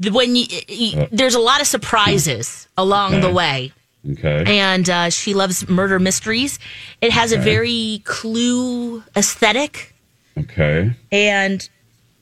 The- 0.00 0.10
when 0.10 0.36
you, 0.36 0.46
you 0.68 1.06
there's 1.12 1.34
a 1.34 1.40
lot 1.40 1.60
of 1.60 1.66
surprises 1.66 2.68
along 2.76 3.20
the 3.20 3.30
way. 3.30 3.72
Okay. 4.06 4.44
and 4.46 4.90
uh, 4.90 5.08
she 5.08 5.32
loves 5.32 5.66
murder 5.66 5.98
mysteries. 5.98 6.58
It 7.00 7.10
has 7.12 7.32
a 7.32 7.38
very 7.38 8.02
clue 8.04 9.02
aesthetic, 9.16 9.94
Okay. 10.36 10.92
and 11.10 11.66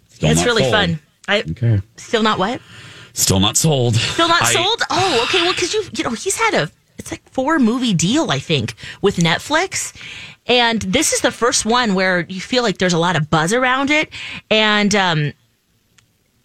Still 0.08 0.30
it's 0.30 0.44
really 0.44 0.62
sold. 0.62 0.72
fun. 0.74 0.98
I 1.26 1.40
Okay. 1.40 1.80
still 1.96 2.22
not 2.22 2.38
what? 2.38 2.60
Still 3.14 3.40
not 3.40 3.56
sold. 3.56 3.96
Still 3.96 4.28
not 4.28 4.42
I- 4.42 4.52
sold? 4.52 4.80
Oh, 4.90 5.24
okay. 5.24 5.42
Well, 5.42 5.52
because 5.54 5.74
you 5.74 5.82
you 5.92 6.04
know 6.04 6.10
he's 6.10 6.36
had 6.36 6.54
a 6.54 6.70
it's 6.98 7.10
like 7.10 7.28
four 7.32 7.58
movie 7.58 7.94
deal 7.94 8.30
I 8.30 8.38
think 8.38 8.74
with 9.00 9.16
Netflix, 9.16 9.92
and 10.46 10.82
this 10.82 11.12
is 11.12 11.20
the 11.20 11.32
first 11.32 11.64
one 11.66 11.94
where 11.94 12.20
you 12.28 12.40
feel 12.40 12.62
like 12.62 12.78
there's 12.78 12.92
a 12.94 12.98
lot 12.98 13.16
of 13.16 13.28
buzz 13.28 13.52
around 13.52 13.90
it, 13.90 14.08
and 14.52 14.94
um, 14.94 15.32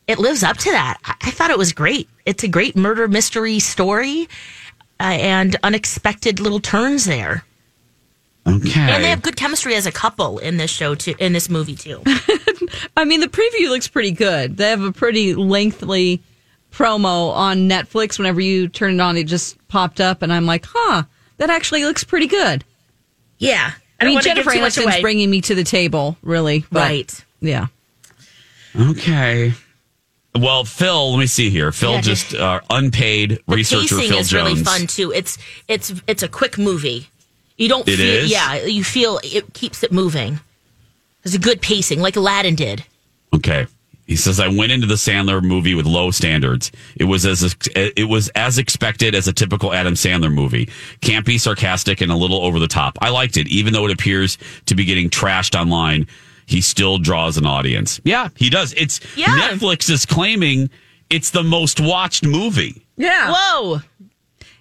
it 0.08 0.20
lives 0.20 0.44
up 0.44 0.58
to 0.58 0.72
that. 0.72 0.98
I, 1.06 1.16
I 1.22 1.32
thought 1.32 1.52
it 1.52 1.58
was 1.58 1.74
great. 1.74 2.10
It's 2.26 2.44
a 2.44 2.48
great 2.48 2.76
murder 2.76 3.08
mystery 3.08 3.60
story, 3.60 4.28
uh, 5.00 5.04
and 5.04 5.56
unexpected 5.64 6.40
little 6.40 6.60
turns 6.60 7.06
there. 7.06 7.44
Okay. 8.48 8.80
And 8.80 9.04
they 9.04 9.10
have 9.10 9.22
good 9.22 9.36
chemistry 9.36 9.76
as 9.76 9.86
a 9.86 9.92
couple 9.92 10.40
in 10.40 10.56
this 10.58 10.72
show 10.72 10.96
too. 10.96 11.16
In 11.20 11.34
this 11.34 11.50
movie 11.50 11.76
too. 11.76 12.02
I 12.98 13.04
mean, 13.06 13.20
the 13.20 13.28
preview 13.28 13.70
looks 13.70 13.88
pretty 13.90 14.12
good. 14.12 14.56
They 14.58 14.70
have 14.70 14.82
a 14.82 14.94
pretty 14.94 15.36
lengthy 15.36 16.22
promo 16.72 17.32
on 17.34 17.68
Netflix. 17.70 18.18
Whenever 18.18 18.40
you 18.40 18.70
turn 18.70 18.94
it 18.96 19.02
on, 19.02 19.18
it 19.18 19.26
just 19.26 19.58
popped 19.68 20.00
up, 20.00 20.22
and 20.22 20.32
I'm 20.32 20.46
like, 20.46 20.66
huh, 20.68 21.04
that 21.38 21.50
actually 21.50 21.84
looks 21.84 22.06
pretty 22.06 22.28
good. 22.28 22.64
Yeah, 23.38 23.72
I, 24.00 24.06
mean, 24.06 24.22
Jennifer 24.22 24.52
Aniston's 24.52 25.02
bringing 25.02 25.30
me 25.30 25.42
to 25.42 25.54
the 25.54 25.64
table, 25.66 26.18
really. 26.24 26.66
but- 26.72 26.80
Right. 26.80 27.26
Yeah. 27.42 27.68
Okay. 28.80 29.54
Well, 30.40 30.64
Phil, 30.66 31.12
let 31.12 31.20
me 31.20 31.28
see 31.28 31.50
here. 31.50 31.72
Phil 31.72 31.94
Yeah, 31.94 32.02
just 32.02 32.34
uh, 32.36 32.62
unpaid 32.70 33.40
The 33.48 33.56
researcher 33.56 33.96
pacing 33.96 34.10
Phil 34.10 34.20
is 34.20 34.30
Jones. 34.30 34.50
really 34.50 34.64
fun 34.64 34.88
too. 34.88 35.12
It's 35.12 35.38
it's 35.68 35.94
it's 36.08 36.24
a 36.24 36.28
quick 36.28 36.58
movie. 36.58 37.08
You 37.58 37.70
don't 37.70 37.88
It 37.88 37.98
feel 37.98 38.24
is? 38.24 38.32
yeah. 38.32 38.56
You 38.66 38.84
feel 38.84 39.20
it 39.24 39.54
keeps 39.54 39.84
it 39.84 39.92
moving. 39.92 40.40
There's 41.24 41.36
a 41.36 41.40
good 41.40 41.62
pacing, 41.62 42.00
like 42.02 42.16
Aladdin 42.16 42.56
did. 42.56 42.84
Okay. 43.34 43.68
He 44.06 44.16
says 44.16 44.40
I 44.40 44.48
went 44.48 44.72
into 44.72 44.88
the 44.88 44.94
Sandler 44.96 45.44
movie 45.44 45.76
with 45.76 45.86
low 45.86 46.12
standards. 46.12 46.72
It 46.96 47.04
was 47.04 47.26
as 47.26 47.56
it 47.76 48.08
was 48.08 48.30
as 48.30 48.58
expected 48.58 49.14
as 49.16 49.28
a 49.28 49.34
typical 49.34 49.74
Adam 49.74 49.96
Sandler 49.96 50.32
movie. 50.34 50.68
Campy, 51.02 51.38
sarcastic, 51.38 52.00
and 52.00 52.10
a 52.10 52.16
little 52.16 52.42
over 52.46 52.58
the 52.58 52.70
top. 52.70 52.98
I 53.02 53.10
liked 53.10 53.36
it, 53.36 53.50
even 53.50 53.74
though 53.74 53.86
it 53.86 53.92
appears 53.92 54.38
to 54.68 54.76
be 54.76 54.86
getting 54.86 55.10
trashed 55.10 55.60
online. 55.60 56.08
He 56.48 56.62
still 56.62 56.98
draws 56.98 57.38
an 57.38 57.46
audience. 57.46 58.00
Yeah, 58.06 58.30
he 58.36 58.50
does. 58.50 58.74
It's 58.74 59.00
Yeah. 59.16 59.28
Netflix 59.28 59.90
is 59.90 60.06
claiming 60.06 60.70
it's 61.10 61.30
the 61.30 61.44
most 61.44 61.80
watched 61.80 62.26
movie. 62.26 62.86
Yeah. 62.96 63.34
Whoa. 63.36 63.82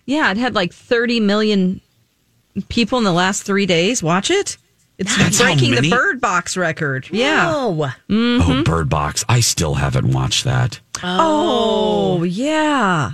Yeah, 0.04 0.30
it 0.32 0.36
had 0.36 0.54
like 0.54 0.72
30 0.74 1.20
million 1.20 1.80
people 2.68 2.98
in 2.98 3.04
the 3.04 3.12
last 3.12 3.44
three 3.44 3.66
days 3.66 4.02
watch 4.02 4.30
it. 4.30 4.58
It's 4.98 5.16
That's 5.16 5.40
breaking 5.40 5.74
the? 5.76 5.88
Bird 5.90 6.20
Box 6.20 6.56
record. 6.56 7.08
Yeah. 7.10 7.52
Whoa. 7.68 7.88
Mm-hmm. 8.08 8.50
Oh, 8.50 8.62
Bird 8.64 8.88
Box. 8.88 9.24
I 9.28 9.40
still 9.40 9.74
haven't 9.74 10.10
watched 10.12 10.44
that. 10.44 10.80
Oh, 11.04 12.24
yeah. 12.24 13.12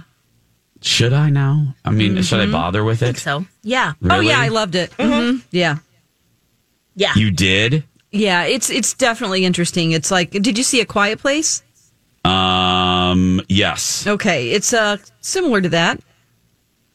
Should 0.81 1.12
I 1.12 1.29
now? 1.29 1.75
I 1.85 1.91
mean, 1.91 2.20
should 2.23 2.41
I 2.41 2.45
mm-hmm. 2.45 2.53
bother 2.53 2.85
with 2.85 3.03
I 3.03 3.07
think 3.07 3.16
it? 3.18 3.20
so. 3.20 3.45
Yeah. 3.62 3.93
Oh, 4.09 4.20
yeah, 4.20 4.41
I 4.41 4.49
loved 4.49 4.77
it. 4.77 4.93
hmm 4.99 5.37
Yeah. 5.51 5.79
Yeah. 6.95 7.12
You 7.16 7.31
did? 7.31 7.85
Yeah, 8.12 8.44
it's 8.44 8.68
it's 8.70 8.94
definitely 8.94 9.44
interesting. 9.44 9.92
It's 9.92 10.10
like, 10.10 10.30
did 10.30 10.56
you 10.58 10.64
see 10.64 10.80
A 10.80 10.84
Quiet 10.84 11.18
Place? 11.18 11.62
Um, 12.24 13.40
yes. 13.48 14.06
Okay, 14.06 14.50
it's 14.50 14.72
uh 14.72 14.98
similar 15.20 15.60
to 15.60 15.68
that. 15.70 16.00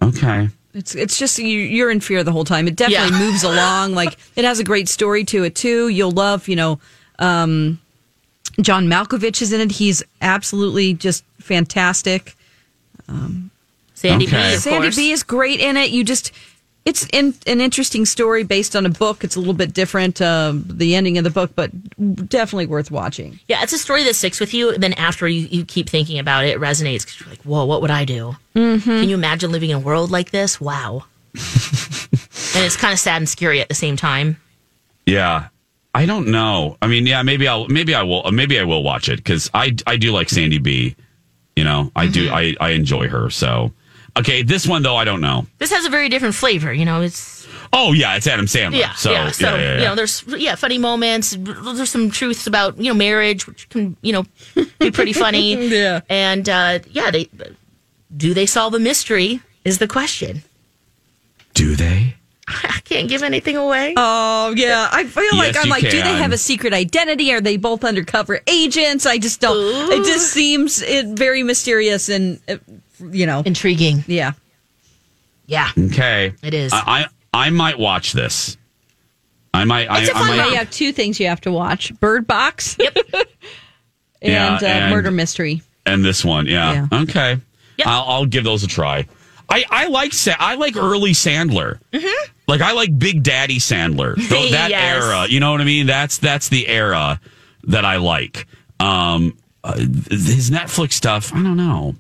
Okay. 0.02 0.50
It's 0.74 0.94
it's 0.96 1.18
just 1.18 1.40
you, 1.40 1.46
you're 1.48 1.90
in 1.92 2.00
fear 2.00 2.24
the 2.24 2.32
whole 2.32 2.44
time. 2.46 2.68
It 2.68 2.76
definitely 2.76 3.18
Yeah. 3.18 3.26
moves 3.26 3.44
along. 3.44 3.94
Like 3.94 4.16
it 4.36 4.46
has 4.46 4.60
a 4.60 4.64
great 4.64 4.88
story 4.88 5.24
to 5.26 5.44
it 5.44 5.56
too. 5.56 5.88
You'll 5.90 6.12
love, 6.12 6.48
you 6.48 6.56
know, 6.56 6.80
um, 7.20 7.80
John 8.62 8.86
Malkovich 8.88 9.42
is 9.42 9.52
in 9.52 9.60
it. 9.62 9.72
He's 9.72 10.04
absolutely 10.22 10.94
just 10.94 11.24
fantastic. 11.40 12.36
Um, 13.10 13.50
Sandy 13.96 14.28
B, 14.28 14.32
Okay. 14.34 14.54
of 14.56 14.60
Sandy 14.62 14.88
course. 14.88 14.96
B 14.96 15.12
is 15.12 15.24
great 15.24 15.60
in 15.60 15.78
it. 15.78 15.90
You 15.90 16.04
just 16.04 16.32
it's 16.88 17.06
in, 17.12 17.34
an 17.48 17.60
interesting 17.60 18.06
story 18.06 18.44
based 18.44 18.74
on 18.74 18.86
a 18.86 18.90
book. 18.90 19.26
It's 19.26 19.36
a 19.36 19.40
little 19.40 19.54
bit 19.54 19.74
different, 19.74 20.22
um, 20.22 20.64
the 20.70 20.96
ending 20.96 21.18
of 21.18 21.26
the 21.26 21.30
book, 21.30 21.52
but 21.54 21.70
definitely 22.30 22.66
worth 22.66 22.92
watching. 22.92 23.42
Yeah, 23.50 23.62
it's 23.62 23.74
a 23.74 23.78
story 23.78 24.06
that 24.06 24.16
sticks 24.16 24.40
with 24.40 24.54
you. 24.54 24.70
and 24.70 24.82
Then 24.82 24.94
after 24.94 25.28
you, 25.28 25.48
you 25.52 25.66
keep 25.66 25.90
thinking 25.90 26.18
about 26.18 26.46
it, 26.46 26.52
it 26.52 26.62
resonates 26.62 27.02
because 27.02 27.20
you're 27.20 27.30
like, 27.30 27.42
whoa, 27.42 27.66
what 27.66 27.82
would 27.82 27.92
I 27.92 28.06
do? 28.06 28.38
Mm-hmm. 28.56 28.90
Can 28.90 29.10
you 29.10 29.16
imagine 29.16 29.52
living 29.52 29.72
in 29.72 29.76
a 29.76 29.80
world 29.82 30.12
like 30.12 30.32
this? 30.32 30.62
Wow. 30.62 31.04
and 31.34 32.64
it's 32.66 32.78
kind 32.78 32.94
of 32.94 33.00
sad 33.00 33.18
and 33.18 33.28
scary 33.28 33.60
at 33.60 33.68
the 33.68 33.76
same 33.76 33.98
time. 33.98 34.38
Yeah. 35.06 35.50
I 35.94 36.06
don't 36.06 36.30
know. 36.30 36.78
I 36.82 36.88
mean, 36.88 37.06
yeah, 37.06 37.22
maybe 37.22 37.50
I'll 37.50 37.68
maybe 37.68 37.96
I 37.96 38.04
will 38.04 38.32
maybe 38.32 38.58
I 38.58 38.64
will 38.64 38.84
watch 38.84 39.10
it 39.10 39.26
cuz 39.26 39.50
I 39.54 39.76
I 39.86 39.98
do 39.98 40.14
like 40.14 40.30
Sandy 40.30 40.60
B. 40.60 40.96
You 41.58 41.66
know, 41.66 41.92
I 41.98 42.08
do 42.08 42.30
I 42.30 42.56
I 42.62 42.70
enjoy 42.70 43.10
her. 43.10 43.30
So, 43.30 43.74
okay, 44.20 44.44
this 44.44 44.68
one 44.68 44.84
though 44.84 44.96
I 44.96 45.04
don't 45.06 45.22
know. 45.22 45.46
This 45.58 45.72
has 45.72 45.86
a 45.86 45.90
very 45.90 46.10
different 46.10 46.36
flavor. 46.36 46.72
You 46.74 46.86
know, 46.86 47.02
it's 47.02 47.48
Oh, 47.74 47.92
yeah, 47.92 48.16
it's 48.16 48.28
Adam 48.28 48.46
Sandler. 48.46 48.78
yeah, 48.80 48.94
So, 48.94 49.12
yeah. 49.12 49.30
So 49.32 49.48
yeah, 49.50 49.56
yeah, 49.56 49.62
yeah. 49.74 49.80
you 49.80 49.86
know, 49.86 49.96
there's 49.96 50.24
yeah, 50.28 50.56
funny 50.56 50.78
moments. 50.78 51.36
There's 51.38 51.90
some 51.90 52.10
truths 52.10 52.48
about 52.48 52.78
you 52.78 52.92
know 52.92 52.98
marriage, 52.98 53.46
which 53.48 53.68
can 53.70 53.98
you 54.02 54.14
know 54.14 54.26
be 54.80 54.92
pretty 54.92 55.14
funny. 55.14 55.56
Yeah. 55.70 56.02
and 56.10 56.48
uh, 56.48 56.80
yeah, 56.92 57.12
they 57.12 57.30
do 58.16 58.34
they 58.34 58.46
solve 58.46 58.74
a 58.74 58.80
mystery 58.80 59.42
is 59.66 59.80
the 59.80 59.88
question. 59.88 60.44
do 61.54 61.76
they? 61.76 62.16
I 62.48 62.80
can't 62.86 63.10
give 63.10 63.24
anything 63.24 63.58
away. 63.58 63.94
Oh 63.98 64.54
yeah, 64.56 64.88
I 64.90 65.04
feel 65.04 65.36
like 65.38 65.54
Yes, 65.56 65.58
I'm 65.58 65.66
you 65.66 65.72
like, 65.72 65.82
do 65.82 66.02
they 66.02 66.16
have 66.16 66.32
a 66.32 66.38
secret 66.38 66.72
identity? 66.74 67.34
Are 67.34 67.42
they 67.42 67.58
both 67.58 67.84
undercover 67.84 68.40
agents? 68.48 69.06
I 69.06 69.18
just 69.18 69.42
don't. 69.42 69.92
It 69.92 70.06
just 70.06 70.32
seems 70.32 70.82
it 70.82 71.08
very 71.08 71.44
mysterious 71.44 72.08
and 72.08 72.40
uh, 72.48 72.56
you 73.12 73.26
know, 73.26 73.42
Intriguing. 73.46 74.04
yeah. 74.08 74.32
Yeah. 75.46 75.70
Okay. 75.78 76.34
It 76.44 76.54
is. 76.54 76.74
I 76.74 77.08
I, 77.34 77.46
I 77.48 77.50
might 77.52 77.80
watch 77.80 78.14
this. 78.14 78.58
I 79.54 79.64
might 79.64 79.90
I, 79.90 80.02
It's 80.02 80.10
a 80.10 80.16
I 80.16 80.20
fun 80.20 80.28
might 80.28 80.38
romp. 80.40 80.52
You 80.52 80.58
have 80.58 80.70
two 80.72 80.92
things 80.92 81.20
you 81.20 81.28
have 81.28 81.42
to 81.42 81.52
watch: 81.52 81.98
Bird 82.00 82.28
Box. 82.28 82.78
Yep. 84.22 84.32
and, 84.34 84.34
Yeah, 84.34 84.56
uh, 84.56 84.66
and- 84.66 84.94
Murder 84.94 85.12
Mystery. 85.12 85.62
and 85.86 86.04
this 86.04 86.26
one. 86.26 86.48
Yeah. 86.48 86.88
Okay. 86.92 87.38
Yep. 87.78 87.88
I'll, 87.88 88.04
I'll 88.08 88.26
give 88.26 88.44
those 88.44 88.64
a 88.64 88.68
try. 88.68 89.06
I, 89.50 89.64
I 89.70 89.88
like 89.88 90.12
Sa- 90.14 90.36
I 90.40 90.56
like 90.56 90.76
early 90.76 91.12
Sandler. 91.12 91.80
Mm-hmm. 91.94 92.32
Like 92.48 92.62
I 92.62 92.72
like 92.74 92.98
Big 92.98 93.22
Daddy 93.24 93.60
Sandler. 93.60 94.16
Though 94.30 94.50
that 94.50 94.72
Yes. 94.72 95.04
era, 95.04 95.26
you 95.30 95.40
know 95.40 95.52
what 95.52 95.62
I 95.62 95.66
mean? 95.66 95.86
That's 95.86 96.18
that's 96.18 96.50
the 96.50 96.68
era 96.68 97.20
that 97.66 97.86
I 97.86 97.98
like. 97.98 98.48
Um, 98.80 99.38
uh, 99.64 99.78
his 99.78 100.50
Netflix 100.50 100.94
stuff, 100.94 101.32
I 101.34 101.44
don't 101.44 101.58
know. 101.58 101.96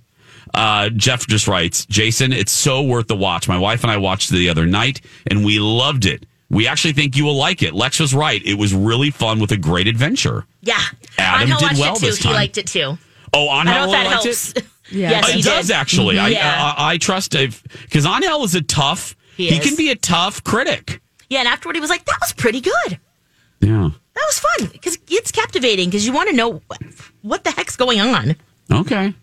Uh, 0.58 0.90
Jeff 0.90 1.28
just 1.28 1.48
writes, 1.48 1.86
Jason, 1.86 2.34
it's 2.34 2.52
so 2.52 2.82
worth 2.82 3.08
the 3.08 3.16
watch. 3.16 3.48
My 3.48 3.58
wife 3.58 3.84
and 3.84 3.92
I 3.92 3.98
watched 3.98 4.32
it 4.32 4.36
the 4.36 4.50
other 4.50 4.66
night, 4.66 5.02
and 5.28 5.46
we 5.46 5.60
loved 5.60 6.06
it. 6.06 6.26
We 6.50 6.68
actually 6.68 6.94
think 6.94 7.16
you 7.16 7.26
will 7.26 7.36
like 7.36 7.62
it. 7.62 7.74
Lex 7.74 8.00
was 8.00 8.14
right. 8.14 8.42
It 8.46 8.56
was 8.56 8.74
really 8.74 9.12
fun 9.12 9.40
with 9.40 9.52
a 9.52 9.58
great 9.58 9.88
adventure. 9.88 10.46
Yeah. 10.62 10.80
Adam 11.18 11.52
Angel 11.52 11.68
did 11.70 11.78
well 11.78 11.96
it 11.96 12.00
too. 12.00 12.06
this 12.08 12.18
He 12.18 12.24
time. 12.24 12.34
liked 12.34 12.58
it 12.58 12.68
too. 12.68 12.98
Oh, 13.34 13.50
on 13.50 13.68
I 13.68 13.74
don't 13.74 13.82
know 13.82 13.86
if 13.86 13.92
that 13.92 14.12
liked 14.12 14.24
helps. 14.24 14.54
it? 14.54 14.64
Yeah. 14.90 15.10
Yes, 15.10 15.28
it 15.30 15.36
he 15.36 15.42
does 15.42 15.68
did. 15.68 15.74
actually. 15.76 16.18
I, 16.18 16.30
Yeah. 16.30 16.74
I 16.78 16.94
I 16.94 16.98
trust 16.98 17.32
because 17.34 18.06
Anel 18.06 18.46
is 18.46 18.56
a 18.56 18.62
tough. 18.62 19.18
He 19.36 19.50
He, 19.50 19.60
can 19.60 19.76
be 19.76 19.90
a 19.92 19.96
tough 19.98 20.42
critic. 20.46 21.02
Yeah, 21.30 21.40
and 21.40 21.48
afterward 21.50 21.76
he 21.76 21.82
was 21.82 21.90
like, 21.90 22.06
"That 22.06 22.18
was 22.22 22.32
pretty 22.32 22.62
good. 22.62 22.98
Yeah. 23.60 23.90
That 24.14 24.24
was 24.26 24.40
fun 24.40 24.70
because 24.72 24.98
it's 25.10 25.32
captivating 25.34 25.90
because 25.90 26.08
you 26.08 26.14
want 26.14 26.30
to 26.30 26.36
know 26.38 26.62
what, 26.68 26.82
what 27.22 27.44
the 27.44 27.52
heck's 27.52 27.76
going 27.76 28.00
on." 28.00 28.38
Okay. 28.72 29.14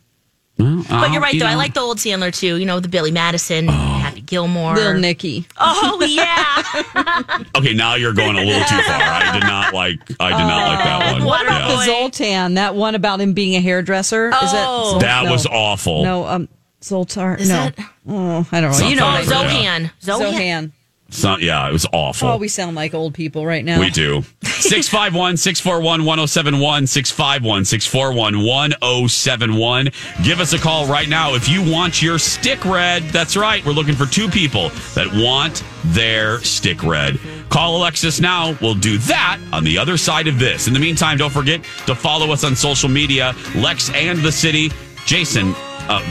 Well, 0.59 0.85
But 0.89 1.11
you're 1.11 1.21
right 1.21 1.39
though. 1.39 1.47
I 1.47 1.55
like 1.57 1.75
the 1.75 1.81
old 1.81 1.99
Sandler 1.99 2.33
too. 2.33 2.57
You 2.59 2.65
know, 2.67 2.79
the 2.79 2.89
Billy 2.89 3.11
Madison, 3.11 3.67
Happy 3.67 4.21
Gilmore, 4.21 4.75
Little 4.77 5.01
Nicky. 5.01 5.47
Oh 5.59 6.01
yeah. 6.05 7.43
Okay, 7.57 7.73
now 7.75 7.95
you're 7.95 8.13
going 8.13 8.37
a 8.37 8.41
little 8.43 8.61
too 8.65 8.83
far. 8.83 9.01
I 9.01 9.31
did 9.33 9.43
not 9.47 9.73
like. 9.75 9.99
I 10.21 10.31
did 10.31 10.39
not 10.39 10.69
like 10.69 10.85
that 10.85 11.13
one. 11.15 11.25
What 11.25 11.43
about 11.47 11.69
Yeah. 11.71 11.77
the 11.77 11.85
Zoltan? 11.85 12.55
That 12.55 12.75
one 12.75 12.95
about 12.95 13.21
him 13.21 13.33
being 13.33 13.55
a 13.57 13.61
hairdresser? 13.61 14.29
Is 14.29 14.53
that 14.53 14.67
Oh. 14.69 14.95
Zol- 14.97 15.01
That 15.01 15.25
no. 15.25 15.33
was 15.33 15.47
awful. 15.47 16.03
No, 16.05 16.27
um, 16.27 16.49
Zoltar. 16.83 17.39
Is 17.41 17.49
no. 17.49 17.55
that- 17.71 17.75
Oh, 18.09 18.47
I 18.53 18.61
don't 18.61 18.79
know. 18.79 18.87
You 18.89 18.97
know, 18.97 19.07
oh, 19.07 19.13
what 19.13 19.33
I 19.33 19.47
mean. 19.55 19.91
Zohan. 20.03 20.33
Zohan. 20.33 20.73
So, 21.15 21.39
yeah, 21.39 21.69
it 21.69 21.73
was 21.73 21.87
awful. 21.93 22.29
Oh, 22.29 22.37
we 22.39 22.49
sound 22.49 22.75
like 22.75 22.93
old 22.93 23.15
people 23.15 23.47
right 23.47 23.65
now. 23.65 23.79
We 23.79 23.91
do. 23.91 24.25
651 24.43 25.37
641 25.37 26.05
1071 26.05 26.87
651 26.89 27.65
641 27.65 28.45
1071. 28.45 29.89
Give 30.25 30.41
us 30.41 30.53
a 30.53 30.59
call 30.59 30.87
right 30.87 31.09
now 31.09 31.35
if 31.35 31.49
you 31.49 31.63
want 31.71 32.03
your 32.03 32.19
stick 32.19 32.65
red. 32.65 33.05
That's 33.05 33.37
right. 33.37 33.65
We're 33.65 33.73
looking 33.73 33.95
for 33.95 34.07
two 34.07 34.29
people 34.29 34.71
that 34.95 35.07
want 35.15 35.63
their 35.85 36.41
stick 36.41 36.83
red. 36.83 37.21
Call 37.49 37.77
Alexis 37.77 38.21
now. 38.21 38.59
We'll 38.61 38.75
do 38.75 38.99
that 38.99 39.39
on 39.53 39.63
the 39.63 39.79
other 39.79 39.97
side 39.97 40.27
of 40.27 40.41
this. 40.41 40.67
In 40.67 40.75
the 40.75 40.81
meantime, 40.81 41.17
don't 41.17 41.33
forget 41.33 41.63
to 41.87 41.95
follow 41.95 42.33
us 42.33 42.43
on 42.43 42.57
social 42.57 42.89
media, 42.89 43.37
Lex 43.55 43.91
and 43.91 44.19
the 44.19 44.33
City. 44.33 44.73
Jason, 45.07 45.55
uh, 45.89 46.03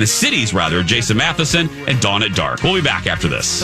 the 0.00 0.06
cities 0.06 0.52
rather, 0.52 0.82
Jason 0.82 1.16
Matheson 1.16 1.68
and 1.86 2.00
Dawn 2.00 2.22
at 2.22 2.34
Dark. 2.34 2.62
We'll 2.62 2.74
be 2.74 2.82
back 2.82 3.06
after 3.06 3.28
this. 3.28 3.62